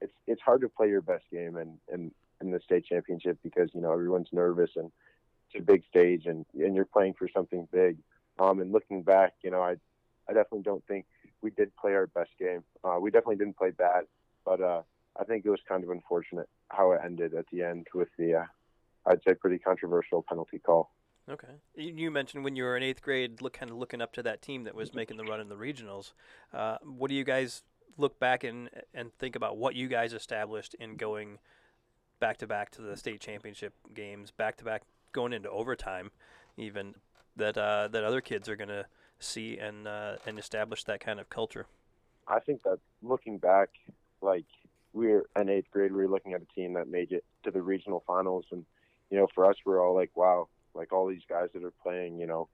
it's 0.00 0.12
it's 0.26 0.42
hard 0.42 0.60
to 0.62 0.68
play 0.68 0.88
your 0.88 1.02
best 1.02 1.24
game 1.32 1.56
in 1.56 1.78
in, 1.92 2.10
in 2.40 2.50
the 2.50 2.60
state 2.60 2.84
championship 2.86 3.38
because 3.42 3.70
you 3.74 3.80
know 3.80 3.92
everyone's 3.92 4.28
nervous 4.32 4.70
and 4.76 4.90
it's 5.50 5.60
a 5.60 5.64
big 5.64 5.84
stage 5.88 6.26
and 6.26 6.44
and 6.54 6.74
you're 6.74 6.84
playing 6.84 7.14
for 7.14 7.28
something 7.28 7.66
big. 7.72 7.96
Um, 8.38 8.60
and 8.60 8.70
looking 8.70 9.02
back, 9.02 9.34
you 9.42 9.50
know, 9.50 9.62
I 9.62 9.76
I 10.28 10.32
definitely 10.34 10.62
don't 10.62 10.84
think 10.86 11.06
we 11.42 11.50
did 11.50 11.74
play 11.76 11.94
our 11.94 12.06
best 12.06 12.30
game. 12.38 12.62
Uh, 12.84 12.98
we 13.00 13.10
definitely 13.10 13.36
didn't 13.36 13.56
play 13.56 13.70
bad, 13.70 14.04
but 14.44 14.60
uh, 14.60 14.82
I 15.18 15.24
think 15.24 15.44
it 15.44 15.50
was 15.50 15.60
kind 15.68 15.84
of 15.84 15.90
unfortunate 15.90 16.48
how 16.70 16.92
it 16.92 17.00
ended 17.04 17.34
at 17.34 17.46
the 17.52 17.62
end 17.62 17.86
with 17.94 18.08
the, 18.18 18.34
uh, 18.34 18.44
I'd 19.06 19.22
say, 19.26 19.34
pretty 19.34 19.58
controversial 19.58 20.24
penalty 20.28 20.58
call. 20.58 20.92
Okay. 21.30 21.48
You 21.74 22.10
mentioned 22.10 22.42
when 22.42 22.56
you 22.56 22.64
were 22.64 22.76
in 22.76 22.82
eighth 22.82 23.02
grade, 23.02 23.42
look 23.42 23.52
kind 23.52 23.70
of 23.70 23.76
looking 23.76 24.00
up 24.00 24.12
to 24.14 24.22
that 24.22 24.40
team 24.40 24.64
that 24.64 24.74
was 24.74 24.94
making 24.94 25.18
the 25.18 25.24
run 25.24 25.40
in 25.40 25.48
the 25.48 25.56
regionals. 25.56 26.12
Uh, 26.54 26.78
what 26.82 27.08
do 27.08 27.14
you 27.14 27.24
guys 27.24 27.62
look 27.98 28.18
back 28.18 28.44
and 28.44 28.70
and 28.94 29.12
think 29.18 29.36
about 29.36 29.58
what 29.58 29.74
you 29.74 29.88
guys 29.88 30.12
established 30.12 30.74
in 30.74 30.96
going 30.96 31.38
back 32.20 32.38
to 32.38 32.46
back 32.46 32.70
to 32.70 32.82
the 32.82 32.96
state 32.96 33.20
championship 33.20 33.74
games, 33.94 34.30
back 34.30 34.56
to 34.56 34.64
back 34.64 34.82
going 35.12 35.32
into 35.32 35.50
overtime, 35.50 36.10
even 36.56 36.94
that 37.36 37.58
uh, 37.58 37.88
that 37.88 38.04
other 38.04 38.20
kids 38.20 38.48
are 38.48 38.56
going 38.56 38.68
to 38.68 38.86
see 39.18 39.58
and 39.58 39.86
uh, 39.86 40.16
and 40.26 40.38
establish 40.38 40.84
that 40.84 41.00
kind 41.00 41.20
of 41.20 41.28
culture. 41.28 41.66
I 42.26 42.40
think 42.40 42.62
that 42.62 42.78
looking 43.02 43.38
back, 43.38 43.70
like 44.22 44.46
we 44.92 45.12
are 45.12 45.24
in 45.38 45.48
eighth 45.48 45.70
grade, 45.70 45.92
we 45.92 46.04
were 46.04 46.10
looking 46.10 46.32
at 46.32 46.42
a 46.42 46.54
team 46.54 46.74
that 46.74 46.88
made 46.88 47.12
it 47.12 47.24
to 47.44 47.50
the 47.50 47.60
regional 47.62 48.02
finals, 48.06 48.46
and 48.50 48.64
you 49.10 49.18
know, 49.18 49.26
for 49.34 49.46
us, 49.46 49.56
we're 49.64 49.84
all 49.84 49.94
like, 49.94 50.10
wow, 50.14 50.48
like 50.78 50.92
all 50.92 51.06
these 51.06 51.22
guys 51.28 51.48
that 51.52 51.64
are 51.64 51.72
playing, 51.82 52.18
you 52.18 52.26
know, 52.26 52.48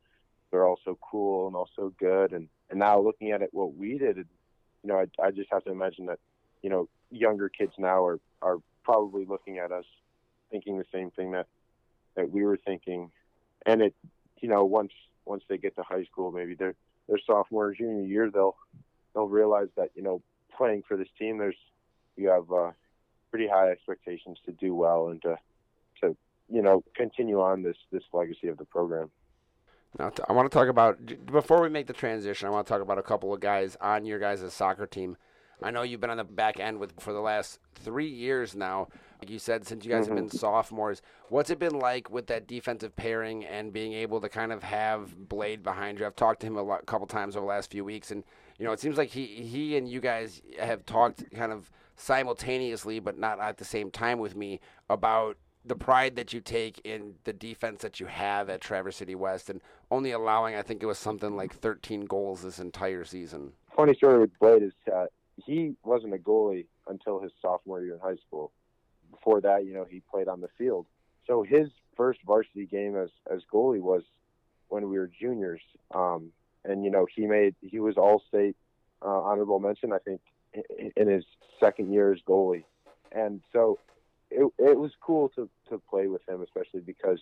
they're 0.51 0.67
all 0.67 0.79
so 0.85 0.99
cool 1.01 1.47
and 1.47 1.55
all 1.55 1.69
so 1.77 1.93
good. 2.01 2.33
And, 2.33 2.49
and 2.71 2.79
now 2.79 2.99
looking 3.01 3.31
at 3.31 3.43
it, 3.43 3.51
what 3.53 3.77
we 3.77 3.99
did, 3.99 4.17
you 4.17 4.25
know, 4.85 4.99
I, 4.99 5.23
I 5.23 5.31
just 5.31 5.53
have 5.53 5.65
to 5.65 5.71
imagine 5.71 6.07
that, 6.07 6.19
you 6.63 6.71
know, 6.71 6.89
younger 7.11 7.49
kids 7.49 7.73
now 7.79 8.05
are, 8.05 8.21
are 8.43 8.57
probably 8.83 9.25
looking 9.25 9.59
at 9.59 9.71
us 9.71 9.85
thinking 10.51 10.79
the 10.79 10.87
same 10.93 11.11
thing 11.11 11.33
that, 11.33 11.47
that 12.17 12.31
we 12.31 12.45
were 12.45 12.57
thinking. 12.57 13.11
And 13.67 13.83
it, 13.83 13.95
you 14.41 14.49
know, 14.49 14.65
once, 14.65 14.93
once 15.25 15.45
they 15.49 15.59
get 15.59 15.77
to 15.77 15.83
high 15.83 16.05
school, 16.05 16.33
maybe 16.33 16.55
their, 16.55 16.75
their 17.09 17.21
sophomore 17.27 17.67
or 17.67 17.75
junior 17.75 18.07
year, 18.07 18.31
they'll, 18.31 18.57
they'll 19.15 19.29
realize 19.29 19.69
that, 19.77 19.91
you 19.95 20.03
know, 20.03 20.23
playing 20.57 20.83
for 20.87 20.97
this 20.97 21.09
team, 21.19 21.39
there's, 21.39 21.57
you 22.17 22.29
have, 22.29 22.51
uh, 22.51 22.71
pretty 23.31 23.49
high 23.49 23.71
expectations 23.71 24.39
to 24.47 24.53
do 24.53 24.73
well 24.73 25.09
and 25.09 25.21
to 25.21 25.37
you 26.49 26.63
know, 26.63 26.83
continue 26.95 27.41
on 27.41 27.63
this 27.63 27.77
this 27.91 28.03
legacy 28.13 28.49
of 28.49 28.59
the 28.59 28.65
program. 28.65 29.11
Now, 29.99 30.13
I 30.29 30.33
want 30.33 30.51
to 30.51 30.59
talk 30.59 30.69
about 30.69 30.99
before 31.27 31.63
we 31.63 31.69
make 31.69 31.87
the 31.87 31.93
transition. 31.93 32.49
I 32.49 32.51
want 32.51 32.67
to 32.67 32.73
talk 32.73 32.83
about 32.83 32.99
a 32.99 33.03
couple 33.03 33.33
of 33.33 33.41
guys 33.41 33.77
on 33.81 34.05
your 34.05 34.19
guys' 34.19 34.53
soccer 34.53 34.87
team. 34.87 35.17
I 35.63 35.71
know 35.71 35.83
you've 35.83 36.01
been 36.01 36.11
on 36.11 36.17
the 36.17 36.25
back 36.25 36.59
end 36.59 36.79
with 36.79 37.01
for 37.01 37.13
the 37.13 37.21
last 37.21 37.61
three 37.75 38.09
years 38.09 38.55
now. 38.57 38.89
Like 39.21 39.31
you 39.31 39.39
said, 39.39 39.67
since 39.67 39.85
you 39.85 39.91
guys 39.91 40.07
mm-hmm. 40.07 40.17
have 40.17 40.31
been 40.31 40.39
sophomores, 40.39 41.01
what's 41.29 41.49
it 41.49 41.59
been 41.59 41.79
like 41.79 42.11
with 42.11 42.27
that 42.27 42.47
defensive 42.47 42.95
pairing 42.97 43.45
and 43.45 43.73
being 43.73 43.93
able 43.93 44.21
to 44.21 44.29
kind 44.29 44.53
of 44.53 44.63
have 44.65 45.29
Blade 45.29 45.63
behind 45.63 45.99
you? 45.99 46.07
I've 46.07 46.17
talked 46.17 46.41
to 46.41 46.47
him 46.49 46.57
a, 46.57 46.63
lot, 46.63 46.83
a 46.83 46.87
couple 46.87 47.07
times 47.07 47.37
over 47.37 47.45
the 47.45 47.49
last 47.49 47.71
few 47.71 47.85
weeks, 47.85 48.11
and 48.11 48.25
you 48.59 48.67
know 48.67 48.73
it 48.73 48.81
seems 48.81 48.99
like 48.99 49.11
he 49.11 49.27
he 49.27 49.77
and 49.77 49.89
you 49.89 50.01
guys 50.01 50.43
have 50.59 50.85
talked 50.85 51.25
kind 51.33 51.53
of 51.53 51.71
simultaneously, 51.97 52.99
but 52.99 53.17
not 53.17 53.41
at 53.41 53.59
the 53.59 53.65
same 53.65 53.91
time 53.91 54.19
with 54.19 54.35
me 54.35 54.61
about 54.91 55.37
the 55.65 55.75
pride 55.75 56.17
that 56.17 56.33
you 56.33 56.41
take 56.41 56.81
in 56.85 57.15
the 57.25 57.33
defense 57.33 57.83
that 57.83 57.99
you 57.99 58.07
have 58.07 58.51
at 58.51 58.61
Traverse 58.61 58.97
City 58.97 59.15
West 59.15 59.49
and 59.49 59.61
only 59.91 60.11
allowing, 60.11 60.55
I 60.55 60.63
think 60.63 60.83
it 60.83 60.87
was 60.87 60.99
something 60.99 61.37
like 61.37 61.55
13 61.55 62.05
goals 62.05 62.43
this 62.43 62.59
entire 62.59 63.05
season. 63.05 63.53
Funny 63.75 63.95
story 63.95 64.19
with 64.19 64.39
Blade 64.39 64.63
is 64.63 64.73
uh, 64.93 65.07
he 65.45 65.75
wasn't 65.83 66.15
a 66.15 66.19
goalie 66.19 66.67
until 66.87 67.21
his 67.21 67.33
sophomore 67.41 67.83
year 67.83 67.95
in 67.95 68.01
high 68.01 68.17
school. 68.27 68.53
Before 69.11 69.41
that, 69.41 69.65
you 69.65 69.73
know, 69.73 69.87
he 69.89 70.03
played 70.11 70.29
on 70.29 70.41
the 70.41 70.49
field. 70.59 70.87
So 71.27 71.43
his 71.43 71.69
first 71.97 72.21
varsity 72.27 72.67
game 72.67 72.97
as, 72.97 73.09
as 73.33 73.41
goalie 73.53 73.81
was 73.81 74.03
when 74.69 74.89
we 74.91 74.99
were 74.99 75.11
juniors. 75.19 75.63
Um, 75.95 76.31
and, 76.65 76.85
you 76.85 76.91
know, 76.91 77.07
he 77.15 77.27
made, 77.27 77.55
he 77.63 77.81
was 77.81 77.97
all 77.97 78.23
state 78.29 78.57
uh, 79.03 79.09
honorable 79.23 79.61
mention, 79.61 79.93
I 79.93 79.99
think, 79.99 80.21
in 80.97 81.09
his 81.09 81.25
second 81.59 81.93
year 81.93 82.13
as 82.13 82.21
goalie. 82.27 82.65
And 83.13 83.41
so 83.53 83.79
it, 84.31 84.51
it 84.59 84.79
was 84.79 84.93
cool 85.01 85.29
to, 85.31 85.49
to 85.69 85.81
play 85.91 86.07
with 86.07 86.27
him, 86.29 86.43
especially 86.43 86.81
because 86.81 87.21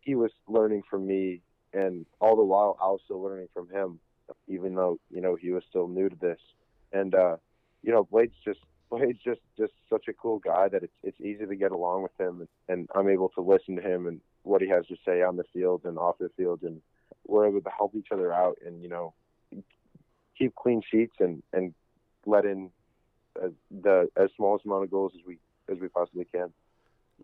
he 0.00 0.14
was 0.14 0.30
learning 0.46 0.82
from 0.88 1.06
me, 1.06 1.42
and 1.72 2.06
all 2.20 2.36
the 2.36 2.44
while 2.44 2.76
I 2.80 2.86
was 2.86 3.00
still 3.04 3.22
learning 3.22 3.48
from 3.52 3.68
him, 3.68 4.00
even 4.46 4.74
though 4.74 4.98
you 5.10 5.20
know 5.20 5.34
he 5.34 5.50
was 5.50 5.62
still 5.68 5.88
new 5.88 6.08
to 6.08 6.16
this. 6.16 6.38
And 6.92 7.14
uh, 7.14 7.36
you 7.82 7.92
know, 7.92 8.04
Blade's 8.04 8.34
just 8.44 8.60
Blade's 8.90 9.18
just 9.22 9.40
just 9.58 9.72
such 9.90 10.08
a 10.08 10.12
cool 10.12 10.38
guy 10.38 10.68
that 10.68 10.82
it's 10.82 10.92
it's 11.02 11.20
easy 11.20 11.46
to 11.46 11.56
get 11.56 11.72
along 11.72 12.02
with 12.02 12.18
him, 12.18 12.40
and, 12.40 12.48
and 12.68 12.88
I'm 12.94 13.08
able 13.08 13.28
to 13.30 13.40
listen 13.40 13.76
to 13.76 13.82
him 13.82 14.06
and 14.06 14.20
what 14.42 14.62
he 14.62 14.68
has 14.68 14.86
to 14.86 14.96
say 15.04 15.22
on 15.22 15.36
the 15.36 15.44
field 15.52 15.82
and 15.84 15.98
off 15.98 16.18
the 16.18 16.30
field, 16.36 16.62
and 16.62 16.80
we're 17.26 17.46
able 17.46 17.60
to 17.60 17.70
help 17.76 17.94
each 17.94 18.08
other 18.10 18.32
out, 18.32 18.58
and 18.64 18.82
you 18.82 18.88
know, 18.88 19.12
keep 20.38 20.54
clean 20.54 20.82
sheets 20.90 21.16
and 21.20 21.42
and 21.52 21.74
let 22.26 22.44
in 22.44 22.70
uh, 23.42 23.48
the 23.70 24.08
as 24.16 24.30
small 24.36 24.60
amount 24.64 24.84
of 24.84 24.90
goals 24.90 25.12
as 25.14 25.24
we 25.26 25.38
as 25.70 25.78
we 25.78 25.88
possibly 25.88 26.24
can. 26.24 26.52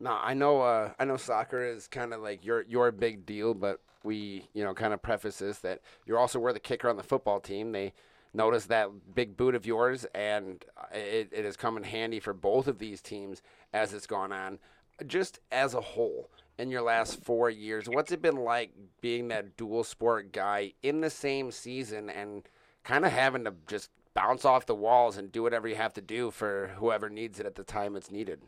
No, 0.01 0.11
I 0.11 0.35
know. 0.35 0.61
Uh, 0.61 0.93
I 0.99 1.05
know 1.05 1.17
soccer 1.17 1.63
is 1.63 1.87
kind 1.87 2.13
of 2.13 2.21
like 2.21 2.45
your 2.45 2.63
your 2.63 2.91
big 2.93 3.25
deal, 3.27 3.55
but 3.55 3.81
we, 4.03 4.49
you 4.53 4.65
know, 4.65 4.75
kind 4.75 4.93
of 4.93 5.03
preface 5.03 5.39
this 5.39 5.59
that 5.61 5.81
you're 6.07 6.19
also 6.19 6.39
were 6.39 6.53
the 6.53 6.61
kicker 6.61 6.89
on 6.89 6.97
the 6.97 7.03
football 7.03 7.41
team. 7.41 7.73
They 7.73 7.93
noticed 8.35 8.69
that 8.69 8.91
big 9.15 9.37
boot 9.37 9.55
of 9.55 9.65
yours, 9.67 10.05
and 10.15 10.65
it, 10.93 11.29
it 11.33 11.45
has 11.45 11.57
come 11.57 11.77
in 11.77 11.85
handy 11.85 12.21
for 12.21 12.33
both 12.33 12.67
of 12.67 12.79
these 12.79 13.01
teams 13.01 13.41
as 13.73 13.95
it's 13.95 14.07
gone 14.07 14.33
on. 14.33 14.59
Just 15.07 15.41
as 15.51 15.75
a 15.75 15.81
whole, 15.81 16.31
in 16.59 16.71
your 16.71 16.83
last 16.83 17.23
four 17.25 17.51
years, 17.51 17.89
what's 17.89 18.13
it 18.13 18.23
been 18.23 18.37
like 18.37 18.73
being 19.01 19.29
that 19.29 19.57
dual 19.57 19.85
sport 19.85 20.33
guy 20.33 20.73
in 20.83 21.01
the 21.01 21.11
same 21.11 21.51
season 21.51 22.11
and 22.11 22.43
kind 22.85 23.05
of 23.05 23.13
having 23.13 23.45
to 23.45 23.55
just 23.67 23.91
bounce 24.15 24.45
off 24.45 24.67
the 24.67 24.75
walls 24.75 25.17
and 25.17 25.33
do 25.33 25.43
whatever 25.43 25.67
you 25.67 25.75
have 25.75 25.93
to 25.95 26.01
do 26.01 26.31
for 26.31 26.73
whoever 26.77 27.09
needs 27.09 27.41
it 27.41 27.47
at 27.47 27.57
the 27.57 27.65
time 27.65 27.97
it's 27.97 28.11
needed. 28.11 28.41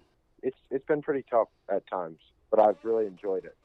It's 0.46 0.56
it's 0.70 0.86
been 0.86 1.02
pretty 1.02 1.24
tough 1.28 1.48
at 1.68 1.84
times, 1.88 2.18
but 2.52 2.60
I've 2.60 2.76
really 2.84 3.06
enjoyed 3.06 3.44
it. 3.44 3.56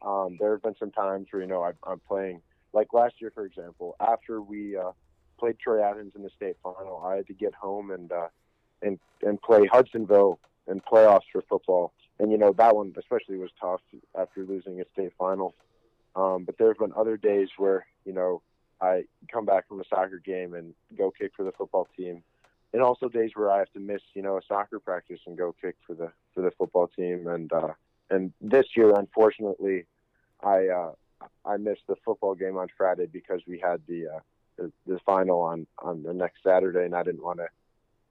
Um, 0.00 0.38
there 0.40 0.52
have 0.52 0.62
been 0.62 0.74
some 0.78 0.90
times 0.90 1.26
where 1.30 1.42
you 1.42 1.48
know 1.48 1.62
I, 1.62 1.72
I'm 1.86 2.00
playing, 2.08 2.40
like 2.72 2.94
last 2.94 3.16
year, 3.20 3.30
for 3.34 3.44
example, 3.44 3.96
after 4.00 4.40
we 4.40 4.74
uh, 4.78 4.92
played 5.38 5.58
Troy 5.58 5.82
Athens 5.82 6.12
in 6.16 6.22
the 6.22 6.30
state 6.34 6.56
final, 6.62 7.02
I 7.04 7.16
had 7.16 7.26
to 7.26 7.34
get 7.34 7.52
home 7.52 7.90
and 7.90 8.10
uh, 8.10 8.28
and 8.80 8.98
and 9.20 9.42
play 9.42 9.66
Hudsonville 9.70 10.38
in 10.66 10.80
playoffs 10.80 11.28
for 11.30 11.42
football. 11.42 11.92
And 12.18 12.32
you 12.32 12.38
know 12.38 12.54
that 12.56 12.74
one 12.74 12.94
especially 12.96 13.36
was 13.36 13.50
tough 13.60 13.82
after 14.18 14.42
losing 14.44 14.80
a 14.80 14.84
state 14.94 15.12
final. 15.18 15.54
Um, 16.16 16.44
but 16.44 16.56
there 16.56 16.68
have 16.68 16.78
been 16.78 16.94
other 16.96 17.18
days 17.18 17.50
where 17.58 17.84
you 18.06 18.14
know 18.14 18.40
I 18.80 19.04
come 19.30 19.44
back 19.44 19.68
from 19.68 19.80
a 19.82 19.84
soccer 19.84 20.18
game 20.24 20.54
and 20.54 20.72
go 20.96 21.10
kick 21.10 21.32
for 21.36 21.44
the 21.44 21.52
football 21.52 21.88
team. 21.94 22.22
And 22.72 22.82
also 22.82 23.08
days 23.08 23.32
where 23.34 23.50
I 23.50 23.58
have 23.58 23.72
to 23.72 23.80
miss, 23.80 24.00
you 24.14 24.22
know, 24.22 24.38
a 24.38 24.40
soccer 24.48 24.80
practice 24.80 25.20
and 25.26 25.36
go 25.36 25.54
kick 25.60 25.76
for 25.86 25.94
the 25.94 26.10
for 26.34 26.42
the 26.42 26.50
football 26.52 26.88
team. 26.88 27.26
And 27.26 27.52
uh, 27.52 27.74
and 28.10 28.32
this 28.40 28.66
year, 28.76 28.94
unfortunately, 28.94 29.84
I 30.42 30.68
uh, 30.68 30.92
I 31.44 31.56
missed 31.56 31.82
the 31.88 31.96
football 32.04 32.34
game 32.34 32.56
on 32.56 32.68
Friday 32.76 33.06
because 33.06 33.42
we 33.46 33.58
had 33.58 33.82
the 33.86 34.08
uh, 34.08 34.20
the, 34.56 34.72
the 34.86 34.98
final 35.04 35.40
on 35.40 35.66
on 35.78 36.02
the 36.02 36.14
next 36.14 36.42
Saturday, 36.42 36.84
and 36.84 36.94
I 36.94 37.02
didn't 37.02 37.22
want 37.22 37.38
to 37.38 37.48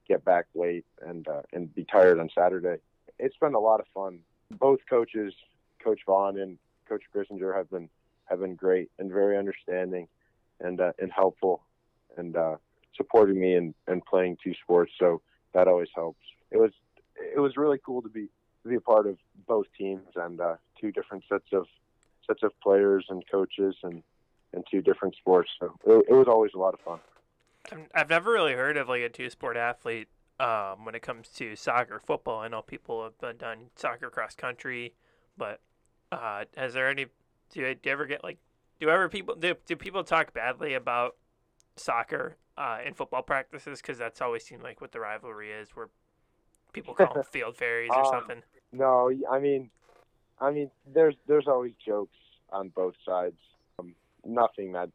get 0.08 0.24
back 0.24 0.46
late 0.54 0.84
and 1.00 1.26
uh, 1.28 1.42
and 1.52 1.74
be 1.74 1.84
tired 1.84 2.18
on 2.18 2.28
Saturday. 2.34 2.76
It's 3.18 3.36
been 3.38 3.54
a 3.54 3.60
lot 3.60 3.80
of 3.80 3.86
fun. 3.94 4.20
Both 4.50 4.80
coaches, 4.88 5.34
Coach 5.82 6.00
Vaughn 6.06 6.38
and 6.38 6.58
Coach 6.88 7.02
Grissinger, 7.14 7.54
have 7.56 7.70
been 7.70 7.88
have 8.26 8.40
been 8.40 8.54
great 8.54 8.90
and 8.98 9.10
very 9.10 9.36
understanding 9.36 10.08
and 10.60 10.80
uh, 10.80 10.92
and 10.98 11.10
helpful 11.12 11.62
and 12.16 12.36
uh, 12.36 12.56
supporting 12.96 13.40
me 13.40 13.54
and 13.54 13.74
and 13.86 14.04
playing 14.04 14.36
two 14.42 14.54
sports. 14.62 14.92
So 14.98 15.20
that 15.54 15.68
always 15.68 15.88
helps. 15.94 16.20
It 16.50 16.58
was 16.58 16.72
it 17.16 17.40
was 17.40 17.56
really 17.56 17.78
cool 17.84 18.02
to 18.02 18.08
be 18.08 18.28
to 18.62 18.68
be 18.68 18.76
a 18.76 18.80
part 18.80 19.06
of 19.06 19.18
both 19.46 19.66
teams 19.76 20.08
and 20.16 20.40
uh, 20.40 20.56
two 20.80 20.92
different 20.92 21.24
sets 21.28 21.46
of 21.52 21.66
sets 22.26 22.42
of 22.42 22.52
players 22.60 23.06
and 23.08 23.22
coaches 23.30 23.74
and 23.82 24.02
and 24.52 24.64
two 24.70 24.82
different 24.82 25.16
sports. 25.16 25.50
So 25.58 25.74
it, 25.86 26.06
it 26.10 26.14
was 26.14 26.26
always 26.28 26.52
a 26.54 26.58
lot 26.58 26.74
of 26.74 26.80
fun. 26.80 26.98
I've 27.94 28.10
never 28.10 28.32
really 28.32 28.54
heard 28.54 28.76
of 28.76 28.88
like 28.88 29.02
a 29.02 29.08
two 29.08 29.30
sport 29.30 29.56
athlete 29.56 30.08
um, 30.40 30.84
when 30.84 30.94
it 30.94 31.02
comes 31.02 31.28
to 31.36 31.54
soccer, 31.56 32.00
football. 32.00 32.40
I 32.40 32.48
know 32.48 32.62
people 32.62 33.02
have 33.04 33.38
done 33.38 33.70
soccer 33.76 34.10
cross 34.10 34.34
country, 34.34 34.94
but 35.36 35.60
uh, 36.10 36.44
has 36.56 36.74
there 36.74 36.88
any? 36.88 37.06
Do 37.50 37.74
do 37.74 37.80
you 37.84 37.92
ever 37.92 38.06
get 38.06 38.24
like 38.24 38.38
Do 38.80 38.90
ever 38.90 39.08
people 39.08 39.36
do, 39.36 39.54
do 39.66 39.76
people 39.76 40.04
talk 40.04 40.34
badly 40.34 40.74
about 40.74 41.16
soccer 41.76 42.36
uh, 42.56 42.78
in 42.84 42.94
football 42.94 43.22
practices? 43.22 43.80
Because 43.80 43.98
that's 43.98 44.20
always 44.20 44.44
seemed 44.44 44.62
like 44.62 44.80
what 44.80 44.92
the 44.92 45.00
rivalry 45.00 45.50
is, 45.50 45.70
where 45.70 45.88
people 46.72 46.94
call 46.94 47.14
them 47.14 47.24
field 47.30 47.56
fairies 47.56 47.90
or 47.90 48.04
Um, 48.04 48.10
something. 48.10 48.42
No, 48.72 49.10
I 49.30 49.38
mean, 49.38 49.70
I 50.40 50.50
mean, 50.50 50.70
there's 50.86 51.14
there's 51.26 51.46
always 51.48 51.74
jokes 51.84 52.16
on 52.50 52.68
both 52.70 52.94
sides. 53.04 53.38
Um, 53.78 53.94
nothing 54.24 54.72
that 54.72 54.90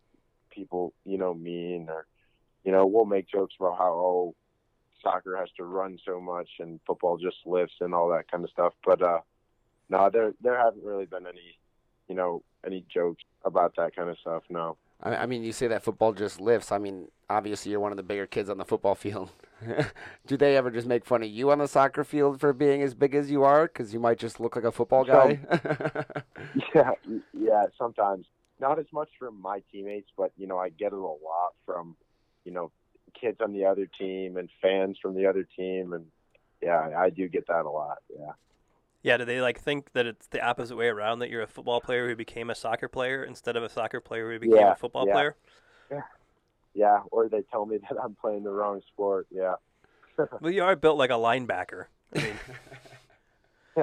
people 0.49 0.93
you 1.05 1.17
know 1.17 1.33
mean 1.33 1.87
or 1.89 2.07
you 2.63 2.71
know 2.71 2.85
we'll 2.85 3.05
make 3.05 3.27
jokes 3.27 3.55
about 3.59 3.77
how 3.77 3.91
oh 3.93 4.35
soccer 5.03 5.37
has 5.37 5.49
to 5.57 5.63
run 5.63 5.99
so 6.03 6.19
much 6.19 6.49
and 6.59 6.79
football 6.87 7.17
just 7.17 7.37
lifts 7.45 7.75
and 7.81 7.93
all 7.93 8.09
that 8.09 8.29
kind 8.31 8.43
of 8.43 8.49
stuff. 8.49 8.73
But 8.83 9.01
uh, 9.01 9.19
no, 9.89 10.09
there 10.11 10.33
there 10.41 10.57
haven't 10.57 10.83
really 10.83 11.05
been 11.05 11.27
any 11.27 11.57
you 12.07 12.15
know 12.15 12.43
any 12.65 12.83
jokes 12.93 13.23
about 13.45 13.75
that 13.77 13.95
kind 13.95 14.09
of 14.09 14.17
stuff. 14.19 14.43
No. 14.49 14.77
I, 15.01 15.15
I 15.15 15.25
mean, 15.25 15.43
you 15.43 15.51
say 15.51 15.67
that 15.67 15.83
football 15.83 16.13
just 16.13 16.41
lifts. 16.41 16.71
I 16.71 16.77
mean, 16.77 17.07
obviously 17.29 17.71
you're 17.71 17.79
one 17.79 17.91
of 17.91 17.97
the 17.97 18.03
bigger 18.03 18.25
kids 18.25 18.49
on 18.49 18.57
the 18.57 18.65
football 18.65 18.95
field. 18.95 19.31
Do 20.27 20.37
they 20.37 20.55
ever 20.55 20.71
just 20.71 20.87
make 20.87 21.05
fun 21.05 21.23
of 21.23 21.29
you 21.29 21.51
on 21.51 21.59
the 21.59 21.67
soccer 21.67 22.03
field 22.03 22.39
for 22.39 22.53
being 22.53 22.81
as 22.81 22.93
big 22.93 23.15
as 23.15 23.29
you 23.29 23.43
are? 23.43 23.67
Because 23.67 23.93
you 23.93 23.99
might 23.99 24.19
just 24.19 24.39
look 24.39 24.55
like 24.55 24.65
a 24.65 24.71
football 24.71 25.03
guy. 25.03 25.39
Yeah, 26.73 26.91
yeah. 27.33 27.65
Sometimes 27.77 28.25
not 28.59 28.79
as 28.79 28.85
much 28.91 29.09
from 29.19 29.41
my 29.41 29.61
teammates, 29.71 30.09
but 30.17 30.31
you 30.37 30.47
know 30.47 30.57
I 30.57 30.69
get 30.69 30.87
it 30.87 30.93
a 30.93 30.97
lot 30.97 31.53
from 31.65 31.95
you 32.45 32.51
know 32.51 32.71
kids 33.19 33.39
on 33.41 33.53
the 33.53 33.65
other 33.65 33.85
team 33.85 34.37
and 34.37 34.49
fans 34.61 34.97
from 35.01 35.15
the 35.15 35.25
other 35.25 35.47
team, 35.55 35.93
and 35.93 36.05
yeah, 36.61 36.91
I 36.97 37.09
do 37.09 37.27
get 37.27 37.47
that 37.47 37.65
a 37.65 37.69
lot. 37.69 37.97
Yeah. 38.09 38.31
Yeah, 39.07 39.15
do 39.15 39.23
they 39.23 39.39
like 39.39 39.59
think 39.61 39.93
that 39.93 40.05
it's 40.05 40.27
the 40.27 40.41
opposite 40.45 40.75
way 40.75 40.87
around 40.87 41.19
that 41.19 41.29
you're 41.29 41.41
a 41.41 41.47
football 41.47 41.79
player 41.79 42.09
who 42.09 42.15
became 42.15 42.49
a 42.49 42.55
soccer 42.55 42.89
player 42.89 43.23
instead 43.23 43.55
of 43.55 43.63
a 43.63 43.69
soccer 43.69 44.01
player 44.01 44.31
who 44.33 44.37
became 44.37 44.67
Yeah, 44.67 44.73
a 44.73 44.75
football 44.75 45.05
yeah. 45.05 45.07
player? 45.07 45.37
Yeah, 45.91 46.01
Yeah, 46.73 46.99
or 47.11 47.29
they 47.29 47.43
tell 47.43 47.65
me 47.65 47.77
that 47.89 47.97
I'm 48.03 48.15
playing 48.15 48.43
the 48.43 48.51
wrong 48.51 48.81
sport. 48.93 49.27
Yeah, 49.31 49.55
Well, 50.39 50.51
you 50.51 50.63
are 50.63 50.75
built 50.75 50.97
like 50.97 51.09
a 51.09 51.13
linebacker. 51.13 51.85
I 52.13 52.19
mean, 52.19 52.39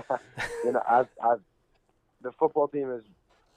you 0.63 0.73
know, 0.73 0.83
I've, 0.89 1.09
I've 1.23 1.41
the 2.23 2.33
football 2.39 2.69
team 2.69 2.91
has 2.91 3.03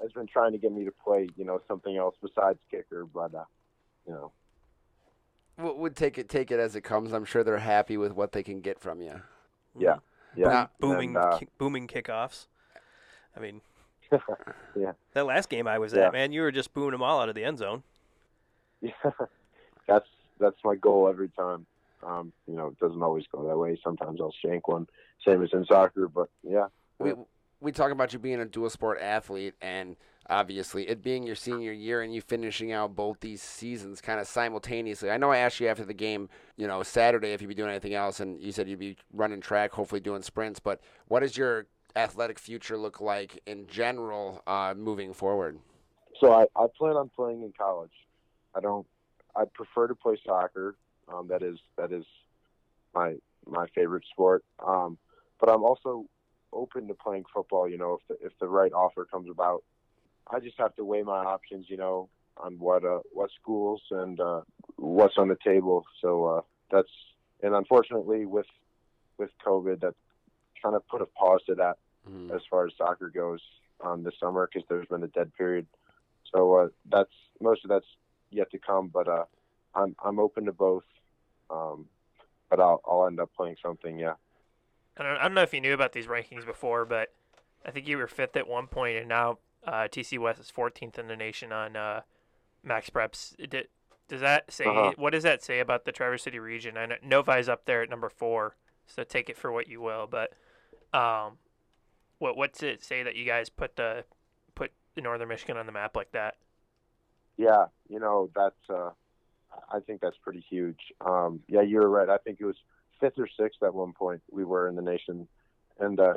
has 0.02 0.12
been 0.14 0.28
trying 0.28 0.54
to 0.54 0.58
get 0.60 0.72
me 0.74 0.86
to 0.86 0.92
play, 1.04 1.30
you 1.38 1.46
know, 1.46 1.60
something 1.68 1.96
else 1.98 2.16
besides 2.22 2.60
kicker, 2.72 3.06
but 3.06 3.34
uh, 3.36 3.46
you 4.08 4.14
know, 4.14 4.34
Would 5.60 5.78
would 5.78 5.96
take 5.96 6.18
it 6.18 6.30
take 6.30 6.50
it 6.50 6.60
as 6.60 6.76
it 6.76 6.82
comes. 6.82 7.12
I'm 7.14 7.26
sure 7.26 7.44
they're 7.44 7.60
happy 7.60 7.96
with 7.98 8.14
what 8.14 8.32
they 8.32 8.42
can 8.44 8.60
get 8.62 8.80
from 8.80 9.02
you. 9.02 9.22
yeah, 9.80 9.98
yeah, 10.38 10.48
Now- 10.48 10.70
booming, 10.80 11.16
And, 11.16 11.26
uh, 11.26 11.38
kick, 11.38 11.50
booming 11.58 11.88
kickoffs. 11.88 12.48
I 13.36 13.40
mean, 13.40 13.62
Yeah. 14.76 14.94
That 15.14 15.26
last 15.26 15.50
game 15.50 15.68
I 15.68 15.80
was 15.80 15.94
Yeah. 15.94 16.08
at, 16.08 16.14
man, 16.14 16.32
you 16.32 16.42
were 16.42 16.52
just 16.52 16.74
booing 16.74 16.92
them 16.92 17.04
all 17.04 17.20
out 17.20 17.28
of 17.30 17.36
the 17.36 17.44
end 17.44 17.58
zone. 17.58 17.84
yeah, 18.82 18.92
that's 19.88 20.08
that's 20.40 20.58
my 20.64 20.76
goal 20.76 21.08
every 21.10 21.30
time. 21.30 21.66
Um, 22.04 22.32
you 22.48 22.54
know, 22.56 22.68
it 22.68 22.80
doesn't 22.80 23.02
always 23.02 23.26
go 23.32 23.46
that 23.48 23.58
way. 23.58 23.78
Sometimes 23.84 24.22
I'll 24.22 24.34
shank 24.46 24.68
one, 24.68 24.88
same 25.26 25.42
as 25.44 25.50
in 25.52 25.66
soccer. 25.66 26.08
But 26.08 26.30
yeah, 26.44 26.68
We 27.00 27.14
we 27.60 27.72
talk 27.72 27.92
about 27.92 28.14
you 28.14 28.20
being 28.20 28.40
a 28.40 28.46
dual 28.46 28.70
sport 28.70 29.00
athlete, 29.02 29.56
and 29.62 29.98
obviously 30.30 30.88
it 30.90 31.02
being 31.02 31.24
your 31.24 31.36
senior 31.36 31.72
year 31.72 32.02
and 32.02 32.14
you 32.14 32.22
finishing 32.22 32.72
out 32.72 32.96
both 32.96 33.20
these 33.20 33.42
seasons 33.42 34.02
kind 34.02 34.20
of 34.20 34.28
simultaneously. 34.28 35.10
I 35.10 35.18
know 35.18 35.32
I 35.32 35.38
asked 35.38 35.60
you 35.60 35.68
after 35.68 35.86
the 35.86 35.94
game, 35.94 36.30
you 36.56 36.68
know, 36.68 36.84
Saturday 36.84 37.34
if 37.34 37.42
you'd 37.42 37.48
be 37.48 37.56
doing 37.56 37.70
anything 37.70 37.94
else, 37.94 38.20
and 38.20 38.42
you 38.42 38.52
said 38.52 38.68
you'd 38.68 38.80
be 38.80 38.98
running 39.14 39.42
track, 39.42 39.72
hopefully 39.72 40.02
doing 40.02 40.22
sprints. 40.22 40.60
But 40.60 40.82
what 41.08 41.22
does 41.22 41.38
your 41.38 41.68
athletic 41.96 42.40
future 42.40 42.78
look 42.78 43.02
like 43.02 43.42
in 43.46 43.68
general 43.68 44.42
uh, 44.48 44.74
moving 44.78 45.14
forward? 45.14 45.60
so 46.20 46.34
I, 46.34 46.46
I 46.56 46.68
plan 46.78 46.96
on 46.96 47.10
playing 47.16 47.44
in 47.44 47.54
college. 47.58 47.92
I 48.56 48.60
don't. 48.60 48.86
I 49.36 49.44
prefer 49.54 49.88
to 49.88 49.96
play 49.96 50.18
soccer. 50.26 50.76
Um, 51.12 51.28
that 51.30 51.44
is 51.44 51.60
that 51.78 51.92
is 51.92 52.06
my 52.94 53.16
my 53.46 53.68
favorite 53.76 54.04
sport. 54.12 54.44
Um, 54.66 54.98
but 55.40 55.50
I'm 55.50 55.64
also 55.64 56.06
open 56.52 56.88
to 56.88 56.94
playing 56.94 57.26
football. 57.34 57.70
You 57.70 57.78
know, 57.78 58.00
if 58.00 58.08
the 58.08 58.26
if 58.26 58.34
the 58.40 58.48
right 58.48 58.72
offer 58.74 59.06
comes 59.06 59.30
about, 59.30 59.64
I 60.32 60.40
just 60.40 60.58
have 60.58 60.76
to 60.76 60.86
weigh 60.86 61.04
my 61.04 61.24
options. 61.24 61.66
You 61.70 61.78
know, 61.78 62.10
on 62.38 62.60
what 62.60 62.84
uh 62.84 63.00
what 63.12 63.30
schools 63.40 63.82
and 63.92 64.20
uh, 64.20 64.42
what's 64.76 65.18
on 65.18 65.28
the 65.28 65.38
table. 65.44 65.86
So 66.02 66.26
uh, 66.26 66.42
that's 66.72 66.90
and 67.44 67.54
unfortunately 67.56 68.26
with 68.26 68.46
with 69.18 69.30
COVID, 69.46 69.82
that 69.82 69.96
kind 70.62 70.76
of 70.76 70.88
put 70.88 71.02
a 71.02 71.06
pause 71.06 71.42
to 71.48 71.56
that 71.56 71.78
Mhm. 72.10 72.34
as 72.34 72.42
far 72.50 72.66
as 72.66 72.74
soccer 72.78 73.10
goes 73.10 73.42
um, 73.84 74.04
this 74.04 74.14
summer 74.18 74.48
because 74.52 74.66
there's 74.70 74.88
been 74.88 75.04
a 75.04 75.08
dead 75.08 75.34
period. 75.38 75.68
So 76.34 76.56
uh, 76.56 76.68
that's 76.86 77.12
most 77.42 77.66
of 77.66 77.70
that's 77.70 77.86
yet 78.30 78.50
to 78.52 78.60
come. 78.60 78.88
But 78.88 79.08
uh, 79.08 79.26
I'm 79.76 79.96
I'm 80.04 80.20
open 80.20 80.46
to 80.46 80.54
both. 80.54 80.86
Um, 81.50 81.88
but 82.50 82.60
I'll 82.60 82.82
I'll 82.86 83.08
end 83.08 83.20
up 83.20 83.32
playing 83.36 83.58
something. 83.62 83.98
Yeah. 84.00 84.14
I 84.98 85.04
don't, 85.04 85.18
I 85.18 85.24
don't 85.24 85.34
know 85.36 85.44
if 85.44 85.54
you 85.54 85.62
knew 85.62 85.74
about 85.74 85.94
these 85.94 86.08
rankings 86.08 86.46
before, 86.46 86.86
but 86.86 87.14
I 87.66 87.72
think 87.72 87.88
you 87.88 87.98
were 87.98 88.08
fifth 88.08 88.36
at 88.36 88.48
one 88.48 88.68
point, 88.68 88.98
and 88.98 89.08
now 89.08 89.38
uh, 89.68 89.88
TC 89.92 90.18
West 90.18 90.40
is 90.40 90.52
14th 90.52 90.98
in 90.98 91.08
the 91.08 91.16
nation 91.16 91.52
on 91.52 91.76
uh, 91.76 92.02
MaxPreps. 92.66 93.36
Did, 93.50 93.68
does 94.08 94.22
that 94.22 94.52
say 94.52 94.66
Uh-huh. 94.66 94.94
what 94.96 95.12
does 95.12 95.24
that 95.24 95.44
say 95.44 95.60
about 95.60 95.86
the 95.86 95.92
Traverse 95.92 96.24
City 96.24 96.40
region? 96.40 96.78
I 96.78 96.86
know 96.86 96.96
Novi's 97.04 97.50
up 97.50 97.66
there 97.66 97.84
at 97.84 97.90
number 97.90 98.10
four, 98.10 98.56
so 98.86 99.04
take 99.04 99.30
it 99.30 99.38
for 99.38 99.52
what 99.52 99.68
you 99.68 99.82
will. 99.82 100.08
But 100.08 100.32
um, 100.98 101.38
what 102.20 102.38
what's 102.38 102.64
it 102.64 102.82
say 102.84 103.04
that 103.04 103.16
you 103.16 103.26
guys 103.26 103.50
put 103.50 103.76
the 103.76 104.06
put 104.56 104.72
Northern 104.96 105.28
Michigan 105.28 105.58
on 105.58 105.66
the 105.66 105.72
map 105.74 105.96
like 105.96 106.12
that? 106.14 106.36
Yeah. 107.36 107.66
You 107.90 108.00
know 108.00 108.30
that's 108.34 108.70
uh, 108.70 108.92
I 109.72 109.80
think 109.82 110.00
that's 110.02 110.18
pretty 110.18 110.44
huge. 110.50 110.80
Um, 111.02 111.42
yeah, 111.48 111.62
you're 111.62 111.90
right. 111.90 112.10
I 112.10 112.18
think 112.18 112.38
it 112.40 112.46
was 112.46 112.58
fifth 113.00 113.20
or 113.20 113.28
sixth 113.40 113.62
at 113.62 113.74
one 113.74 113.94
point 113.94 114.22
we 114.32 114.44
were 114.46 114.68
in 114.70 114.76
the 114.76 114.82
nation, 114.82 115.28
and 115.80 116.00
uh, 116.00 116.14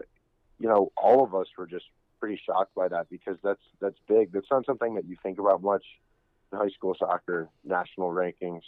you 0.61 0.69
know 0.69 0.93
all 0.97 1.25
of 1.25 1.35
us 1.35 1.47
were 1.59 1.67
just 1.67 1.87
pretty 2.21 2.41
shocked 2.45 2.75
by 2.75 2.89
that 2.89 3.09
because 3.11 3.37
that's 3.43 3.63
that's 3.81 3.99
big. 4.07 4.33
That's 4.33 4.51
not 4.51 4.67
something 4.67 4.95
that 4.95 5.07
you 5.07 5.17
think 5.23 5.39
about 5.39 5.63
much 5.63 5.85
in 6.53 6.59
high 6.59 6.69
school 6.69 6.95
soccer 6.99 7.49
national 7.65 8.11
rankings. 8.11 8.63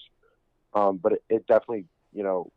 Um, 0.74 0.96
but 0.96 1.12
it, 1.12 1.24
it 1.28 1.46
definitely, 1.46 1.84
you 2.12 2.22
know, 2.22 2.50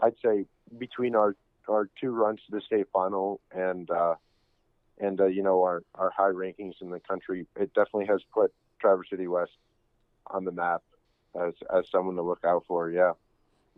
I'd 0.00 0.14
say 0.24 0.46
between 0.78 1.14
our 1.14 1.36
our 1.68 1.88
two 2.00 2.10
runs 2.10 2.40
to 2.46 2.56
the 2.56 2.60
state 2.60 2.86
final 2.92 3.40
and 3.52 3.90
uh, 3.90 4.14
and 4.98 5.20
uh, 5.20 5.26
you 5.26 5.42
know 5.42 5.62
our 5.62 5.82
our 5.94 6.10
high 6.10 6.30
rankings 6.30 6.80
in 6.80 6.90
the 6.90 7.00
country, 7.00 7.46
it 7.56 7.74
definitely 7.74 8.06
has 8.06 8.22
put 8.32 8.52
Traverse 8.80 9.10
City 9.10 9.26
West 9.26 9.52
on 10.28 10.44
the 10.44 10.52
map 10.52 10.82
as 11.34 11.54
as 11.74 11.88
someone 11.90 12.16
to 12.16 12.22
look 12.22 12.44
out 12.44 12.64
for. 12.66 12.90
Yeah. 12.90 13.12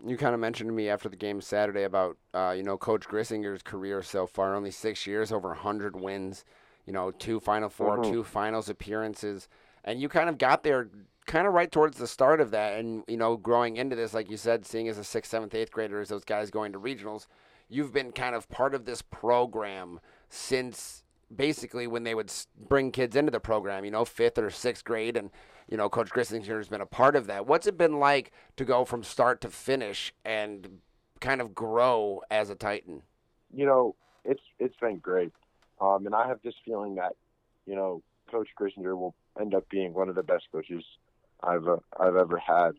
You 0.07 0.17
kind 0.17 0.35
of 0.35 0.41
mentioned 0.41 0.69
to 0.69 0.75
me 0.75 0.89
after 0.89 1.09
the 1.09 1.17
game 1.17 1.41
Saturday 1.41 1.83
about 1.83 2.17
uh, 2.33 2.55
you 2.57 2.63
know 2.63 2.77
Coach 2.79 3.09
Grissinger's 3.09 3.63
career 3.63 4.03
so 4.03 4.27
far, 4.27 4.55
only 4.55 4.71
six 4.71 5.07
years, 5.07 5.33
over 5.33 5.55
hundred 5.55 5.99
wins, 6.01 6.45
you 6.87 6.93
know, 6.93 7.11
two 7.11 7.41
Final 7.41 7.69
4 7.69 7.99
Mhm. 7.99 8.11
two 8.11 8.25
finals 8.25 8.69
appearances, 8.69 9.49
and 9.85 10.01
you 10.01 10.09
kind 10.09 10.29
of 10.29 10.39
got 10.39 10.63
there 10.63 10.89
kind 11.27 11.47
of 11.47 11.53
right 11.53 11.71
towards 11.71 11.99
the 11.99 12.07
start 12.07 12.41
of 12.41 12.51
that, 12.53 12.79
and 12.79 13.03
you 13.09 13.17
know, 13.17 13.37
growing 13.37 13.77
into 13.77 13.97
this, 13.97 14.15
like 14.15 14.31
you 14.31 14.37
said, 14.37 14.65
seeing 14.65 14.89
as 14.89 14.99
a 14.99 15.05
sixth, 15.05 15.31
seventh, 15.31 15.55
eighth 15.55 15.71
grader, 15.73 16.01
as 16.01 16.09
those 16.09 16.25
guys 16.25 16.51
going 16.51 16.73
to 16.73 16.79
regionals, 16.81 17.27
you've 17.69 17.93
been 17.93 18.13
kind 18.13 18.35
of 18.35 18.49
part 18.49 18.75
of 18.75 18.85
this 18.85 19.03
program 19.03 20.01
since 20.29 21.03
basically 21.35 21.87
when 21.87 22.05
they 22.05 22.15
would 22.15 22.33
bring 22.57 22.91
kids 22.91 23.15
into 23.17 23.31
the 23.31 23.41
program, 23.41 23.85
you 23.85 23.91
know, 23.91 24.05
fifth 24.05 24.39
or 24.39 24.49
sixth 24.49 24.85
grade, 24.85 25.17
and 25.17 25.31
you 25.69 25.77
know, 25.77 25.89
Coach 25.89 26.11
Grissinger 26.11 26.57
has 26.57 26.69
been 26.69 26.81
a 26.81 26.87
part 26.87 27.17
of 27.17 27.27
that. 27.27 27.47
What's 27.47 27.67
it 27.67 27.77
been 27.77 27.99
like 27.99 28.33
to 28.57 28.65
go 28.65 28.85
from 28.85 29.03
start 29.03 29.41
to 29.43 29.51
finish 29.51 30.13
and 30.25 30.81
kind 31.21 31.41
of 31.41 31.55
grow 31.55 32.23
as 32.31 32.51
a 32.51 32.55
Titan? 32.55 33.03
you 33.55 33.67
know, 33.67 33.95
it's 34.25 34.43
it's 34.59 34.77
been 34.77 34.99
great, 34.99 35.33
um, 35.81 36.07
and 36.07 36.15
I 36.15 36.29
have 36.29 36.41
this 36.43 36.55
feeling 36.65 36.97
that, 36.97 37.17
you 37.67 37.75
know, 37.75 38.03
Coach 38.31 38.49
Grissinger 38.59 38.97
will 38.97 39.15
end 39.41 39.55
up 39.55 39.69
being 39.69 39.95
one 39.95 40.09
of 40.09 40.15
the 40.15 40.23
best 40.23 40.45
coaches 40.53 40.85
I've 41.43 41.67
uh, 41.67 41.79
I've 41.99 42.17
ever 42.17 42.39
had. 42.39 42.73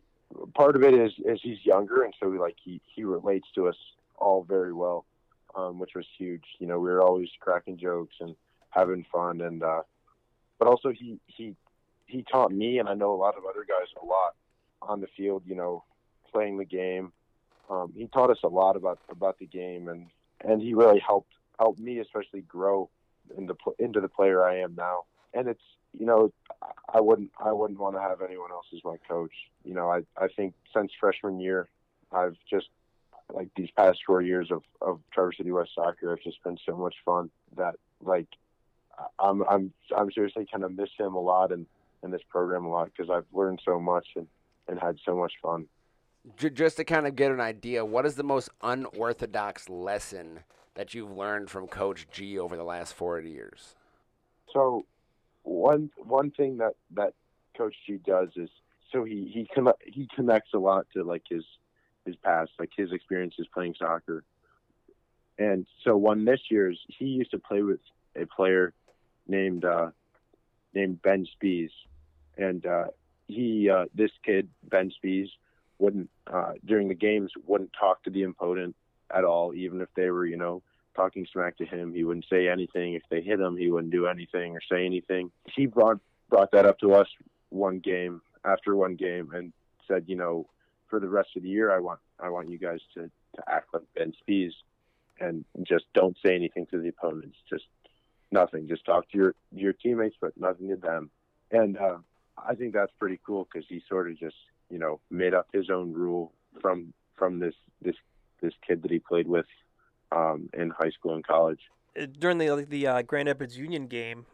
Part 0.53 0.75
of 0.75 0.83
it 0.83 0.93
is 0.93 1.13
is 1.25 1.39
he's 1.41 1.65
younger, 1.65 2.03
and 2.03 2.13
so 2.19 2.27
like 2.27 2.55
he 2.63 2.81
he 2.93 3.03
relates 3.03 3.47
to 3.55 3.67
us 3.67 3.77
all 4.17 4.43
very 4.43 4.73
well, 4.73 5.05
um, 5.55 5.79
which 5.79 5.95
was 5.95 6.05
huge. 6.17 6.43
You 6.59 6.67
know, 6.67 6.79
we 6.79 6.89
were 6.89 7.01
always 7.01 7.29
cracking 7.39 7.77
jokes 7.77 8.15
and 8.19 8.35
having 8.69 9.05
fun, 9.11 9.41
and 9.41 9.63
uh, 9.63 9.81
but 10.59 10.67
also 10.67 10.89
he 10.89 11.19
he 11.25 11.55
he 12.10 12.24
taught 12.24 12.51
me, 12.51 12.80
and 12.80 12.89
I 12.89 12.95
know 12.95 13.14
a 13.14 13.16
lot 13.16 13.38
of 13.38 13.45
other 13.45 13.66
guys 13.68 13.88
a 14.01 14.05
lot 14.05 14.36
on 14.82 14.99
the 14.99 15.07
field. 15.16 15.43
You 15.45 15.55
know, 15.55 15.84
playing 16.32 16.57
the 16.57 16.66
game. 16.66 17.12
Um, 17.70 17.93
he 17.95 18.07
taught 18.07 18.32
us 18.32 18.39
a 18.43 18.47
lot 18.47 18.76
about 18.76 18.99
about 19.10 19.38
the 19.39 19.45
game, 19.45 19.88
and 19.88 20.07
and 20.41 20.62
he 20.62 20.74
really 20.74 20.99
helped 20.99 21.34
helped 21.60 21.80
me 21.80 21.99
especially 21.99 22.41
grow 22.41 22.89
into 23.38 23.55
into 23.78 24.01
the 24.01 24.10
player 24.10 24.43
I 24.43 24.60
am 24.60 24.76
now. 24.76 25.03
And 25.34 25.47
it's 25.47 25.62
you 25.97 26.05
know 26.05 26.34
I 26.93 26.99
wouldn't 26.99 27.32
I 27.43 27.51
wouldn't 27.51 27.80
want 27.80 27.95
to 27.95 28.01
have 28.01 28.22
anyone 28.22 28.51
else 28.51 28.66
as 28.74 28.84
my 28.84 28.97
coach. 29.07 29.34
You 29.64 29.76
know 29.76 29.89
I 29.89 30.01
I 30.18 30.28
think 30.36 30.55
since 30.76 30.91
freshman 30.99 31.39
year 31.39 31.70
I've 32.12 32.38
just 32.49 32.70
like 33.32 33.49
these 33.55 33.70
past 33.78 33.99
four 34.05 34.22
years 34.22 34.49
of 34.51 34.64
of 34.82 34.99
Traverse 35.14 35.38
City 35.38 35.51
West 35.51 35.72
soccer 35.76 36.10
have 36.10 36.24
just 36.24 36.43
been 36.43 36.57
so 36.66 36.76
much 36.76 36.95
fun 37.05 37.30
that 37.55 37.76
like 38.01 38.28
I'm 39.20 39.43
I'm 39.43 39.74
I'm 39.95 40.12
seriously 40.12 40.47
kind 40.51 40.64
of 40.64 40.76
miss 40.76 40.89
him 40.97 41.14
a 41.14 41.20
lot 41.20 41.51
and 41.51 41.68
in 42.04 42.12
this 42.12 42.22
program 42.30 42.66
a 42.66 42.70
lot 42.70 42.89
because 42.95 43.10
I've 43.10 43.26
learned 43.34 43.62
so 43.64 43.80
much 43.80 44.08
and 44.16 44.28
and 44.68 44.80
had 44.80 44.97
so 45.04 45.16
much 45.16 45.34
fun. 45.41 45.66
Just 46.38 46.78
to 46.78 46.84
kind 46.84 47.08
of 47.08 47.16
get 47.16 47.32
an 47.32 47.39
idea, 47.39 47.84
what 47.84 48.06
is 48.06 48.16
the 48.16 48.24
most 48.24 48.50
unorthodox 48.62 49.68
lesson 49.68 50.41
that 50.76 50.93
you've 50.93 51.12
learned 51.12 51.50
from 51.50 51.68
Coach 51.68 52.08
G 52.12 52.38
over 52.38 52.56
the 52.56 52.64
last 52.64 52.93
four 52.93 53.20
years? 53.20 53.76
So 54.54 54.86
one 55.43 55.89
one 55.97 56.32
thing 56.32 56.58
that 56.58 56.74
that 56.91 57.14
Coach 57.58 57.76
G 57.88 58.00
does 58.06 58.30
is 58.36 58.50
so 58.91 59.04
he 59.04 59.30
he 59.34 59.47
con- 59.54 59.74
he 59.86 60.08
connects 60.16 60.54
a 60.54 60.60
lot 60.60 60.88
to 60.93 61.04
like 61.04 61.24
his 61.30 61.43
his 62.06 62.16
past, 62.18 62.52
like 62.60 62.72
his 62.76 62.91
experiences 62.91 63.47
playing 63.54 63.76
soccer. 63.78 64.24
And 65.38 65.66
so 65.84 65.95
one 65.95 66.26
this 66.26 66.41
year's 66.50 66.80
he 66.88 67.06
used 67.06 67.32
to 67.32 67.39
play 67.39 67.62
with 67.62 67.80
a 68.16 68.26
player 68.26 68.74
named 69.28 69.64
uh, 69.66 69.91
named 70.74 71.02
Ben 71.02 71.26
Spies, 71.34 71.72
and 72.39 72.65
uh, 72.65 72.85
he 73.27 73.69
uh, 73.69 73.85
this 73.93 74.11
kid 74.25 74.49
Ben 74.63 74.91
Spies 74.91 75.29
wouldn't 75.77 76.09
uh, 76.27 76.53
during 76.65 76.87
the 76.87 76.95
games 76.95 77.31
wouldn't 77.45 77.71
talk 77.79 78.03
to 78.03 78.09
the 78.09 78.23
opponent 78.23 78.75
at 79.13 79.23
all, 79.23 79.53
even 79.53 79.81
if 79.81 79.89
they 79.95 80.09
were 80.09 80.25
you 80.25 80.37
know 80.37 80.61
talking 80.95 81.27
smack 81.31 81.57
to 81.57 81.65
him. 81.65 81.93
He 81.93 82.03
wouldn't 82.03 82.25
say 82.29 82.49
anything. 82.49 82.93
If 82.93 83.03
they 83.09 83.21
hit 83.21 83.39
him, 83.39 83.57
he 83.57 83.69
wouldn't 83.69 83.91
do 83.91 84.07
anything 84.07 84.55
or 84.55 84.61
say 84.71 84.85
anything. 84.85 85.31
He 85.55 85.65
brought 85.65 85.99
brought 86.29 86.51
that 86.51 86.65
up 86.65 86.79
to 86.79 86.93
us 86.93 87.07
one 87.49 87.79
game 87.79 88.21
after 88.45 88.75
one 88.75 88.95
game 88.95 89.31
and 89.33 89.51
said, 89.87 90.05
you 90.07 90.15
know, 90.15 90.47
for 90.87 90.99
the 90.99 91.09
rest 91.09 91.29
of 91.35 91.43
the 91.43 91.49
year, 91.49 91.71
I 91.75 91.79
want 91.79 91.99
I 92.19 92.29
want 92.29 92.49
you 92.49 92.57
guys 92.57 92.79
to 92.95 93.09
to 93.35 93.43
act 93.47 93.73
like 93.73 93.83
Ben 93.95 94.13
Spies 94.19 94.53
and 95.19 95.45
just 95.63 95.85
don't 95.93 96.17
say 96.25 96.35
anything 96.35 96.65
to 96.67 96.79
the 96.79 96.89
opponents. 96.89 97.37
Just 97.49 97.65
nothing. 98.31 98.67
Just 98.67 98.85
talk 98.85 99.09
to 99.11 99.17
your 99.17 99.35
your 99.53 99.73
teammates, 99.73 100.15
but 100.19 100.33
nothing 100.37 100.69
to 100.69 100.75
them. 100.75 101.09
And 101.51 101.77
uh, 101.77 101.97
I 102.47 102.55
think 102.55 102.73
that's 102.73 102.91
pretty 102.99 103.19
cool 103.25 103.47
because 103.51 103.67
he 103.67 103.81
sort 103.87 104.09
of 104.09 104.19
just 104.19 104.35
you 104.69 104.79
know 104.79 104.99
made 105.09 105.33
up 105.33 105.47
his 105.53 105.69
own 105.69 105.93
rule 105.93 106.33
from 106.61 106.93
from 107.15 107.39
this 107.39 107.55
this 107.81 107.95
this 108.41 108.53
kid 108.65 108.81
that 108.83 108.91
he 108.91 108.99
played 108.99 109.27
with 109.27 109.45
um, 110.11 110.49
in 110.53 110.69
high 110.69 110.91
school 110.91 111.15
and 111.15 111.25
college. 111.25 111.59
Uh, 111.99 112.05
During 112.17 112.37
the 112.37 112.65
the 112.67 112.87
uh, 112.87 113.01
Grand 113.01 113.27
Rapids 113.27 113.57
Union 113.57 113.87
game, 113.87 114.25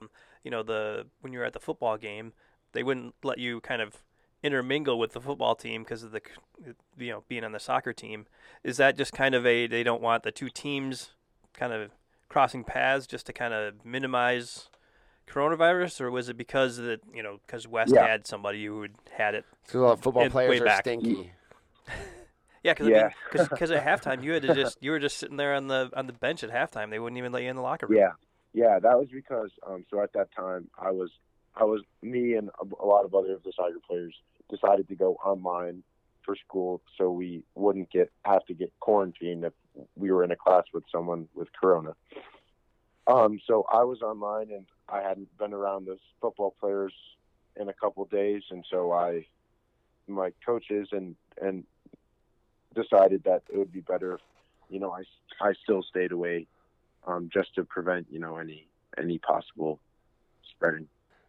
you 0.43 0.51
know 0.51 0.63
the 0.63 1.07
when 1.21 1.33
you 1.33 1.39
were 1.39 1.45
at 1.45 1.53
the 1.53 1.59
football 1.59 1.97
game, 1.97 2.33
they 2.73 2.83
wouldn't 2.83 3.15
let 3.23 3.37
you 3.37 3.61
kind 3.61 3.81
of 3.81 4.03
intermingle 4.43 4.99
with 4.99 5.13
the 5.13 5.21
football 5.21 5.55
team 5.55 5.83
because 5.83 6.03
of 6.03 6.11
the 6.11 6.21
you 6.97 7.11
know 7.11 7.23
being 7.27 7.43
on 7.43 7.51
the 7.51 7.59
soccer 7.59 7.93
team. 7.93 8.25
Is 8.63 8.77
that 8.77 8.97
just 8.97 9.13
kind 9.13 9.35
of 9.35 9.45
a 9.45 9.67
they 9.67 9.83
don't 9.83 10.01
want 10.01 10.23
the 10.23 10.31
two 10.31 10.49
teams 10.49 11.11
kind 11.53 11.73
of 11.73 11.91
crossing 12.29 12.63
paths 12.63 13.07
just 13.07 13.25
to 13.25 13.33
kind 13.33 13.53
of 13.53 13.85
minimize 13.85 14.69
coronavirus, 15.27 16.01
or 16.01 16.11
was 16.11 16.29
it 16.29 16.37
because 16.37 16.77
of 16.77 16.85
that 16.85 17.01
you 17.13 17.23
know 17.23 17.39
because 17.45 17.67
West 17.67 17.93
Yeah. 17.93 18.05
had 18.05 18.27
somebody 18.27 18.65
who 18.65 18.81
had 18.83 18.91
had 19.11 19.35
it? 19.35 19.45
Because 19.65 19.81
all 19.81 19.95
the 19.95 20.01
football 20.01 20.23
And 20.23 20.31
players 20.31 20.61
are 20.61 20.65
back. 20.65 20.81
stinky. 20.83 21.31
Yeah, 22.63 22.73
because 22.73 22.87
Yeah. 22.87 23.09
because 23.31 23.69
at 23.69 23.85
halftime 23.85 24.23
you 24.23 24.31
had 24.31 24.41
to 24.41 24.55
just 24.55 24.79
you 24.81 24.89
were 24.89 24.97
just 24.99 25.19
sitting 25.19 25.37
there 25.37 25.53
on 25.53 25.67
the 25.67 25.91
on 25.95 26.07
the 26.07 26.13
bench 26.13 26.43
at 26.43 26.49
halftime. 26.49 26.89
They 26.89 26.97
wouldn't 26.97 27.19
even 27.19 27.31
let 27.31 27.43
you 27.43 27.49
in 27.51 27.55
the 27.55 27.61
locker 27.61 27.85
room. 27.85 27.99
Yeah, 27.99 28.13
yeah, 28.53 28.79
that 28.79 28.97
was 28.97 29.07
because 29.13 29.51
um, 29.67 29.85
so 29.91 30.01
at 30.01 30.11
that 30.13 30.29
time 30.35 30.67
I 30.79 30.89
was 30.89 31.11
I 31.55 31.63
was 31.63 31.81
me 32.01 32.33
and 32.33 32.49
a, 32.59 32.83
a 32.83 32.87
lot 32.87 33.05
of 33.05 33.13
other 33.13 33.33
of 33.33 33.43
the 33.43 33.53
soccer 33.55 33.75
players 33.87 34.15
decided 34.49 34.87
to 34.87 34.95
go 34.95 35.13
online 35.23 35.83
for 36.23 36.35
school 36.35 36.81
so 36.97 37.11
we 37.11 37.43
wouldn't 37.53 37.91
get 37.91 38.11
have 38.23 38.43
to 38.47 38.55
get 38.55 38.73
quarantined 38.79 39.43
if 39.45 39.53
we 39.95 40.11
were 40.11 40.23
in 40.23 40.31
a 40.31 40.35
class 40.35 40.63
with 40.73 40.83
someone 40.91 41.27
with 41.35 41.49
corona. 41.53 41.93
Um, 43.07 43.39
so 43.45 43.65
I 43.71 43.83
was 43.83 44.01
online 44.01 44.49
and 44.51 44.65
I 44.89 45.01
hadn't 45.01 45.35
been 45.37 45.53
around 45.53 45.85
the 45.85 45.97
football 46.21 46.55
players 46.59 46.93
in 47.55 47.69
a 47.69 47.73
couple 47.73 48.05
days, 48.05 48.43
and 48.49 48.65
so 48.69 48.91
I, 48.91 49.25
my 50.07 50.31
coaches 50.45 50.89
and 50.91 51.15
and 51.41 51.63
decided 52.73 53.23
that 53.23 53.43
it 53.51 53.57
would 53.57 53.71
be 53.71 53.79
better 53.79 54.15
if, 54.15 54.21
you 54.69 54.79
know, 54.79 54.91
I 54.91 55.03
I 55.41 55.53
still 55.63 55.83
stayed 55.83 56.11
away 56.11 56.47
um, 57.07 57.29
just 57.31 57.53
to 57.55 57.63
prevent 57.63 58.07
you 58.09 58.19
know 58.19 58.37
any 58.37 58.67
any 58.97 59.19
possible 59.19 59.79
spreading. 60.51 60.87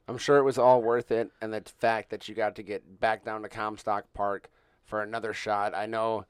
I'm 0.08 0.18
sure 0.18 0.38
it 0.38 0.44
was 0.44 0.58
all 0.58 0.82
worth 0.82 1.10
it, 1.10 1.30
and 1.40 1.52
the 1.52 1.62
fact 1.78 2.10
that 2.10 2.28
you 2.28 2.34
got 2.34 2.56
to 2.56 2.62
get 2.62 3.00
back 3.00 3.24
down 3.24 3.42
to 3.42 3.48
Comstock 3.48 4.04
Park 4.14 4.50
for 4.84 5.02
another 5.02 5.32
shot. 5.32 5.74
I 5.74 5.86
know, 5.86 6.26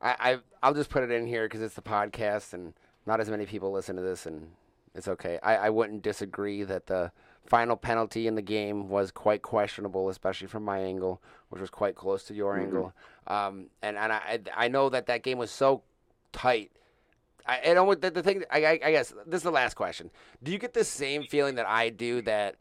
I, 0.00 0.16
I 0.18 0.38
I'll 0.62 0.74
just 0.74 0.90
put 0.90 1.04
it 1.04 1.10
in 1.10 1.26
here 1.26 1.46
because 1.46 1.62
it's 1.62 1.74
the 1.74 1.82
podcast, 1.82 2.52
and 2.52 2.74
not 3.06 3.20
as 3.20 3.30
many 3.30 3.46
people 3.46 3.70
listen 3.70 3.96
to 3.96 4.02
this, 4.02 4.26
and 4.26 4.50
it's 4.94 5.08
okay. 5.08 5.38
I, 5.42 5.56
I 5.56 5.70
wouldn't 5.70 6.02
disagree 6.02 6.62
that 6.64 6.86
the 6.86 7.12
final 7.46 7.76
penalty 7.76 8.26
in 8.26 8.34
the 8.34 8.42
game 8.42 8.88
was 8.88 9.10
quite 9.10 9.42
questionable, 9.42 10.08
especially 10.08 10.46
from 10.46 10.64
my 10.64 10.78
angle, 10.78 11.20
which 11.48 11.60
was 11.60 11.70
quite 11.70 11.94
close 11.94 12.24
to 12.24 12.34
your 12.34 12.54
Mhm. 12.56 12.62
angle. 12.62 12.92
Um, 13.26 13.66
and 13.82 13.96
and 13.96 14.12
I 14.12 14.40
I 14.56 14.68
know 14.68 14.88
that 14.88 15.06
that 15.06 15.22
game 15.22 15.38
was 15.38 15.50
so 15.50 15.82
tight. 16.32 16.70
I 17.46 17.56
and 17.56 17.78
almost 17.78 18.00
the, 18.02 18.10
the 18.10 18.22
thing. 18.22 18.44
I, 18.50 18.64
I 18.64 18.70
I 18.84 18.90
guess 18.92 19.12
this 19.26 19.38
is 19.38 19.42
the 19.42 19.50
last 19.50 19.74
question. 19.74 20.10
Do 20.42 20.52
you 20.52 20.58
get 20.58 20.74
the 20.74 20.84
same 20.84 21.24
feeling 21.24 21.54
that 21.56 21.66
I 21.66 21.88
do 21.90 22.22
that? 22.22 22.56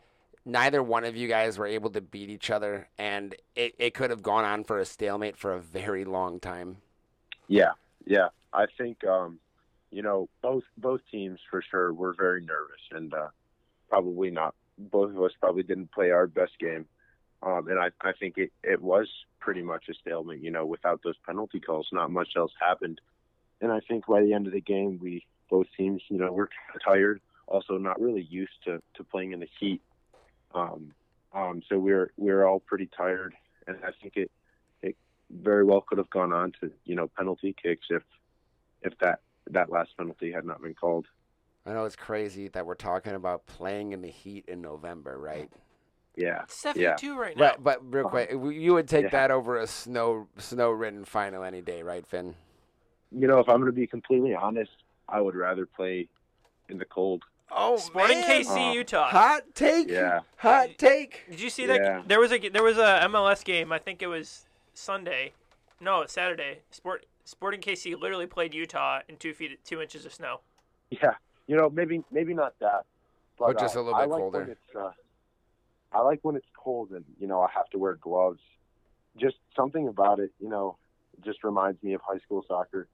neither 0.46 0.82
one 0.82 1.04
of 1.04 1.16
you 1.16 1.28
guys 1.28 1.60
were 1.60 1.68
able 1.68 1.92
to 1.92 2.02
beat 2.02 2.30
each 2.30 2.50
other, 2.50 2.88
and 2.98 3.36
it, 3.56 3.76
it 3.78 3.94
could 3.94 4.10
have 4.10 4.24
gone 4.24 4.46
on 4.46 4.64
for 4.64 4.80
a 4.80 4.86
stalemate 4.86 5.38
for 5.38 5.54
a 5.54 5.60
very 5.60 6.06
long 6.06 6.40
time. 6.40 6.78
Yeah, 7.48 7.74
yeah. 8.06 8.30
I 8.54 8.66
think 8.78 9.04
um, 9.06 9.40
you 9.92 10.02
know 10.02 10.30
both 10.42 10.64
both 10.78 11.02
teams 11.12 11.40
for 11.50 11.62
sure 11.62 11.94
were 11.94 12.14
very 12.14 12.42
nervous 12.42 12.82
and 12.92 13.14
uh, 13.14 13.30
probably 13.90 14.30
not. 14.30 14.56
Both 14.78 15.12
of 15.12 15.22
us 15.22 15.32
probably 15.40 15.64
didn't 15.64 15.92
play 15.92 16.12
our 16.12 16.28
best 16.28 16.58
game, 16.60 16.86
um, 17.44 17.68
and 17.68 17.80
I 17.80 17.90
I 18.02 18.14
think 18.14 18.38
it 18.38 18.52
it 18.64 18.82
was 18.82 19.08
pretty 19.40 19.62
much 19.62 19.90
a 19.90 19.94
stalemate. 19.94 20.42
You 20.42 20.52
know, 20.52 20.66
without 20.66 21.02
those 21.04 21.18
penalty 21.26 21.60
calls, 21.60 21.88
not 21.92 22.12
much 22.12 22.30
else 22.36 22.54
happened. 22.60 23.02
And 23.62 23.72
I 23.72 23.82
think 23.82 24.06
by 24.08 24.22
the 24.22 24.34
end 24.34 24.48
of 24.48 24.54
the 24.54 24.62
game, 24.62 25.00
we 25.02 25.26
both 25.50 25.68
teams, 25.76 26.02
you 26.08 26.18
know, 26.18 26.32
were 26.32 26.50
tired. 26.84 27.20
Also, 27.48 27.78
not 27.78 28.00
really 28.00 28.22
used 28.22 28.64
to 28.66 28.82
to 28.96 29.04
playing 29.04 29.34
in 29.34 29.40
the 29.40 29.50
heat. 29.60 29.82
Um, 30.54 30.94
um, 31.34 31.62
so 31.68 31.78
we're 31.78 32.12
we're 32.18 32.46
all 32.46 32.60
pretty 32.60 32.88
tired, 32.96 33.36
and 33.68 33.78
I 33.84 33.90
think 34.02 34.16
it 34.16 34.32
it 34.82 34.96
very 35.30 35.64
well 35.64 35.82
could 35.82 35.98
have 35.98 36.10
gone 36.10 36.32
on 36.32 36.54
to 36.62 36.72
you 36.86 36.96
know 36.96 37.08
penalty 37.18 37.56
kicks 37.62 37.88
if 37.90 38.04
if 38.82 38.98
that 39.00 39.20
that 39.50 39.72
last 39.72 39.96
penalty 39.98 40.32
had 40.32 40.46
not 40.46 40.62
been 40.62 40.74
called. 40.74 41.06
I 41.66 41.74
know 41.74 41.86
it's 41.86 41.96
crazy 41.96 42.48
that 42.50 42.66
we're 42.66 42.76
talking 42.76 43.14
about 43.14 43.46
playing 43.46 43.92
in 43.92 44.02
the 44.02 44.10
heat 44.10 44.46
in 44.48 44.62
November, 44.62 45.18
right? 45.20 45.50
Yeah, 46.16 46.44
It's 46.44 46.56
72 46.56 47.18
right 47.18 47.38
now. 47.38 47.46
Right, 47.50 47.64
but 47.64 47.94
real 47.94 48.10
quick, 48.10 48.34
uh-huh. 48.34 48.50
you 48.50 48.74
would 48.74 48.88
take 48.88 49.04
Yeah. 49.06 49.10
that 49.12 49.32
over 49.32 49.58
a 49.58 49.68
snow 49.68 50.28
snow-ridden 50.38 51.06
final 51.06 51.44
any 51.44 51.62
day, 51.62 51.84
right, 51.84 52.06
Finn? 52.06 52.36
you 53.12 53.28
know, 53.28 53.40
if 53.40 53.50
I'm 53.50 53.58
going 53.60 53.72
to 53.72 53.72
be 53.72 53.88
completely 53.88 54.36
honest, 54.36 54.72
I 55.08 55.22
would 55.22 55.36
rather 55.36 55.66
play 55.66 56.08
in 56.70 56.78
the 56.78 56.86
cold. 56.86 57.24
Oh, 57.52 57.78
Sporting 57.78 58.22
man. 58.22 58.42
KC 58.44 58.46
Oh. 58.50 58.54
Uh-huh. 58.56 58.72
Utah. 58.74 59.10
Hot 59.10 59.42
take. 59.56 59.90
Yeah. 59.90 60.20
Hot 60.38 60.70
take. 60.78 61.24
Did 61.30 61.40
you 61.42 61.50
see 61.50 61.66
that? 61.66 61.82
Yeah. 61.82 62.02
There 62.06 62.20
was 62.20 62.32
a 62.32 62.50
there 62.50 62.64
was 62.64 62.78
a 62.78 63.02
MLS 63.06 63.44
game. 63.44 63.72
I 63.72 63.80
think 63.80 64.02
it 64.04 64.08
was 64.08 64.46
Sunday. 64.76 65.34
No, 65.82 66.02
it's 66.02 66.14
Saturday. 66.14 66.60
Sport 66.70 67.06
Sporting 67.30 67.62
KC 67.62 67.96
literally 68.00 68.26
played 68.26 68.56
Utah 68.56 69.02
in 69.08 69.16
two 69.18 69.36
feet 69.36 69.64
two 69.64 69.82
inches 69.84 70.04
of 70.04 70.12
snow. 70.12 70.42
Yeah, 70.90 71.14
you 71.46 71.56
know, 71.56 71.70
maybe 71.70 72.04
maybe 72.12 72.34
not 72.34 72.56
that, 72.60 72.86
but 73.38 73.46
Or 73.50 73.54
just 73.54 73.76
uh, 73.76 73.80
a 73.80 73.82
little 73.82 73.94
I 73.94 74.06
bit 74.06 74.10
like 74.10 74.20
colder. 74.22 74.40
When 74.40 74.50
it's, 74.50 74.76
uh, 74.76 74.92
I 75.92 76.02
like 76.02 76.20
when 76.24 76.36
it's 76.36 76.48
cold 76.58 76.90
and 76.90 77.06
you 77.20 77.28
know 77.28 77.40
I 77.42 77.50
have 77.56 77.70
to 77.70 77.78
wear 77.78 77.94
gloves. 78.02 78.40
Just 79.16 79.36
something 79.56 79.88
about 79.88 80.20
it, 80.20 80.32
you 80.40 80.50
know, 80.50 80.78
just 81.24 81.44
reminds 81.44 81.84
me 81.84 81.94
of 81.94 82.02
high 82.02 82.18
school 82.20 82.44
soccer. 82.48 82.88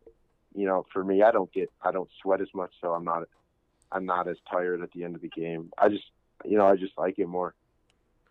You 0.53 0.65
know, 0.65 0.86
for 0.91 1.01
me, 1.03 1.23
I 1.23 1.31
don't 1.31 1.51
get 1.53 1.71
I 1.81 1.91
don't 1.93 2.09
sweat 2.21 2.41
as 2.41 2.49
much, 2.53 2.73
so 2.81 2.93
I'm 2.93 3.05
not 3.05 3.23
I'm 3.91 4.05
not 4.05 4.27
as 4.27 4.38
tired 4.51 4.81
at 4.81 4.91
the 4.91 5.05
end 5.05 5.15
of 5.15 5.21
the 5.21 5.29
game. 5.29 5.71
I 5.77 5.88
just 5.88 6.11
you 6.43 6.57
know 6.57 6.67
I 6.67 6.75
just 6.75 6.97
like 6.97 7.19
it 7.19 7.27
more. 7.27 7.55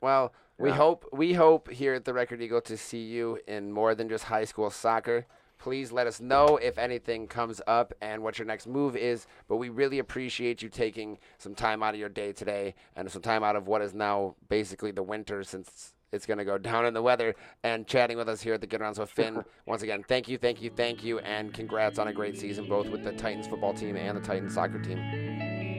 Well, 0.00 0.32
we 0.58 0.70
Yeah. 0.70 0.76
hope 0.76 1.08
we 1.12 1.32
hope 1.34 1.70
here 1.70 1.94
at 1.94 2.04
the 2.04 2.12
Record 2.14 2.42
Eagle 2.42 2.60
to 2.62 2.76
see 2.76 3.02
you 3.04 3.38
in 3.46 3.72
more 3.72 3.94
than 3.94 4.08
just 4.08 4.24
high 4.24 4.44
school 4.44 4.70
soccer. 4.70 5.26
Please 5.64 5.90
let 5.90 6.06
us 6.06 6.20
know 6.20 6.58
if 6.58 6.76
anything 6.76 7.26
comes 7.26 7.62
up 7.66 7.94
and 8.02 8.22
what 8.22 8.38
your 8.38 8.44
next 8.44 8.66
move 8.66 8.94
is. 8.94 9.26
But 9.48 9.56
we 9.56 9.70
really 9.70 9.98
appreciate 9.98 10.60
you 10.60 10.68
taking 10.68 11.16
some 11.38 11.54
time 11.54 11.82
out 11.82 11.94
of 11.94 12.00
your 12.00 12.10
day 12.10 12.34
today 12.34 12.74
and 12.96 13.10
some 13.10 13.22
time 13.22 13.42
out 13.42 13.56
of 13.56 13.66
what 13.66 13.80
is 13.80 13.94
now 13.94 14.34
basically 14.50 14.90
the 14.90 15.02
winter 15.02 15.42
since 15.42 15.94
it's 16.12 16.26
going 16.26 16.36
to 16.36 16.44
go 16.44 16.58
down 16.70 16.84
in 16.84 16.92
the 16.92 17.00
weather 17.00 17.34
and 17.62 17.86
chatting 17.86 18.18
with 18.18 18.28
us 18.28 18.42
here 18.42 18.52
at 18.52 18.60
the 18.60 18.66
Good 18.66 18.82
Rounds 18.82 18.98
with 18.98 19.08
Finn. 19.08 19.42
Once 19.66 19.80
again, 19.80 20.04
thank 20.06 20.28
you, 20.28 20.36
thank 20.36 20.60
you, 20.60 20.68
thank 20.68 21.02
you, 21.02 21.18
and 21.20 21.54
congrats 21.54 21.98
on 21.98 22.08
a 22.08 22.12
great 22.12 22.38
season 22.38 22.68
both 22.68 22.90
with 22.90 23.02
the 23.02 23.12
Titans 23.12 23.46
football 23.46 23.72
team 23.72 23.96
and 23.96 24.18
the 24.18 24.20
Titans 24.20 24.52
soccer 24.52 24.82
team. 24.82 24.98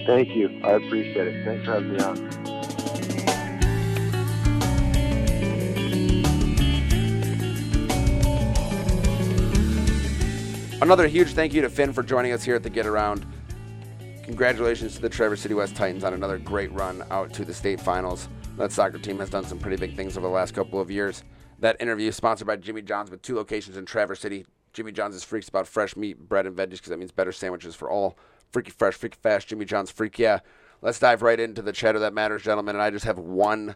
Thank 0.07 0.29
you, 0.29 0.61
I 0.63 0.71
appreciate 0.71 1.27
it. 1.27 1.45
Thanks 1.45 1.63
for 1.63 1.73
having 1.73 1.93
me 1.93 1.99
on. 1.99 2.84
Another 10.85 11.07
huge 11.07 11.29
thank 11.29 11.51
you 11.51 11.63
to 11.63 11.69
Finn 11.71 11.93
for 11.93 12.03
joining 12.03 12.31
us 12.31 12.43
here 12.43 12.53
at 12.53 12.61
the 12.61 12.69
Get 12.69 12.85
Around. 12.85 13.25
congratulations 14.21 14.93
to 14.93 15.01
the 15.01 15.09
Traverse 15.09 15.41
City 15.41 15.55
West 15.55 15.75
Titans 15.75 16.03
on 16.03 16.13
another 16.13 16.37
great 16.37 16.71
run 16.73 17.03
out 17.09 17.33
to 17.33 17.43
the 17.43 17.55
state 17.55 17.81
finals. 17.81 18.29
That 18.55 18.71
soccer 18.71 18.99
team 18.99 19.17
has 19.17 19.31
done 19.31 19.47
some 19.47 19.57
pretty 19.57 19.77
big 19.77 19.95
things 19.95 20.15
over 20.15 20.27
the 20.27 20.33
last 20.33 20.53
couple 20.53 20.79
of 20.79 20.91
years. 20.91 21.23
That 21.57 21.81
interview 21.81 22.09
is 22.09 22.15
sponsored 22.15 22.45
by 22.45 22.57
Jimmy 22.57 22.83
John's 22.83 23.09
with 23.09 23.23
two 23.23 23.35
locations 23.35 23.77
in 23.77 23.87
Traverse 23.87 24.19
City. 24.19 24.45
Jimmy 24.73 24.91
John's 24.91 25.15
is 25.15 25.23
freaks 25.23 25.49
about 25.49 25.65
fresh 25.67 25.95
meat, 25.95 26.29
bread, 26.29 26.45
and 26.45 26.55
veggies 26.55 26.73
because 26.73 26.89
that 26.89 26.99
means 26.99 27.11
better 27.11 27.31
sandwiches 27.31 27.73
for 27.73 27.89
all. 27.89 28.15
Freaky 28.51 28.69
fresh, 28.69 28.93
freaky 28.93 29.17
fast. 29.19 29.47
Jimmy 29.47 29.65
John's 29.65 29.89
freak, 29.89 30.19
yeah. 30.19 30.41
Let's 30.83 30.99
dive 30.99 31.23
right 31.23 31.39
into 31.39 31.63
the 31.63 31.73
chatter 31.73 31.97
that 31.97 32.13
matters, 32.13 32.43
gentlemen. 32.43 32.75
And 32.75 32.83
I 32.83 32.91
just 32.91 33.05
have 33.05 33.17
one 33.17 33.75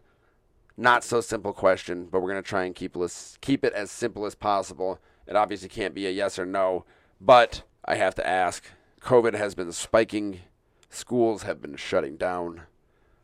not 0.78 1.03
so 1.03 1.22
simple 1.22 1.53
question, 1.53 2.05
but 2.05 2.22
we're 2.22 2.30
going 2.30 2.43
to 2.43 2.47
try 2.47 2.66
and 2.66 2.76
keep, 2.76 2.95
keep 3.41 3.66
it 3.66 3.74
as 3.74 3.89
simple 3.89 4.28
as 4.28 4.36
possible. 4.36 4.99
It 5.26 5.36
obviously 5.36 5.70
can't 5.70 5.95
be 5.95 6.05
a 6.05 6.12
yes 6.12 6.38
or 6.38 6.45
no, 6.45 6.86
but 7.20 7.64
I 7.86 7.96
have 7.96 8.16
to 8.16 8.28
ask. 8.28 8.64
COVID 9.02 9.34
has 9.34 9.56
been 9.56 9.72
spiking, 9.72 10.42
schools 10.90 11.44
have 11.44 11.62
been 11.62 11.76
shutting 11.76 12.18
down, 12.18 12.64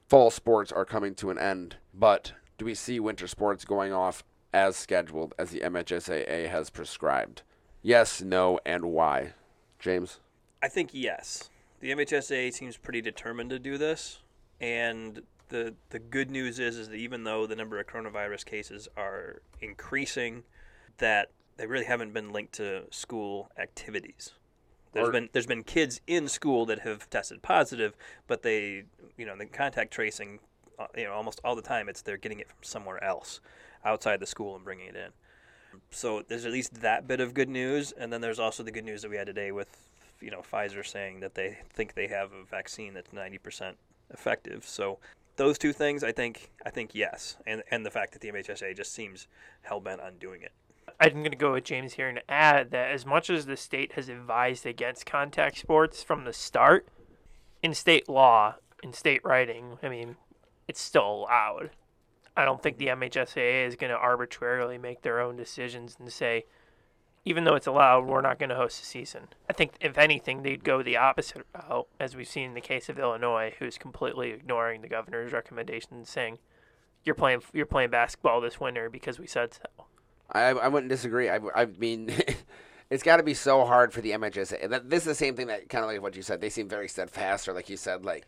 fall 0.08 0.32
sports 0.32 0.72
are 0.72 0.86
coming 0.86 1.16
to 1.16 1.30
an 1.30 1.38
end, 1.38 1.78
but 1.94 2.34
do 2.58 2.66
we 2.66 2.74
see 2.76 3.00
winter 3.00 3.28
sports 3.28 3.66
going 3.66 3.92
off 3.92 4.24
as 4.54 4.76
scheduled 4.76 5.34
as 5.38 5.50
the 5.50 5.60
MHSAA 5.60 6.50
has 6.50 6.70
prescribed? 6.70 7.42
Yes, 7.82 8.22
no, 8.22 8.60
and 8.66 8.86
why? 8.86 9.34
James? 9.80 10.20
I 10.64 10.70
think 10.70 10.92
yes. 10.94 11.50
The 11.82 11.92
MHSAA 11.92 12.54
seems 12.54 12.78
pretty 12.78 13.02
determined 13.02 13.50
to 13.50 13.60
do 13.60 13.78
this, 13.78 14.20
and 14.60 15.22
the 15.50 15.76
the 15.90 16.00
good 16.00 16.32
news 16.32 16.58
is 16.58 16.78
is 16.78 16.90
that 16.90 16.96
even 16.96 17.24
though 17.24 17.46
the 17.46 17.56
number 17.56 17.80
of 17.80 17.86
coronavirus 17.86 18.46
cases 18.46 18.88
are 18.98 19.42
increasing, 19.62 20.44
that 20.98 21.30
they 21.58 21.68
really 21.68 21.86
haven't 21.86 22.14
been 22.14 22.32
linked 22.32 22.54
to 22.54 22.84
school 22.92 23.50
activities. 23.58 24.32
There's 24.94 25.10
or, 25.10 25.12
been 25.12 25.30
there's 25.34 25.48
been 25.48 25.64
kids 25.64 26.00
in 26.08 26.28
school 26.28 26.66
that 26.68 26.80
have 26.80 27.10
tested 27.10 27.42
positive, 27.42 27.96
but 28.28 28.44
they 28.44 28.84
you 29.18 29.26
know 29.26 29.36
the 29.38 29.46
contact 29.46 29.92
tracing, 29.92 30.40
uh, 30.80 30.88
you 30.96 31.04
know 31.04 31.14
almost 31.14 31.42
all 31.44 31.56
the 31.56 31.62
time 31.62 31.90
it's 31.90 32.02
they're 32.02 32.18
getting 32.18 32.40
it 32.40 32.48
from 32.48 32.58
somewhere 32.62 33.04
else, 33.04 33.42
outside 33.84 34.20
the 34.20 34.26
school 34.26 34.56
and 34.56 34.64
bringing 34.64 34.88
it 34.88 34.96
in. 34.96 35.12
So 35.92 36.24
there's 36.28 36.46
at 36.46 36.54
least 36.54 36.82
that 36.82 37.08
bit 37.08 37.20
of 37.20 37.34
good 37.34 37.50
news, 37.50 37.92
and 37.92 38.12
then 38.12 38.22
there's 38.22 38.40
also 38.40 38.64
the 38.64 38.72
good 38.72 38.86
news 38.86 39.02
that 39.02 39.12
we 39.12 39.18
had 39.18 39.28
today 39.28 39.52
with 39.52 39.90
you 40.22 40.32
know 40.32 40.42
Pfizer 40.42 40.86
saying 40.86 41.20
that 41.20 41.36
they 41.36 41.58
think 41.74 41.94
they 41.94 42.08
have 42.08 42.32
a 42.32 42.44
vaccine 42.44 42.94
that's 42.94 43.12
90% 43.12 43.74
effective. 44.12 44.66
So 44.66 45.00
those 45.36 45.58
two 45.58 45.74
things, 45.74 46.04
I 46.04 46.14
think, 46.14 46.52
I 46.66 46.70
think 46.70 46.92
yes, 46.94 47.36
and 47.46 47.64
and 47.70 47.86
the 47.86 47.92
fact 47.92 48.14
that 48.14 48.22
the 48.22 48.32
MHSA 48.32 48.76
just 48.76 48.94
seems 48.94 49.28
hell 49.64 49.80
bent 49.80 50.02
on 50.02 50.18
doing 50.20 50.42
it. 50.42 50.54
I'm 51.00 51.14
going 51.14 51.32
to 51.32 51.38
go 51.38 51.54
with 51.54 51.66
James 51.66 51.94
here 51.94 52.08
and 52.08 52.22
add 52.30 52.72
that 52.72 52.92
as 52.92 53.06
much 53.06 53.30
as 53.30 53.46
the 53.46 53.58
state 53.58 53.94
has 53.94 54.10
advised 54.10 54.66
against 54.66 55.06
contact 55.06 55.58
sports 55.58 56.02
from 56.02 56.24
the 56.24 56.34
start, 56.34 56.88
in 57.62 57.74
state 57.74 58.08
law, 58.08 58.56
in 58.82 58.94
state 58.94 59.22
writing, 59.24 59.78
I 59.84 59.90
mean, 59.90 60.16
it's 60.68 60.82
still 60.82 61.06
allowed. 61.24 61.72
I 62.38 62.46
don't 62.46 62.62
think 62.62 62.78
the 62.78 62.88
MHSAA 62.88 63.68
is 63.68 63.76
going 63.76 63.92
to 63.92 63.98
arbitrarily 63.98 64.78
make 64.78 65.02
their 65.02 65.20
own 65.20 65.36
decisions 65.36 65.98
and 66.00 66.12
say, 66.12 66.46
even 67.24 67.44
though 67.44 67.56
it's 67.56 67.68
allowed, 67.68 68.06
we're 68.06 68.22
not 68.22 68.38
going 68.38 68.50
to 68.50 68.56
host 68.56 68.82
a 68.82 68.86
season. 68.86 69.28
I 69.50 69.54
think, 69.54 69.74
if 69.82 69.98
anything, 69.98 70.44
they'd 70.44 70.64
go 70.64 70.84
the 70.84 70.98
opposite 70.98 71.46
route, 71.56 71.88
as 72.00 72.16
we've 72.16 72.28
seen 72.28 72.50
in 72.50 72.54
the 72.54 72.62
case 72.62 72.88
of 72.88 73.00
Illinois, 73.00 73.54
who's 73.58 73.80
completely 73.80 74.30
ignoring 74.32 74.82
the 74.82 74.88
governor's 74.88 75.34
recommendations, 75.34 76.10
saying, 76.10 76.38
"You're 77.04 77.16
playing, 77.16 77.42
you're 77.52 77.66
playing 77.66 77.90
basketball 77.90 78.42
this 78.42 78.60
winter 78.60 78.90
because 78.92 79.20
we 79.20 79.26
said 79.26 79.56
so." 79.56 79.88
I, 80.32 80.50
I 80.50 80.68
wouldn't 80.68 80.90
disagree. 80.90 81.30
I, 81.30 81.40
I 81.56 81.66
mean, 81.66 82.12
it's 82.90 83.04
got 83.04 83.18
to 83.18 83.24
be 83.24 83.34
so 83.34 83.66
hard 83.66 83.94
for 83.94 84.02
the 84.02 84.12
MHSA. 84.12 84.90
This 84.90 85.02
is 85.02 85.06
the 85.06 85.16
same 85.16 85.36
thing 85.36 85.48
that 85.48 85.70
kind 85.70 85.84
of 85.84 85.90
like 85.90 86.02
what 86.02 86.16
you 86.16 86.22
said. 86.22 86.42
They 86.42 86.50
seem 86.50 86.68
very 86.68 86.88
steadfast, 86.88 87.48
or 87.48 87.54
like 87.54 87.70
you 87.70 87.78
said, 87.78 88.06
like 88.06 88.28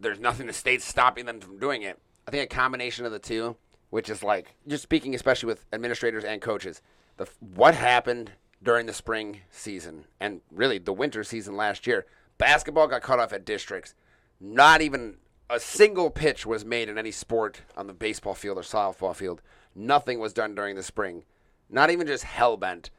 there's 0.00 0.20
nothing 0.20 0.46
the 0.46 0.52
state's 0.52 0.84
stopping 0.84 1.26
them 1.26 1.40
from 1.40 1.58
doing 1.58 1.82
it. 1.82 1.98
I 2.26 2.30
think 2.30 2.44
a 2.44 2.54
combination 2.54 3.04
of 3.04 3.12
the 3.12 3.18
two, 3.18 3.56
which 3.90 4.08
is 4.08 4.22
like 4.22 4.54
just 4.66 4.82
speaking, 4.82 5.14
especially 5.14 5.48
with 5.48 5.64
administrators 5.72 6.24
and 6.24 6.40
coaches, 6.40 6.80
the 7.16 7.26
what 7.40 7.74
happened 7.74 8.32
during 8.62 8.86
the 8.86 8.92
spring 8.92 9.40
season 9.50 10.04
and 10.20 10.40
really 10.50 10.78
the 10.78 10.92
winter 10.92 11.24
season 11.24 11.56
last 11.56 11.86
year. 11.86 12.06
Basketball 12.38 12.88
got 12.88 13.02
cut 13.02 13.18
off 13.18 13.32
at 13.32 13.44
districts. 13.44 13.94
Not 14.40 14.80
even 14.80 15.16
a 15.50 15.60
single 15.60 16.10
pitch 16.10 16.46
was 16.46 16.64
made 16.64 16.88
in 16.88 16.96
any 16.96 17.10
sport 17.10 17.62
on 17.76 17.86
the 17.86 17.92
baseball 17.92 18.34
field 18.34 18.58
or 18.58 18.62
softball 18.62 19.14
field. 19.14 19.42
Nothing 19.74 20.18
was 20.18 20.32
done 20.32 20.54
during 20.54 20.76
the 20.76 20.82
spring. 20.82 21.24
Not 21.70 21.90
even 21.90 22.06
just 22.06 22.24
hell 22.24 22.56
bent. 22.56 22.90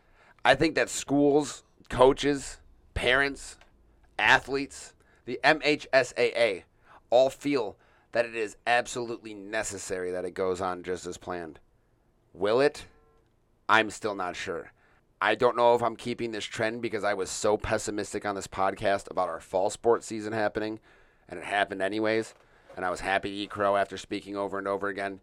I 0.44 0.56
think 0.56 0.76
that 0.76 0.90
schools, 0.90 1.64
coaches, 1.90 2.58
parents, 2.94 3.58
athletes, 4.18 4.94
the 5.26 5.40
MHSAA 5.44 6.64
all 7.10 7.30
feel 7.30 7.78
that 8.12 8.26
it 8.26 8.36
is 8.36 8.58
absolutely 8.68 9.34
necessary 9.34 10.12
that 10.12 10.26
it 10.26 10.34
goes 10.34 10.62
on 10.62 10.84
just 10.84 11.06
as 11.06 11.18
planned. 11.18 11.60
Will 12.34 12.62
it? 12.62 12.86
I'm 13.70 13.90
still 13.90 14.16
not 14.16 14.36
sure. 14.36 14.72
I 15.22 15.36
don't 15.36 15.56
know 15.56 15.74
if 15.74 15.82
I'm 15.82 15.96
keeping 15.96 16.32
this 16.32 16.44
trend 16.44 16.82
because 16.82 17.04
I 17.04 17.14
was 17.14 17.30
so 17.30 17.56
pessimistic 17.56 18.26
on 18.26 18.36
this 18.36 18.48
podcast 18.48 19.10
about 19.10 19.30
our 19.30 19.40
fall 19.40 19.70
sports 19.70 20.06
season 20.06 20.34
happening, 20.34 20.80
and 21.30 21.40
it 21.40 21.46
happened 21.46 21.82
anyways. 21.82 22.34
And 22.76 22.84
I 22.84 22.90
was 22.90 23.00
happy 23.00 23.30
to 23.30 23.36
eat 23.36 23.50
crow 23.50 23.78
after 23.78 23.98
speaking 23.98 24.36
over 24.36 24.58
and 24.58 24.68
over 24.68 24.90
again. 24.90 25.22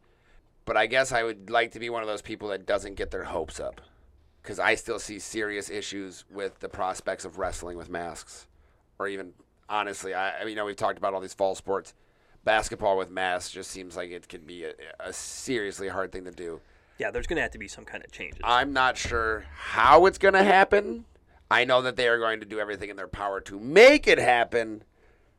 But 0.64 0.76
I 0.76 0.86
guess 0.86 1.12
I 1.12 1.22
would 1.22 1.50
like 1.50 1.72
to 1.72 1.80
be 1.80 1.90
one 1.90 2.02
of 2.02 2.08
those 2.08 2.22
people 2.22 2.48
that 2.48 2.66
doesn't 2.66 2.94
get 2.94 3.10
their 3.10 3.24
hopes 3.24 3.58
up. 3.58 3.80
Because 4.42 4.58
I 4.58 4.74
still 4.74 4.98
see 4.98 5.18
serious 5.18 5.68
issues 5.68 6.24
with 6.30 6.60
the 6.60 6.68
prospects 6.68 7.24
of 7.24 7.38
wrestling 7.38 7.76
with 7.76 7.90
masks. 7.90 8.46
Or 8.98 9.08
even, 9.08 9.32
honestly, 9.68 10.14
I, 10.14 10.38
I 10.38 10.40
mean, 10.40 10.50
you 10.50 10.56
know, 10.56 10.64
we've 10.64 10.76
talked 10.76 10.98
about 10.98 11.14
all 11.14 11.20
these 11.20 11.34
fall 11.34 11.54
sports. 11.54 11.94
Basketball 12.44 12.96
with 12.96 13.10
masks 13.10 13.50
just 13.50 13.70
seems 13.70 13.96
like 13.96 14.10
it 14.10 14.28
can 14.28 14.42
be 14.42 14.64
a, 14.64 14.72
a 14.98 15.12
seriously 15.12 15.88
hard 15.88 16.10
thing 16.12 16.24
to 16.24 16.30
do. 16.30 16.60
Yeah, 16.98 17.10
there's 17.10 17.26
going 17.26 17.36
to 17.36 17.42
have 17.42 17.50
to 17.52 17.58
be 17.58 17.68
some 17.68 17.84
kind 17.84 18.04
of 18.04 18.12
changes. 18.12 18.40
I'm 18.44 18.72
not 18.72 18.96
sure 18.96 19.44
how 19.54 20.06
it's 20.06 20.18
going 20.18 20.34
to 20.34 20.42
happen. 20.42 21.04
I 21.50 21.64
know 21.64 21.82
that 21.82 21.96
they 21.96 22.08
are 22.08 22.18
going 22.18 22.40
to 22.40 22.46
do 22.46 22.60
everything 22.60 22.90
in 22.90 22.96
their 22.96 23.08
power 23.08 23.40
to 23.42 23.58
make 23.58 24.06
it 24.06 24.18
happen. 24.18 24.84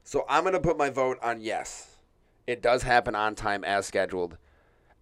So 0.03 0.25
I'm 0.27 0.43
going 0.43 0.53
to 0.53 0.59
put 0.59 0.77
my 0.77 0.89
vote 0.89 1.17
on 1.21 1.41
yes. 1.41 1.97
It 2.47 2.61
does 2.61 2.83
happen 2.83 3.15
on 3.15 3.35
time 3.35 3.63
as 3.63 3.85
scheduled. 3.85 4.37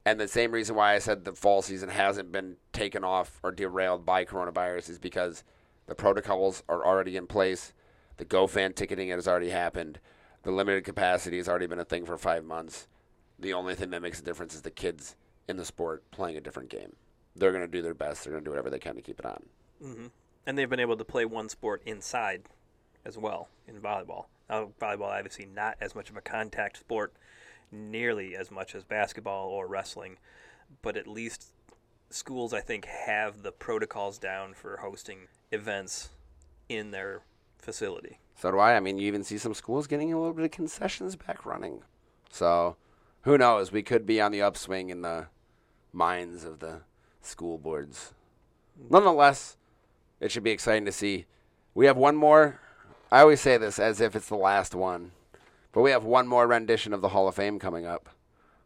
And 0.05 0.19
the 0.19 0.27
same 0.27 0.51
reason 0.51 0.75
why 0.75 0.95
I 0.95 0.99
said 0.99 1.25
the 1.25 1.33
fall 1.33 1.61
season 1.61 1.89
hasn't 1.89 2.31
been 2.31 2.55
taken 2.73 3.03
off 3.03 3.39
or 3.43 3.51
derailed 3.51 4.05
by 4.05 4.25
coronavirus 4.25 4.89
is 4.89 4.99
because 4.99 5.43
the 5.87 5.95
protocols 5.95 6.63
are 6.69 6.85
already 6.85 7.17
in 7.17 7.27
place. 7.27 7.73
The 8.17 8.25
GoFan 8.25 8.75
ticketing 8.75 9.09
has 9.09 9.27
already 9.27 9.49
happened. 9.49 9.99
The 10.43 10.51
limited 10.51 10.83
capacity 10.83 11.37
has 11.37 11.49
already 11.49 11.67
been 11.67 11.79
a 11.79 11.85
thing 11.85 12.05
for 12.05 12.17
five 12.17 12.45
months. 12.45 12.87
The 13.37 13.53
only 13.53 13.75
thing 13.75 13.89
that 13.91 14.01
makes 14.01 14.19
a 14.19 14.23
difference 14.23 14.53
is 14.53 14.61
the 14.61 14.71
kids 14.71 15.15
in 15.47 15.57
the 15.57 15.65
sport 15.65 16.09
playing 16.11 16.37
a 16.37 16.41
different 16.41 16.69
game. 16.69 16.95
They're 17.35 17.51
going 17.51 17.63
to 17.63 17.67
do 17.67 17.81
their 17.81 17.93
best. 17.93 18.23
They're 18.23 18.31
going 18.31 18.43
to 18.43 18.47
do 18.47 18.51
whatever 18.51 18.69
they 18.69 18.79
can 18.79 18.95
to 18.95 19.01
keep 19.01 19.19
it 19.19 19.25
on. 19.25 19.43
Mm-hmm. 19.83 20.07
And 20.45 20.57
they've 20.57 20.69
been 20.69 20.79
able 20.79 20.97
to 20.97 21.05
play 21.05 21.25
one 21.25 21.49
sport 21.49 21.81
inside 21.85 22.43
as 23.05 23.17
well 23.17 23.49
in 23.67 23.75
volleyball. 23.75 24.25
Now, 24.49 24.69
volleyball 24.81 25.11
obviously 25.15 25.45
not 25.45 25.77
as 25.79 25.95
much 25.95 26.09
of 26.09 26.17
a 26.17 26.21
contact 26.21 26.77
sport 26.77 27.13
nearly 27.71 28.35
as 28.35 28.51
much 28.51 28.75
as 28.75 28.83
basketball 28.83 29.49
or 29.49 29.67
wrestling, 29.67 30.17
but 30.81 30.97
at 30.97 31.07
least 31.07 31.51
schools 32.09 32.53
I 32.53 32.61
think 32.61 32.85
have 32.85 33.43
the 33.43 33.51
protocols 33.51 34.17
down 34.17 34.53
for 34.53 34.77
hosting 34.77 35.27
events 35.51 36.09
in 36.67 36.91
their 36.91 37.21
facility. 37.57 38.19
So 38.35 38.51
do 38.51 38.59
I. 38.59 38.75
I 38.75 38.79
mean, 38.79 38.97
you 38.97 39.07
even 39.07 39.23
see 39.23 39.37
some 39.37 39.53
schools 39.53 39.87
getting 39.87 40.13
a 40.13 40.17
little 40.17 40.33
bit 40.33 40.45
of 40.45 40.51
concessions 40.51 41.15
back 41.15 41.45
running. 41.45 41.81
So 42.31 42.77
who 43.23 43.37
knows? 43.37 43.71
We 43.71 43.83
could 43.83 44.05
be 44.05 44.21
on 44.21 44.31
the 44.31 44.41
upswing 44.41 44.89
in 44.89 45.01
the 45.01 45.27
minds 45.91 46.45
of 46.45 46.59
the 46.59 46.81
school 47.21 47.57
boards. 47.57 48.13
Nonetheless, 48.89 49.57
it 50.19 50.31
should 50.31 50.43
be 50.43 50.51
exciting 50.51 50.85
to 50.85 50.91
see. 50.91 51.25
We 51.73 51.85
have 51.85 51.97
one 51.97 52.15
more. 52.15 52.59
I 53.11 53.21
always 53.21 53.41
say 53.41 53.57
this 53.57 53.79
as 53.79 53.99
if 53.99 54.15
it's 54.15 54.29
the 54.29 54.35
last 54.35 54.73
one. 54.73 55.11
But 55.79 55.83
we 55.83 55.91
have 55.91 56.03
one 56.03 56.27
more 56.27 56.45
rendition 56.45 56.91
of 56.91 56.99
the 56.99 57.07
Hall 57.07 57.29
of 57.29 57.35
Fame 57.35 57.57
coming 57.57 57.85
up. 57.85 58.09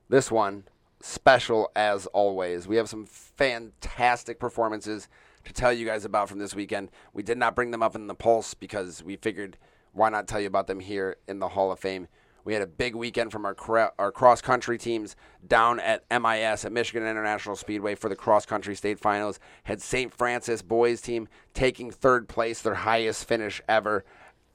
This 0.09 0.31
one, 0.31 0.63
special 0.99 1.71
as 1.75 2.07
always. 2.07 2.67
We 2.67 2.77
have 2.77 2.89
some 2.89 3.05
fantastic 3.05 4.39
performances 4.39 5.07
to 5.43 5.53
tell 5.53 5.71
you 5.71 5.85
guys 5.85 6.05
about 6.05 6.27
from 6.27 6.39
this 6.39 6.55
weekend. 6.55 6.89
We 7.13 7.21
did 7.21 7.37
not 7.37 7.55
bring 7.55 7.69
them 7.69 7.83
up 7.83 7.93
in 7.93 8.07
the 8.07 8.15
Pulse 8.15 8.55
because 8.55 9.03
we 9.03 9.15
figured 9.15 9.59
why 9.91 10.09
not 10.09 10.27
tell 10.27 10.41
you 10.41 10.47
about 10.47 10.65
them 10.65 10.79
here 10.79 11.17
in 11.27 11.37
the 11.37 11.49
Hall 11.49 11.71
of 11.71 11.77
Fame. 11.77 12.07
We 12.45 12.53
had 12.53 12.63
a 12.63 12.67
big 12.67 12.95
weekend 12.95 13.31
from 13.31 13.45
our 13.45 13.93
our 13.99 14.11
cross 14.11 14.41
country 14.41 14.79
teams 14.79 15.15
down 15.47 15.79
at 15.79 16.05
MIS 16.09 16.65
at 16.65 16.71
Michigan 16.71 17.07
International 17.07 17.55
Speedway 17.55 17.93
for 17.93 18.09
the 18.09 18.15
cross 18.15 18.47
country 18.47 18.73
state 18.73 18.99
finals. 18.99 19.39
Had 19.65 19.83
St. 19.83 20.11
Francis 20.11 20.63
boys 20.63 20.99
team 20.99 21.27
taking 21.53 21.91
third 21.91 22.27
place, 22.27 22.63
their 22.63 22.73
highest 22.73 23.27
finish 23.27 23.61
ever 23.69 24.03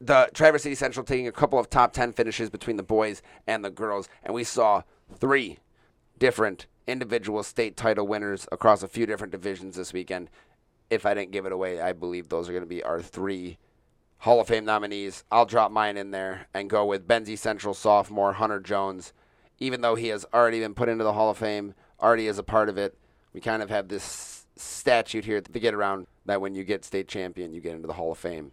the 0.01 0.31
Traverse 0.33 0.63
City 0.63 0.75
Central 0.75 1.05
taking 1.05 1.27
a 1.27 1.33
couple 1.33 1.59
of 1.59 1.69
top 1.69 1.93
10 1.93 2.13
finishes 2.13 2.51
between 2.51 2.77
the 2.77 2.83
boys 2.83 3.23
and 3.47 3.65
the 3.65 3.71
girls, 3.71 4.09
and 4.23 4.33
we 4.33 4.45
saw 4.45 4.83
three 5.17 5.59
different 6.19 6.67
individual 6.87 7.43
state 7.43 7.77
title 7.77 8.07
winners 8.07 8.47
across 8.53 8.83
a 8.83 8.89
few 8.89 9.07
different 9.07 9.33
divisions 9.33 9.77
this 9.77 9.93
weekend. 9.93 10.31
If 10.91 11.05
I 11.05 11.15
didn't 11.15 11.33
give 11.33 11.47
it 11.47 11.53
away, 11.53 11.81
I 11.81 11.93
believe 11.93 12.29
those 12.29 12.49
are 12.49 12.53
going 12.53 12.63
to 12.63 12.69
be 12.69 12.83
our 12.83 13.03
three 13.03 13.59
Hall 14.19 14.41
of 14.41 14.49
Fame 14.49 14.65
nominees. 14.65 15.25
I'll 15.31 15.47
drop 15.47 15.71
mine 15.71 15.97
in 15.97 16.11
there 16.11 16.49
and 16.55 16.71
go 16.71 16.85
with 16.87 17.07
Benzie 17.07 17.39
Central 17.39 17.75
sophomore 17.75 18.33
Hunter 18.33 18.59
Jones. 18.59 19.13
Even 19.61 19.81
though 19.81 19.95
he 19.97 20.09
has 20.09 20.25
already 20.33 20.61
been 20.61 20.75
put 20.75 20.89
into 20.89 21.05
the 21.05 21.13
Hall 21.13 21.31
of 21.31 21.39
Fame, 21.39 21.75
already 22.01 22.27
is 22.27 22.39
a 22.39 22.43
part 22.43 22.69
of 22.69 22.79
it, 22.79 22.97
we 23.33 23.41
kind 23.41 23.63
of 23.63 23.71
have 23.71 23.89
this 23.89 24.47
statute 24.57 25.25
here 25.25 25.41
to 25.41 25.61
get 25.61 25.75
around 25.75 26.07
that 26.27 26.41
when 26.41 26.55
you 26.55 26.65
get 26.65 26.85
state 26.85 27.09
champion, 27.09 27.53
you 27.53 27.61
get 27.61 27.75
into 27.75 27.87
the 27.87 27.93
Hall 27.93 28.13
of 28.13 28.19
Fame. 28.19 28.53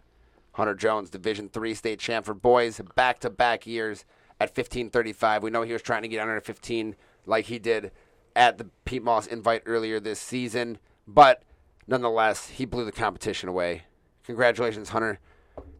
Hunter 0.56 0.74
Jones, 0.74 1.10
Division 1.10 1.50
Three 1.50 1.74
state 1.74 1.98
champ 1.98 2.24
for 2.24 2.32
boys, 2.32 2.80
back-to-back 2.94 3.66
years 3.66 4.06
at 4.40 4.48
1535. 4.48 5.42
We 5.42 5.50
know 5.50 5.62
he 5.62 5.74
was 5.74 5.82
trying 5.82 6.00
to 6.00 6.08
get 6.08 6.20
under 6.20 6.40
15 6.40 6.96
like 7.26 7.44
he 7.44 7.58
did 7.58 7.92
at 8.34 8.56
the 8.56 8.66
Pete 8.86 9.02
Moss 9.02 9.26
invite 9.26 9.62
earlier 9.66 10.00
this 10.00 10.18
season, 10.18 10.78
but 11.06 11.42
nonetheless, 11.86 12.48
he 12.48 12.64
blew 12.64 12.86
the 12.86 12.92
competition 12.92 13.50
away. 13.50 13.82
Congratulations, 14.24 14.88
Hunter. 14.88 15.18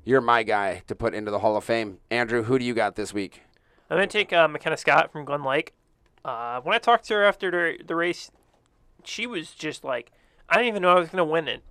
You're 0.04 0.20
my 0.20 0.42
guy 0.42 0.82
to 0.88 0.94
put 0.94 1.14
into 1.14 1.30
the 1.30 1.38
Hall 1.38 1.56
of 1.56 1.64
Fame. 1.64 1.98
Andrew, 2.10 2.42
who 2.42 2.58
do 2.58 2.64
you 2.64 2.74
got 2.74 2.96
this 2.96 3.14
week? 3.14 3.40
I'm 3.88 3.96
gonna 3.96 4.06
take 4.06 4.30
uh, 4.32 4.46
McKenna 4.46 4.76
Scott 4.76 5.10
from 5.10 5.24
Glen 5.24 5.42
Lake. 5.42 5.72
Uh, 6.22 6.60
when 6.60 6.74
I 6.74 6.78
talked 6.78 7.06
to 7.06 7.14
her 7.14 7.24
after 7.24 7.50
the, 7.50 7.82
the 7.82 7.96
race, 7.96 8.30
she 9.04 9.26
was 9.26 9.52
just 9.52 9.84
like, 9.84 10.12
I 10.50 10.56
didn't 10.56 10.68
even 10.68 10.82
know 10.82 10.90
I 10.90 11.00
was 11.00 11.08
gonna 11.08 11.24
win 11.24 11.48
it. 11.48 11.62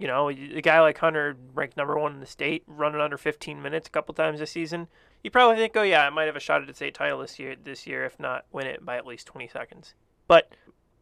You 0.00 0.06
know, 0.06 0.30
a 0.30 0.62
guy 0.62 0.80
like 0.80 0.98
Hunter, 0.98 1.36
ranked 1.54 1.76
number 1.76 1.96
one 1.96 2.14
in 2.14 2.20
the 2.20 2.26
state, 2.26 2.64
running 2.66 3.00
under 3.00 3.18
15 3.18 3.60
minutes 3.60 3.86
a 3.86 3.90
couple 3.90 4.14
times 4.14 4.40
this 4.40 4.50
season, 4.50 4.88
you 5.22 5.30
probably 5.30 5.56
think, 5.56 5.76
oh 5.76 5.82
yeah, 5.82 6.06
I 6.06 6.10
might 6.10 6.24
have 6.24 6.36
a 6.36 6.40
shot 6.40 6.62
at 6.62 6.66
the 6.66 6.74
state 6.74 6.94
title 6.94 7.18
this 7.18 7.38
year. 7.38 7.54
This 7.62 7.86
year, 7.86 8.04
if 8.06 8.18
not 8.18 8.46
win 8.50 8.66
it 8.66 8.84
by 8.84 8.96
at 8.96 9.06
least 9.06 9.26
20 9.26 9.48
seconds. 9.48 9.94
But 10.26 10.50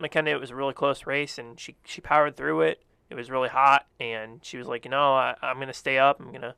McKenna, 0.00 0.30
it 0.30 0.40
was 0.40 0.50
a 0.50 0.56
really 0.56 0.74
close 0.74 1.06
race, 1.06 1.38
and 1.38 1.58
she 1.58 1.76
she 1.84 2.00
powered 2.00 2.36
through 2.36 2.62
it. 2.62 2.82
It 3.10 3.14
was 3.14 3.30
really 3.30 3.48
hot, 3.48 3.86
and 4.00 4.40
she 4.42 4.58
was 4.58 4.66
like, 4.66 4.84
you 4.84 4.90
know, 4.90 5.14
I, 5.14 5.36
I'm 5.40 5.58
gonna 5.58 5.72
stay 5.72 5.98
up. 5.98 6.20
I'm 6.20 6.32
gonna 6.32 6.56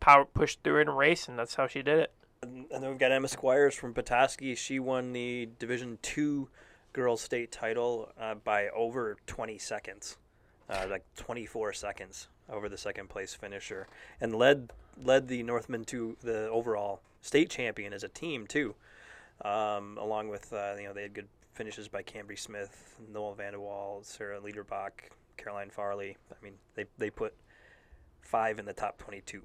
power 0.00 0.24
push 0.24 0.56
through 0.56 0.80
it 0.80 0.88
and 0.88 0.96
race, 0.96 1.28
and 1.28 1.38
that's 1.38 1.54
how 1.54 1.66
she 1.66 1.82
did 1.82 1.98
it. 1.98 2.12
And 2.42 2.66
then 2.70 2.88
we've 2.88 2.98
got 2.98 3.12
Emma 3.12 3.28
Squires 3.28 3.74
from 3.74 3.94
Petoskey. 3.94 4.54
She 4.56 4.78
won 4.78 5.12
the 5.12 5.48
Division 5.58 5.98
Two 6.02 6.48
girls 6.92 7.22
state 7.22 7.52
title 7.52 8.12
uh, 8.20 8.34
by 8.34 8.68
over 8.70 9.16
20 9.26 9.58
seconds, 9.58 10.16
uh, 10.68 10.86
like 10.90 11.04
24 11.16 11.72
seconds 11.72 12.28
over 12.50 12.68
the 12.68 12.78
second 12.78 13.08
place 13.08 13.34
finisher, 13.34 13.86
and 14.20 14.34
led 14.34 14.70
led 15.02 15.28
the 15.28 15.42
Northmen 15.42 15.84
to 15.86 16.16
the 16.22 16.48
overall 16.50 17.00
state 17.20 17.50
champion 17.50 17.92
as 17.92 18.04
a 18.04 18.08
team 18.08 18.46
too. 18.46 18.74
Um, 19.44 19.98
along 20.00 20.28
with 20.28 20.52
uh, 20.52 20.74
you 20.78 20.84
know 20.84 20.92
they 20.92 21.02
had 21.02 21.14
good 21.14 21.28
finishes 21.54 21.88
by 21.88 22.02
Cambry 22.02 22.38
Smith, 22.38 22.96
Noel 23.12 23.34
Vanderwall, 23.34 24.04
Sarah 24.04 24.40
Liederbach, 24.40 24.90
Caroline 25.36 25.70
Farley. 25.70 26.16
I 26.30 26.44
mean 26.44 26.54
they 26.74 26.84
they 26.98 27.10
put 27.10 27.34
five 28.20 28.58
in 28.58 28.64
the 28.64 28.72
top 28.72 28.98
22. 28.98 29.42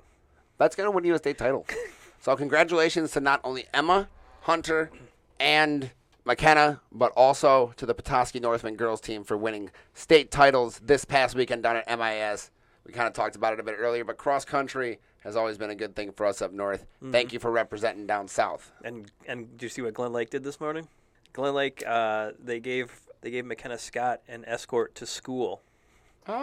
That's 0.58 0.76
going 0.76 0.88
to 0.88 0.92
win 0.92 1.04
you 1.04 1.14
a 1.14 1.18
state 1.18 1.38
title. 1.38 1.66
so 2.22 2.36
congratulations 2.36 3.12
to 3.12 3.20
not 3.20 3.42
only 3.44 3.66
Emma, 3.74 4.08
Hunter, 4.42 4.90
and 5.40 5.92
McKenna, 6.28 6.82
but 6.92 7.14
also 7.14 7.74
to 7.78 7.86
the 7.86 7.96
Petoskey 7.96 8.42
Northmen 8.42 8.76
girls 8.76 9.00
team 9.00 9.24
for 9.24 9.38
winning 9.38 9.72
state 9.94 10.30
titles 10.30 10.80
this 10.84 11.06
past 11.06 11.36
weekend 11.36 11.64
down 11.64 11.78
at 11.78 11.88
MIS. 11.98 12.52
We 12.86 12.92
kind 12.92 13.08
of 13.08 13.14
talked 13.14 13.38
about 13.38 13.54
it 13.54 13.60
a 13.60 13.64
bit 13.64 13.76
earlier, 13.80 14.04
but 14.04 14.18
cross 14.18 14.44
country 14.44 15.00
has 15.20 15.38
always 15.38 15.58
been 15.58 15.70
a 15.70 15.76
good 15.76 15.96
thing 15.96 16.12
for 16.12 16.26
us 16.26 16.42
up 16.42 16.52
north. 16.52 16.86
Mm-hmm. 16.98 17.12
Thank 17.12 17.34
you 17.34 17.40
for 17.40 17.50
representing 17.50 18.06
down 18.06 18.28
south. 18.28 18.72
And 18.84 19.10
and 19.28 19.58
do 19.58 19.66
you 19.66 19.70
see 19.70 19.82
what 19.82 19.94
Glen 19.94 20.12
Lake 20.12 20.30
did 20.30 20.44
this 20.44 20.60
morning? 20.60 20.88
Glen 21.32 21.54
Lake, 21.54 21.82
uh, 21.88 22.32
they 22.44 22.60
gave 22.60 22.92
they 23.22 23.32
gave 23.32 23.46
McKenna 23.46 23.78
Scott 23.78 24.22
an 24.28 24.44
escort 24.46 24.96
to 24.96 25.06
school 25.06 25.62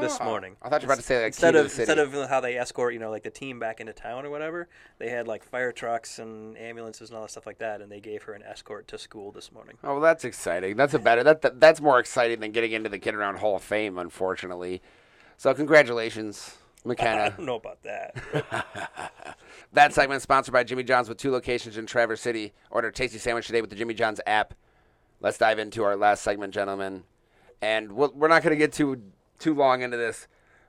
this 0.01 0.19
Oh. 0.21 0.25
morning. 0.25 0.57
I 0.63 0.69
thought 0.69 0.83
you 0.83 0.89
were 0.89 0.95
about 0.95 1.01
to 1.01 1.07
say 1.07 1.19
like 1.19 1.27
instead 1.29 1.49
key 1.49 1.53
to 1.53 1.59
of 1.61 1.65
the 1.65 1.71
city. 1.71 1.83
instead 1.83 1.99
of 2.23 2.29
how 2.31 2.41
they 2.41 2.57
escort, 2.57 2.95
you 2.95 2.99
know, 3.01 3.11
like 3.11 3.23
the 3.23 3.31
team 3.31 3.59
back 3.59 3.81
into 3.81 3.93
town 3.93 4.25
or 4.25 4.31
whatever, 4.31 4.69
they 4.99 5.11
had 5.11 5.29
like 5.29 5.43
fire 5.45 5.73
trucks 5.73 6.19
and 6.19 6.57
ambulances 6.59 7.11
and 7.11 7.17
all 7.17 7.23
that 7.23 7.31
stuff 7.31 7.47
like 7.47 7.59
that, 7.59 7.81
and 7.81 7.93
they 7.93 8.01
gave 8.01 8.23
her 8.25 8.33
an 8.33 8.43
escort 8.43 8.89
to 8.89 8.99
school 8.99 9.31
this 9.33 9.53
morning. 9.53 9.77
Oh, 9.85 9.93
well, 9.93 10.01
that's 10.01 10.25
exciting. 10.25 10.77
That's 10.77 10.95
a 10.95 10.99
better. 10.99 11.23
That, 11.23 11.43
that 11.43 11.61
that's 11.61 11.81
more 11.81 11.99
exciting 12.01 12.41
than 12.41 12.53
getting 12.53 12.73
into 12.73 12.89
the 12.89 12.99
Get 12.99 13.15
Around 13.15 13.39
Hall 13.39 13.57
of 13.57 13.63
Fame, 13.63 13.99
unfortunately. 13.99 14.83
So 15.37 15.53
congratulations, 15.55 16.57
McKenna. 16.85 17.23
I 17.23 17.29
don't 17.31 17.41
know 17.47 17.57
about 17.57 17.83
that. 17.83 19.35
That 19.73 19.93
segment 19.93 20.19
is 20.19 20.23
sponsored 20.23 20.53
by 20.53 20.63
Jimmy 20.63 20.85
John's 20.85 21.09
with 21.09 21.19
two 21.19 21.33
locations 21.33 21.77
in 21.77 21.87
Traverse 21.87 22.21
City. 22.21 22.53
Order 22.71 22.89
a 22.89 22.93
tasty 22.93 23.19
sandwich 23.19 23.47
today 23.49 23.61
with 23.61 23.71
the 23.71 23.77
Jimmy 23.77 23.93
John's 23.93 24.21
app. 24.25 24.55
Let's 25.21 25.37
dive 25.37 25.59
into 25.59 25.83
our 25.83 25.97
last 25.97 26.23
segment, 26.23 26.55
gentlemen. 26.55 27.03
And 27.61 27.91
we'll, 27.91 28.13
we're 28.15 28.29
not 28.29 28.45
going 28.45 28.53
to 28.53 28.57
get 28.57 28.73
too 28.73 29.03
too 29.39 29.55
long 29.55 29.83
into 29.83 29.97
this, 29.97 30.27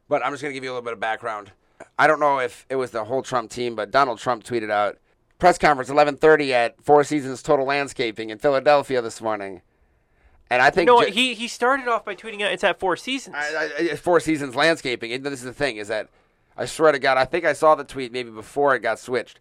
but 0.10 0.24
I'm 0.26 0.32
just 0.32 0.42
going 0.42 0.52
to 0.52 0.54
give 0.54 0.64
you 0.64 0.70
a 0.72 0.74
little 0.74 0.84
bit 0.86 0.94
of 0.94 1.00
background. 1.00 1.52
I 2.00 2.08
don't 2.08 2.20
know 2.20 2.40
if 2.40 2.66
it 2.70 2.76
was 2.76 2.92
the 2.92 3.04
whole 3.06 3.22
Trump 3.22 3.52
team, 3.52 3.76
but 3.76 3.92
Donald 3.92 4.20
Trump 4.20 4.44
tweeted 4.44 4.70
out 4.72 4.98
press 5.40 5.58
conference 5.58 5.90
11:30 5.90 6.52
at 6.52 6.82
Four 6.84 7.04
Seasons 7.04 7.42
Total 7.44 7.66
Landscaping 7.66 8.30
in 8.30 8.38
Philadelphia 8.38 9.02
this 9.02 9.22
morning. 9.22 9.62
And 10.50 10.62
I 10.62 10.70
think 10.70 10.88
know 10.88 11.04
ju- 11.04 11.12
He 11.12 11.34
he 11.34 11.48
started 11.48 11.88
off 11.88 12.06
by 12.06 12.16
tweeting 12.16 12.42
out 12.44 12.52
it's 12.52 12.64
at 12.64 12.80
Four 12.80 12.96
Seasons. 12.96 13.36
I, 13.38 13.70
I- 13.92 13.96
Four 13.96 14.20
Seasons 14.20 14.56
Landscaping. 14.56 15.12
And 15.12 15.24
this 15.26 15.34
is 15.40 15.44
the 15.44 15.54
thing: 15.54 15.78
is 15.78 15.88
that 15.90 16.08
I 16.56 16.66
swear 16.66 16.92
to 16.92 17.00
God, 17.00 17.18
I 17.18 17.26
think 17.26 17.44
I 17.46 17.54
saw 17.54 17.76
the 17.76 17.84
tweet 17.84 18.12
maybe 18.14 18.30
before 18.30 18.74
it 18.76 18.80
got 18.80 18.98
switched, 19.00 19.40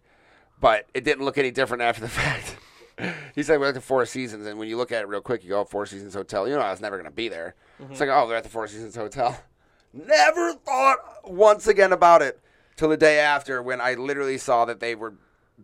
but 0.59 0.85
it 0.93 1.03
didn't 1.05 1.23
look 1.23 1.37
any 1.37 1.51
different 1.51 1.83
after 1.83 2.01
the 2.01 2.09
fact. 2.09 2.54
he 3.35 3.43
said 3.43 3.59
we're 3.59 3.69
at 3.69 3.73
the 3.73 3.81
Four 3.81 4.05
Seasons, 4.05 4.45
and 4.45 4.57
when 4.57 4.67
you 4.67 4.77
look 4.77 4.91
at 4.91 5.01
it 5.01 5.07
real 5.07 5.21
quick, 5.21 5.43
you 5.43 5.49
go 5.49 5.61
oh, 5.61 5.65
Four 5.65 5.85
Seasons 5.85 6.13
Hotel. 6.13 6.47
You 6.47 6.55
know, 6.55 6.61
I 6.61 6.71
was 6.71 6.81
never 6.81 6.97
gonna 6.97 7.11
be 7.11 7.27
there. 7.27 7.55
It's 7.79 7.99
mm-hmm. 7.99 7.99
like, 7.99 8.09
oh, 8.09 8.27
they're 8.27 8.37
at 8.37 8.43
the 8.43 8.49
Four 8.49 8.67
Seasons 8.67 8.95
Hotel. 8.95 9.39
Never 9.93 10.51
thought 10.53 10.97
once 11.23 11.67
again 11.67 11.93
about 11.93 12.21
it 12.21 12.41
till 12.75 12.89
the 12.89 12.97
day 12.97 13.17
after 13.17 13.63
when 13.63 13.79
I 13.79 13.93
literally 13.93 14.37
saw 14.37 14.65
that 14.65 14.81
they 14.81 14.93
were 14.93 15.13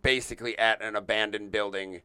basically 0.01 0.57
at 0.57 0.81
an 0.81 0.95
abandoned 0.95 1.51
building 1.51 2.01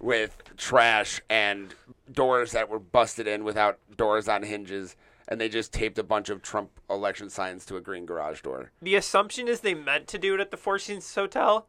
with 0.00 0.42
trash 0.56 1.20
and 1.30 1.74
doors 2.10 2.52
that 2.52 2.68
were 2.68 2.80
busted 2.80 3.28
in 3.28 3.44
without 3.44 3.78
doors 3.96 4.28
on 4.28 4.42
hinges, 4.42 4.96
and 5.28 5.40
they 5.40 5.48
just 5.48 5.72
taped 5.72 5.98
a 5.98 6.02
bunch 6.02 6.28
of 6.28 6.42
Trump 6.42 6.70
election 6.90 7.30
signs 7.30 7.64
to 7.66 7.76
a 7.76 7.80
green 7.80 8.04
garage 8.04 8.42
door. 8.42 8.72
the 8.82 8.96
assumption 8.96 9.46
is 9.46 9.60
they 9.60 9.74
meant 9.74 10.08
to 10.08 10.18
do 10.18 10.34
it 10.34 10.40
at 10.40 10.50
the 10.50 10.56
Four 10.56 10.78
Seasons 10.78 11.14
Hotel, 11.14 11.66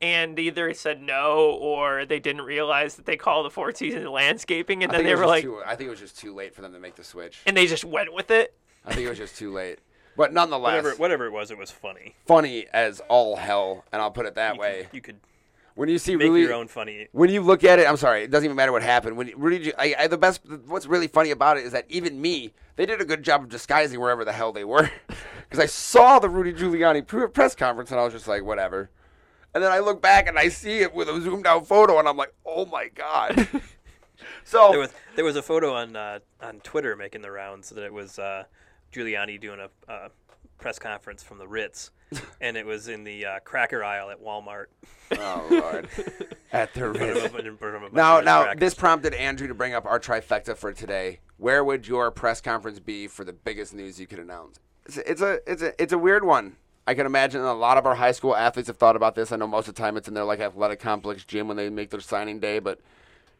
and 0.00 0.38
either 0.38 0.72
said 0.74 1.00
no 1.02 1.50
or 1.60 2.04
they 2.04 2.20
didn't 2.20 2.42
realize 2.42 2.96
that 2.96 3.06
they 3.06 3.16
call 3.16 3.42
the 3.42 3.50
Four 3.50 3.72
Seasons 3.74 4.06
landscaping, 4.06 4.82
and 4.82 4.92
then 4.92 5.04
they 5.04 5.14
were 5.14 5.26
like, 5.26 5.42
too, 5.42 5.60
I 5.66 5.74
think 5.76 5.88
it 5.88 5.90
was 5.90 6.00
just 6.00 6.18
too 6.18 6.34
late 6.34 6.54
for 6.54 6.62
them 6.62 6.72
to 6.72 6.78
make 6.78 6.94
the 6.96 7.04
switch. 7.04 7.40
and 7.46 7.56
they 7.56 7.66
just 7.66 7.84
went 7.84 8.12
with 8.12 8.30
it. 8.30 8.54
I 8.84 8.94
think 8.94 9.06
it 9.06 9.08
was 9.08 9.18
just 9.18 9.36
too 9.36 9.52
late. 9.52 9.78
But 10.16 10.32
nonetheless, 10.32 10.82
whatever 10.82 10.96
whatever 10.96 11.26
it 11.26 11.30
was, 11.32 11.50
it 11.50 11.58
was 11.58 11.70
funny. 11.70 12.14
funny 12.26 12.66
as 12.72 13.00
all 13.08 13.36
hell, 13.36 13.84
and 13.92 14.00
I'll 14.00 14.10
put 14.10 14.26
it 14.26 14.34
that 14.36 14.54
You 14.54 14.60
way. 14.60 14.82
could, 14.90 14.94
you 14.96 15.00
could 15.02 15.16
When 15.74 15.88
you 15.90 15.98
see 15.98 16.16
make 16.16 16.28
Rudy, 16.28 16.42
your 16.44 16.54
own 16.54 16.68
funny. 16.68 17.08
when 17.12 17.28
you 17.28 17.42
look 17.42 17.64
at 17.64 17.78
it, 17.78 17.86
I'm 17.86 17.98
sorry, 17.98 18.22
it 18.22 18.30
doesn't 18.30 18.44
even 18.46 18.56
matter 18.56 18.72
what 18.72 18.82
happened. 18.82 19.16
When 19.18 19.30
Rudy, 19.36 19.74
I, 19.76 19.94
I, 19.98 20.06
the 20.06 20.16
best, 20.16 20.40
what's 20.66 20.86
really 20.86 21.06
funny 21.08 21.32
about 21.32 21.58
it 21.58 21.64
is 21.66 21.72
that 21.72 21.84
even 21.90 22.18
me, 22.20 22.54
they 22.76 22.86
did 22.86 23.00
a 23.00 23.04
good 23.04 23.22
job 23.22 23.42
of 23.42 23.50
disguising 23.50 24.00
wherever 24.00 24.24
the 24.24 24.32
hell 24.32 24.52
they 24.52 24.64
were, 24.64 24.90
because 25.08 25.58
I 25.62 25.66
saw 25.66 26.18
the 26.18 26.30
Rudy 26.30 26.52
Giuliani 26.54 27.06
press 27.34 27.54
conference 27.54 27.90
and 27.90 28.00
I 28.00 28.04
was 28.04 28.14
just 28.14 28.26
like, 28.28 28.42
whatever. 28.42 28.88
And 29.56 29.64
then 29.64 29.72
I 29.72 29.78
look 29.78 30.02
back 30.02 30.28
and 30.28 30.38
I 30.38 30.48
see 30.48 30.80
it 30.80 30.92
with 30.94 31.08
a 31.08 31.18
zoomed 31.18 31.46
out 31.46 31.66
photo, 31.66 31.98
and 31.98 32.06
I'm 32.06 32.18
like, 32.18 32.34
oh 32.44 32.66
my 32.66 32.88
god. 32.88 33.48
so 34.44 34.68
There 34.70 34.80
was 34.80 34.90
there 35.14 35.24
was 35.24 35.36
a 35.36 35.42
photo 35.42 35.72
on 35.72 35.96
uh, 35.96 36.18
on 36.42 36.60
Twitter 36.60 36.94
making 36.94 37.22
the 37.22 37.30
rounds 37.30 37.70
that 37.70 37.82
it 37.82 37.90
was 37.90 38.18
uh, 38.18 38.44
Giuliani 38.92 39.40
doing 39.40 39.60
a 39.60 39.90
uh, 39.90 40.08
press 40.58 40.78
conference 40.78 41.22
from 41.22 41.38
the 41.38 41.48
Ritz, 41.48 41.90
and 42.42 42.54
it 42.58 42.66
was 42.66 42.88
in 42.88 43.02
the 43.02 43.24
uh, 43.24 43.38
cracker 43.44 43.82
aisle 43.82 44.10
at 44.10 44.22
Walmart. 44.22 44.66
oh 45.12 45.46
lord, 45.50 45.88
at 46.52 46.74
the 46.74 46.90
Ritz. 46.90 47.24
of 47.24 47.34
a- 47.36 47.38
in 47.46 47.56
front 47.56 47.76
of 47.76 47.82
a 47.82 47.84
bunch 47.86 47.94
Now, 47.94 48.20
now 48.20 48.42
crackers. 48.42 48.60
this 48.60 48.74
prompted 48.74 49.14
Andrew 49.14 49.48
to 49.48 49.54
bring 49.54 49.72
up 49.72 49.86
our 49.86 49.98
trifecta 49.98 50.54
for 50.54 50.74
today. 50.74 51.20
Where 51.38 51.64
would 51.64 51.88
your 51.88 52.10
press 52.10 52.42
conference 52.42 52.78
be 52.78 53.06
for 53.08 53.24
the 53.24 53.32
biggest 53.32 53.72
news 53.72 53.98
you 53.98 54.06
could 54.06 54.18
announce? 54.18 54.60
It's 54.84 54.98
it's 54.98 55.22
a, 55.22 55.40
it's 55.50 55.62
a, 55.62 55.82
it's 55.82 55.92
a 55.94 55.98
weird 55.98 56.24
one. 56.26 56.56
I 56.86 56.94
can 56.94 57.06
imagine 57.06 57.40
a 57.40 57.52
lot 57.54 57.78
of 57.78 57.86
our 57.86 57.94
high 57.96 58.12
school 58.12 58.36
athletes 58.36 58.68
have 58.68 58.76
thought 58.76 58.94
about 58.96 59.14
this. 59.14 59.32
I 59.32 59.36
know 59.36 59.46
most 59.46 59.66
of 59.68 59.74
the 59.74 59.80
time 59.82 59.96
it's 59.96 60.06
in 60.08 60.14
their 60.14 60.24
like 60.24 60.40
athletic 60.40 60.78
complex 60.80 61.24
gym 61.24 61.48
when 61.48 61.56
they 61.56 61.68
make 61.68 61.90
their 61.90 62.00
signing 62.00 62.38
day, 62.38 62.58
but 62.60 62.78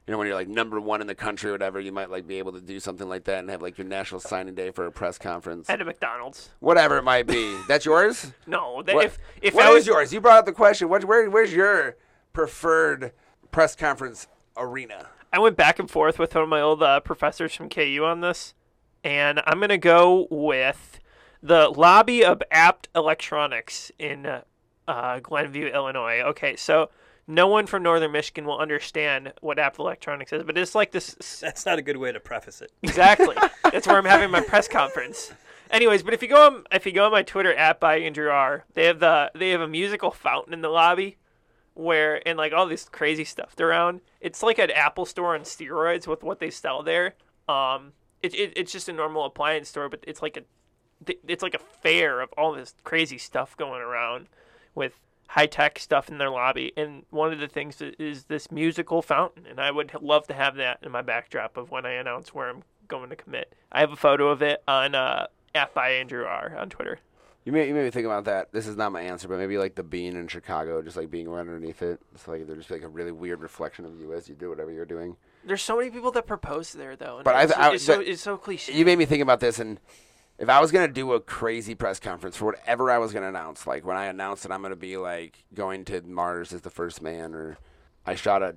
you 0.07 0.13
know 0.13 0.19
when 0.19 0.27
you're 0.27 0.37
like 0.37 0.49
number 0.49 0.81
one 0.81 1.01
in 1.01 1.07
the 1.07 1.15
country 1.15 1.51
or 1.51 1.55
whatever, 1.55 1.79
you 1.81 1.93
might 1.93 2.11
like 2.11 2.27
be 2.27 2.39
able 2.39 2.53
to 2.53 2.61
do 2.61 2.81
something 2.81 3.09
like 3.09 3.25
that 3.25 3.39
and 3.41 3.51
have 3.51 3.63
like 3.63 3.79
your 3.79 3.87
national 3.87 4.21
signing 4.21 4.55
day 4.55 4.71
for 4.71 4.87
a 4.87 4.91
press 4.93 5.17
conference, 5.19 5.69
At 5.71 5.81
a 5.81 5.85
McDonald's. 5.85 6.51
whatever 6.61 6.97
it 6.99 7.03
might 7.03 7.27
be. 7.27 7.57
That's 7.69 7.85
yours. 7.85 8.33
No, 8.49 8.83
that, 8.83 8.95
What- 8.95 9.05
if 9.07 9.19
if 9.43 9.55
what 9.55 9.73
was 9.73 9.87
yours? 9.87 10.13
You 10.13 10.21
brought 10.21 10.39
up 10.39 10.47
the 10.47 10.53
question. 10.53 10.89
What, 10.89 11.05
where, 11.05 11.29
where's 11.31 11.53
your 11.53 11.97
preferred 12.33 13.13
press 13.51 13.75
conference 13.77 14.27
arena? 14.57 15.07
I 15.33 15.39
went 15.39 15.57
back 15.57 15.79
and 15.79 15.91
forth 15.91 16.19
with 16.19 16.35
one 16.35 16.45
of 16.45 16.49
my 16.49 16.61
old 16.61 16.83
uh, 16.83 17.01
professors 17.01 17.55
from 17.55 17.69
KU 17.69 18.03
on 18.05 18.21
this, 18.21 18.55
and 19.03 19.41
I'm 19.47 19.61
gonna 19.61 19.79
go 19.79 20.27
with 20.31 20.99
the 21.43 21.69
lobby 21.69 22.25
of 22.25 22.43
Abt 22.51 22.89
Electronics 22.95 23.93
in 23.99 24.27
uh, 24.27 24.43
uh, 24.89 25.21
Glenview, 25.21 25.67
Illinois. 25.67 26.21
Okay, 26.21 26.57
so 26.57 26.91
no 27.27 27.49
one 27.49 27.67
from 27.67 27.83
Northern 27.83 28.13
Michigan 28.13 28.45
will 28.45 28.59
understand 28.59 29.33
what 29.41 29.59
Abt 29.59 29.79
Electronics 29.79 30.33
is, 30.33 30.43
but 30.45 30.57
it's 30.57 30.75
like 30.75 30.93
this. 30.93 31.41
that's 31.41 31.67
not 31.67 31.79
a 31.79 31.83
good 31.83 31.97
way 31.97 32.13
to 32.13 32.21
preface 32.21 32.61
it. 32.61 32.73
Exactly. 32.83 33.37
That's 33.65 33.87
where 33.87 33.99
I'm 33.99 34.05
having 34.05 34.31
my 34.31 34.41
press 34.41 34.69
conference. 34.69 35.33
Anyways, 35.71 36.05
but 36.05 36.15
if 36.15 36.23
you 36.23 36.29
go 36.29 36.47
on 36.47 36.65
if 36.71 36.87
you 36.87 36.93
go 36.93 37.07
on 37.07 37.13
my 37.13 37.23
Twitter 37.23 37.53
at 37.53 37.81
by 37.81 37.99
Andrew 37.99 38.29
R, 38.29 38.65
they 38.75 38.85
have 38.85 39.01
the 39.01 39.33
they 39.35 39.51
have 39.51 39.61
a 39.61 39.69
musical 39.69 40.13
fountain 40.13 40.53
in 40.55 40.61
the 40.61 40.69
lobby 40.69 41.17
where 41.75 42.27
and 42.27 42.39
like 42.39 42.53
all 42.53 42.67
this 42.67 42.89
crazy 42.89 43.25
stuff 43.25 43.59
around. 43.59 44.01
It's 44.21 44.43
like 44.43 44.59
an 44.59 44.71
Apple 44.71 45.05
store 45.05 45.35
on 45.35 45.43
steroids 45.43 46.07
with 46.07 46.23
what 46.23 46.39
they 46.39 46.51
sell 46.51 46.83
there. 46.83 47.15
Um, 47.49 47.93
it, 48.23 48.35
it 48.35 48.53
it's 48.57 48.73
just 48.73 48.89
a 48.89 48.93
normal 48.93 49.25
appliance 49.25 49.69
store, 49.69 49.89
but 49.89 50.05
it's 50.07 50.23
like 50.23 50.37
a 50.37 50.43
it's 51.27 51.43
like 51.43 51.55
a 51.55 51.59
fair 51.83 52.21
of 52.21 52.33
all 52.37 52.53
this 52.53 52.75
crazy 52.85 53.19
stuff 53.19 53.57
going 53.57 53.81
around 53.83 54.27
with 54.75 54.99
high 55.29 55.47
tech 55.47 55.79
stuff 55.79 56.09
in 56.09 56.19
their 56.19 56.31
lobby. 56.31 56.73
And 56.77 57.05
one 57.11 57.33
of 57.33 57.41
the 57.41 57.49
things 57.49 57.81
is 57.81 58.25
this 58.25 58.51
musical 58.51 59.03
fountain, 59.03 59.45
and 59.47 59.61
I 59.61 59.71
would 59.71 59.93
love 60.01 60.27
to 60.29 60.35
have 60.35 60.57
that 60.57 60.79
in 60.83 60.93
my 60.93 61.03
backdrop 61.03 61.57
of 61.57 61.71
when 61.71 61.85
I 61.85 61.93
announce 61.93 62.35
where 62.35 62.49
I'm 62.49 62.63
going 62.89 63.11
to 63.11 63.17
commit. 63.17 63.53
I 63.73 63.81
have 63.81 63.93
a 63.93 63.97
photo 63.97 64.29
of 64.29 64.43
it 64.43 64.63
on 64.69 64.95
uh, 64.95 65.27
at 65.55 65.75
by 65.75 65.91
Andrew 65.91 66.25
R 66.25 66.57
on 66.57 66.71
Twitter. 66.71 67.01
You 67.45 67.53
may, 67.53 67.69
you 67.69 67.75
made 67.75 67.85
me 67.85 67.91
think 67.91 68.07
about 68.07 68.25
that. 68.25 68.51
This 68.53 68.67
is 68.67 68.77
not 68.77 68.91
my 68.91 69.03
answer, 69.03 69.29
but 69.29 69.39
maybe 69.39 69.57
like 69.57 69.77
the 69.77 69.85
bean 69.85 70.17
in 70.17 70.27
Chicago, 70.27 70.83
just 70.83 70.97
like 70.97 71.13
being 71.13 71.29
right 71.29 71.41
underneath 71.41 71.81
it. 71.81 72.01
It's 72.13 72.27
like 72.27 72.45
there's 72.47 72.59
just 72.59 72.71
like 72.73 72.83
a 72.83 72.89
really 72.89 73.13
weird 73.13 73.41
reflection 73.41 73.85
of 73.85 74.01
you 74.01 74.13
as 74.15 74.29
you 74.29 74.35
do 74.35 74.49
whatever 74.51 74.73
you're 74.73 74.85
doing. 74.85 75.17
There's 75.45 75.63
so 75.63 75.77
many 75.77 75.91
people 75.91 76.11
that 76.13 76.27
propose 76.27 76.73
there, 76.73 76.97
though. 76.97 77.17
and 77.19 77.25
But 77.25 77.37
I- 77.37 77.43
it's, 77.45 77.53
I- 77.53 77.73
it's 77.75 77.85
so 77.85 78.01
it's 78.01 78.23
so 78.23 78.37
cliche. 78.37 78.73
You 78.73 78.85
made 78.85 78.99
me 78.99 79.05
think 79.05 79.23
about 79.23 79.39
this, 79.39 79.61
and 79.61 79.79
if 80.39 80.49
I 80.49 80.61
was 80.61 80.71
gonna 80.71 80.89
do 80.89 81.13
a 81.13 81.21
crazy 81.21 81.75
press 81.75 81.99
conference 81.99 82.37
for 82.37 82.47
whatever 82.47 82.91
I 82.91 82.99
was 82.99 83.13
gonna 83.13 83.29
announce, 83.29 83.67
like 83.67 83.85
when 83.85 83.97
I 83.97 84.07
announced 84.07 84.43
that 84.43 84.53
I'm 84.53 84.63
gonna 84.63 84.77
be 84.77 84.97
like 84.97 85.45
going 85.55 85.85
to 85.87 86.03
Mars 86.03 86.53
as 86.53 86.61
the 86.61 86.71
first 86.71 87.01
man, 87.01 87.35
or 87.35 87.57
I 88.05 88.15
shot 88.15 88.43
a 88.43 88.57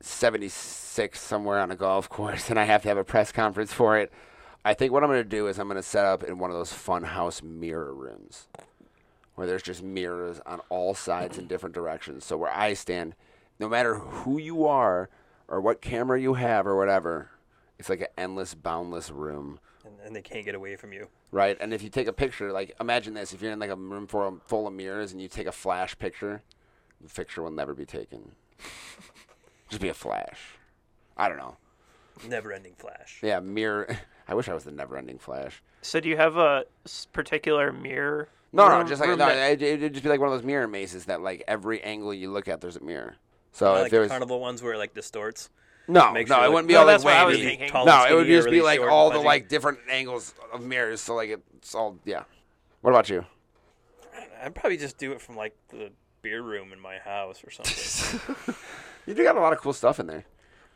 76 0.00 1.20
somewhere 1.20 1.60
on 1.60 1.70
a 1.70 1.76
golf 1.76 2.08
course, 2.08 2.50
and 2.50 2.58
I 2.58 2.64
have 2.64 2.82
to 2.82 2.88
have 2.88 2.98
a 2.98 3.04
press 3.04 3.30
conference 3.30 3.72
for 3.72 3.96
it. 3.96 4.12
I 4.64 4.74
think 4.74 4.92
what 4.92 5.04
I'm 5.04 5.10
gonna 5.10 5.24
do 5.24 5.46
is 5.46 5.58
I'm 5.58 5.68
gonna 5.68 5.82
set 5.82 6.04
up 6.04 6.24
in 6.24 6.38
one 6.38 6.50
of 6.50 6.56
those 6.56 6.72
funhouse 6.72 7.42
mirror 7.42 7.94
rooms, 7.94 8.48
where 9.36 9.46
there's 9.46 9.62
just 9.62 9.82
mirrors 9.82 10.40
on 10.46 10.60
all 10.68 10.94
sides 10.94 11.38
in 11.38 11.46
different 11.46 11.74
directions. 11.74 12.24
So 12.24 12.36
where 12.36 12.52
I 12.52 12.74
stand, 12.74 13.14
no 13.60 13.68
matter 13.68 13.94
who 13.94 14.38
you 14.38 14.66
are 14.66 15.08
or 15.46 15.60
what 15.60 15.80
camera 15.80 16.20
you 16.20 16.34
have 16.34 16.66
or 16.66 16.76
whatever, 16.76 17.30
it's 17.78 17.88
like 17.88 18.00
an 18.00 18.08
endless, 18.18 18.54
boundless 18.54 19.10
room 19.10 19.60
and, 19.84 19.94
and 20.04 20.14
they 20.16 20.22
can't 20.22 20.44
get 20.44 20.54
away 20.54 20.76
from 20.76 20.92
you. 20.92 21.08
right? 21.30 21.56
And 21.60 21.72
if 21.72 21.82
you 21.82 21.88
take 21.88 22.06
a 22.06 22.12
picture, 22.12 22.52
like 22.52 22.74
imagine 22.80 23.14
this: 23.14 23.32
if 23.32 23.42
you're 23.42 23.52
in 23.52 23.58
like 23.58 23.70
a 23.70 23.76
room 23.76 24.06
full 24.06 24.40
full 24.46 24.66
of 24.66 24.72
mirrors 24.72 25.12
and 25.12 25.20
you 25.20 25.28
take 25.28 25.46
a 25.46 25.52
flash 25.52 25.98
picture, 25.98 26.42
the 27.00 27.08
picture 27.08 27.42
will 27.42 27.50
never 27.50 27.74
be 27.74 27.84
taken. 27.84 28.32
Just 29.68 29.80
be 29.80 29.88
a 29.88 29.94
flash. 29.94 30.38
I 31.16 31.28
don't 31.28 31.38
know. 31.38 31.56
Never-ending 32.28 32.74
flash. 32.76 33.20
Yeah, 33.22 33.40
mirror. 33.40 33.96
I 34.28 34.34
wish 34.34 34.48
I 34.48 34.54
was 34.54 34.64
the 34.64 34.72
never-ending 34.72 35.18
flash. 35.18 35.62
so 35.82 36.00
do 36.00 36.08
you 36.08 36.16
have 36.16 36.36
a 36.36 36.64
particular 37.12 37.72
mirror? 37.72 38.28
No, 38.52 38.68
no, 38.68 38.82
just 38.84 39.00
like 39.00 39.10
no, 39.10 39.16
that- 39.16 39.62
it, 39.62 39.80
would 39.80 39.92
just 39.92 40.02
be 40.02 40.08
like 40.08 40.18
one 40.20 40.28
of 40.28 40.34
those 40.34 40.44
mirror 40.44 40.66
mazes 40.66 41.04
that 41.04 41.20
like 41.20 41.44
every 41.46 41.80
angle 41.82 42.12
you 42.12 42.30
look 42.30 42.48
at, 42.48 42.60
there's 42.60 42.76
a 42.76 42.80
mirror. 42.82 43.14
So 43.52 43.72
I 43.72 43.76
if 43.76 43.82
like 43.82 43.90
there 43.92 44.00
was 44.00 44.10
carnival 44.10 44.40
ones 44.40 44.62
where 44.62 44.74
it 44.74 44.78
like 44.78 44.92
distorts. 44.94 45.50
No, 45.88 46.12
makes 46.12 46.30
no, 46.30 46.36
you 46.36 46.42
it 46.42 46.44
look- 46.46 46.52
wouldn't 46.54 46.68
be 46.68 46.74
No, 46.74 46.80
all 46.80 46.86
like 46.86 46.94
that's 46.94 47.04
what 47.04 47.14
I 47.14 47.24
was 47.24 47.36
wavy. 47.36 47.48
thinking. 47.48 47.68
Tall 47.70 47.86
No, 47.86 48.04
it 48.06 48.14
would 48.14 48.22
skinny 48.24 48.32
or 48.34 48.36
just 48.38 48.46
be 48.46 48.60
really 48.60 48.78
like 48.78 48.80
all 48.90 49.08
the 49.10 49.16
pudgy. 49.16 49.26
like 49.26 49.48
different 49.48 49.78
angles 49.90 50.34
of 50.52 50.62
mirrors. 50.62 51.00
So 51.00 51.14
like 51.14 51.30
it's 51.56 51.74
all 51.74 51.98
yeah. 52.04 52.24
What 52.82 52.90
about 52.90 53.08
you? 53.10 53.24
I'd 54.42 54.54
probably 54.54 54.76
just 54.78 54.96
do 54.98 55.12
it 55.12 55.20
from 55.20 55.36
like 55.36 55.54
the 55.68 55.90
beer 56.22 56.42
room 56.42 56.72
in 56.72 56.80
my 56.80 56.98
house 56.98 57.42
or 57.44 57.50
something. 57.50 58.54
You 59.06 59.14
do 59.14 59.24
got 59.24 59.36
a 59.36 59.40
lot 59.40 59.52
of 59.52 59.58
cool 59.60 59.72
stuff 59.72 59.98
in 59.98 60.06
there. 60.06 60.24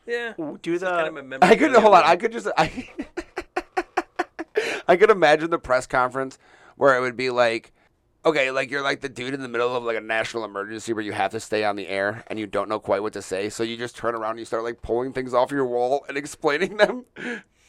yeah. 0.07 0.33
Ooh, 0.39 0.57
do 0.61 0.73
It's 0.73 0.83
the 0.83 0.89
kind 0.89 1.17
of 1.17 1.41
a 1.41 1.45
I 1.45 1.55
could 1.55 1.71
hold 1.73 1.93
on. 1.95 2.03
I 2.03 2.15
could 2.17 2.31
just 2.31 2.47
I 2.57 2.89
I 4.87 4.95
could 4.97 5.09
imagine 5.09 5.49
the 5.51 5.59
press 5.59 5.85
conference 5.87 6.37
where 6.75 6.97
it 6.97 7.01
would 7.01 7.15
be 7.15 7.29
like, 7.29 7.71
okay, 8.25 8.51
like 8.51 8.71
you're 8.71 8.81
like 8.81 9.01
the 9.01 9.09
dude 9.09 9.33
in 9.33 9.41
the 9.41 9.47
middle 9.47 9.75
of 9.75 9.83
like 9.83 9.97
a 9.97 10.01
national 10.01 10.43
emergency 10.45 10.93
where 10.93 11.03
you 11.03 11.11
have 11.13 11.31
to 11.31 11.39
stay 11.39 11.63
on 11.63 11.75
the 11.75 11.87
air 11.87 12.23
and 12.27 12.39
you 12.39 12.47
don't 12.47 12.67
know 12.69 12.79
quite 12.79 13.01
what 13.01 13.13
to 13.13 13.21
say, 13.21 13.49
so 13.49 13.63
you 13.63 13.77
just 13.77 13.95
turn 13.95 14.15
around 14.15 14.31
and 14.31 14.39
you 14.39 14.45
start 14.45 14.63
like 14.63 14.81
pulling 14.81 15.13
things 15.13 15.33
off 15.33 15.51
your 15.51 15.65
wall 15.65 16.05
and 16.07 16.17
explaining 16.25 16.77
them 16.77 17.05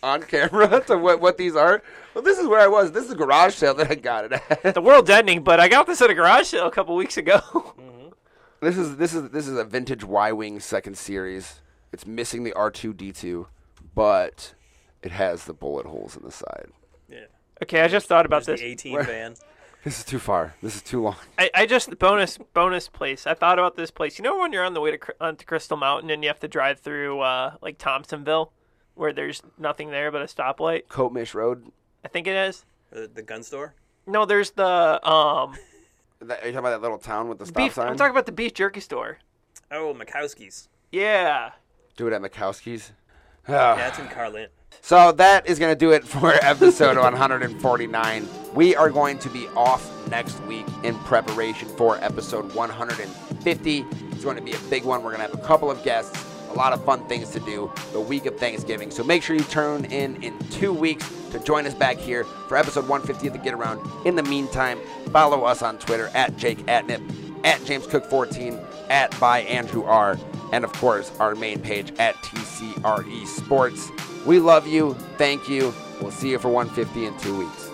on 0.02 0.22
camera 0.22 0.80
to 0.86 0.96
what 0.96 1.20
what 1.20 1.36
these 1.36 1.56
are. 1.56 1.82
Well, 2.14 2.22
this 2.24 2.38
is 2.38 2.46
where 2.46 2.60
I 2.60 2.66
was. 2.68 2.92
This 2.92 3.04
is 3.04 3.12
a 3.12 3.16
garage 3.16 3.54
sale 3.54 3.74
that 3.74 3.90
I 3.90 3.94
got 3.94 4.32
it 4.32 4.42
at. 4.64 4.74
the 4.74 4.80
world's 4.80 5.10
ending, 5.10 5.42
but 5.42 5.60
I 5.60 5.68
got 5.68 5.86
this 5.86 6.00
at 6.00 6.10
a 6.10 6.14
garage 6.14 6.46
sale 6.46 6.66
a 6.66 6.70
couple 6.70 6.96
weeks 6.96 7.16
ago. 7.16 7.40
Mm-hmm. 7.76 8.66
This 8.66 8.78
is 8.78 8.96
this 8.96 9.14
is 9.14 9.30
this 9.30 9.46
is 9.46 9.58
a 9.58 9.64
vintage 9.64 10.02
Y 10.02 10.32
wing 10.32 10.60
second 10.60 10.96
series. 10.96 11.60
It's 11.92 12.06
missing 12.06 12.42
the 12.42 12.54
R 12.54 12.70
two 12.70 12.94
D 12.94 13.12
two, 13.12 13.48
but 13.94 14.54
it 15.02 15.12
has 15.12 15.44
the 15.44 15.52
bullet 15.52 15.84
holes 15.84 16.16
in 16.16 16.22
the 16.22 16.30
side. 16.32 16.68
Yeah. 17.08 17.26
okay, 17.62 17.82
I 17.82 17.88
just 17.88 18.06
thought 18.08 18.24
about 18.24 18.44
There's 18.44 18.60
this. 18.60 18.82
the 18.82 18.90
18 18.90 19.04
van. 19.04 19.34
This 19.86 20.00
is 20.00 20.04
too 20.04 20.18
far. 20.18 20.52
This 20.62 20.74
is 20.74 20.82
too 20.82 21.00
long. 21.00 21.14
I, 21.38 21.48
I 21.54 21.64
just 21.64 21.96
bonus 22.00 22.38
bonus 22.38 22.88
place. 22.88 23.24
I 23.24 23.34
thought 23.34 23.56
about 23.60 23.76
this 23.76 23.92
place. 23.92 24.18
You 24.18 24.24
know 24.24 24.36
when 24.36 24.52
you're 24.52 24.64
on 24.64 24.74
the 24.74 24.80
way 24.80 24.90
to 24.90 24.98
Cr- 24.98 25.12
onto 25.20 25.44
Crystal 25.44 25.76
Mountain 25.76 26.10
and 26.10 26.24
you 26.24 26.28
have 26.28 26.40
to 26.40 26.48
drive 26.48 26.80
through 26.80 27.20
uh, 27.20 27.54
like 27.62 27.78
Thompsonville, 27.78 28.50
where 28.96 29.12
there's 29.12 29.42
nothing 29.56 29.92
there 29.92 30.10
but 30.10 30.22
a 30.22 30.24
stoplight. 30.24 30.88
Copemish 30.88 31.34
Road. 31.34 31.70
I 32.04 32.08
think 32.08 32.26
it 32.26 32.34
is. 32.34 32.64
The, 32.90 33.08
the 33.14 33.22
gun 33.22 33.44
store. 33.44 33.76
No, 34.08 34.24
there's 34.24 34.50
the 34.50 34.66
um 35.08 35.54
That, 36.20 36.42
are 36.42 36.46
you 36.48 36.52
talking 36.52 36.58
about 36.58 36.70
that 36.70 36.82
little 36.82 36.98
town 36.98 37.28
with 37.28 37.38
the 37.38 37.46
stop 37.46 37.56
beef. 37.56 37.74
sign? 37.74 37.86
I'm 37.86 37.96
talking 37.96 38.10
about 38.10 38.26
the 38.26 38.32
beef 38.32 38.54
jerky 38.54 38.80
store. 38.80 39.18
Oh, 39.70 39.94
Mikowski's. 39.96 40.68
Yeah. 40.90 41.52
Do 41.96 42.08
it 42.08 42.12
at 42.12 42.20
Mikowski's. 42.22 42.90
Yeah, 43.48 43.86
it's 43.86 44.00
in 44.00 44.08
Carlin. 44.08 44.48
So 44.82 45.12
that 45.12 45.46
is 45.46 45.58
going 45.58 45.72
to 45.72 45.78
do 45.78 45.92
it 45.92 46.04
for 46.04 46.32
episode 46.42 46.96
149. 46.96 48.28
We 48.54 48.76
are 48.76 48.90
going 48.90 49.18
to 49.18 49.28
be 49.28 49.48
off 49.48 49.90
next 50.08 50.40
week 50.44 50.66
in 50.84 50.96
preparation 51.00 51.68
for 51.76 52.02
episode 52.02 52.54
150. 52.54 53.84
It's 54.12 54.24
going 54.24 54.36
to 54.36 54.42
be 54.42 54.52
a 54.52 54.58
big 54.70 54.84
one. 54.84 55.02
We're 55.02 55.14
going 55.14 55.26
to 55.26 55.34
have 55.34 55.44
a 55.44 55.46
couple 55.46 55.70
of 55.70 55.82
guests, 55.82 56.24
a 56.48 56.54
lot 56.54 56.72
of 56.72 56.84
fun 56.84 57.06
things 57.08 57.30
to 57.30 57.40
do 57.40 57.70
the 57.92 58.00
week 58.00 58.26
of 58.26 58.38
Thanksgiving. 58.38 58.90
So 58.90 59.02
make 59.02 59.22
sure 59.22 59.36
you 59.36 59.42
turn 59.44 59.84
in 59.86 60.22
in 60.22 60.38
two 60.50 60.72
weeks 60.72 61.10
to 61.32 61.40
join 61.40 61.66
us 61.66 61.74
back 61.74 61.96
here 61.96 62.24
for 62.24 62.56
episode 62.56 62.88
150 62.88 63.26
of 63.26 63.32
the 63.32 63.38
Get 63.40 63.54
Around. 63.54 64.06
In 64.06 64.14
the 64.14 64.22
meantime, 64.22 64.78
follow 65.10 65.44
us 65.44 65.62
on 65.62 65.78
Twitter 65.78 66.10
at 66.14 66.36
Jake 66.36 66.58
Atnip, 66.66 67.02
at 67.44 67.62
James 67.64 67.86
Cook 67.86 68.06
14, 68.06 68.58
at 68.88 69.18
by 69.18 69.40
Andrew 69.40 69.82
R, 69.84 70.16
and 70.52 70.64
of 70.64 70.72
course 70.74 71.10
our 71.18 71.34
main 71.34 71.60
page 71.60 71.92
at 71.98 72.14
TCRE 72.16 73.26
Sports. 73.26 73.90
We 74.26 74.40
love 74.40 74.66
you. 74.66 74.94
Thank 75.18 75.48
you. 75.48 75.72
We'll 76.00 76.10
see 76.10 76.30
you 76.30 76.38
for 76.38 76.48
150 76.48 77.06
in 77.06 77.16
two 77.18 77.38
weeks. 77.38 77.65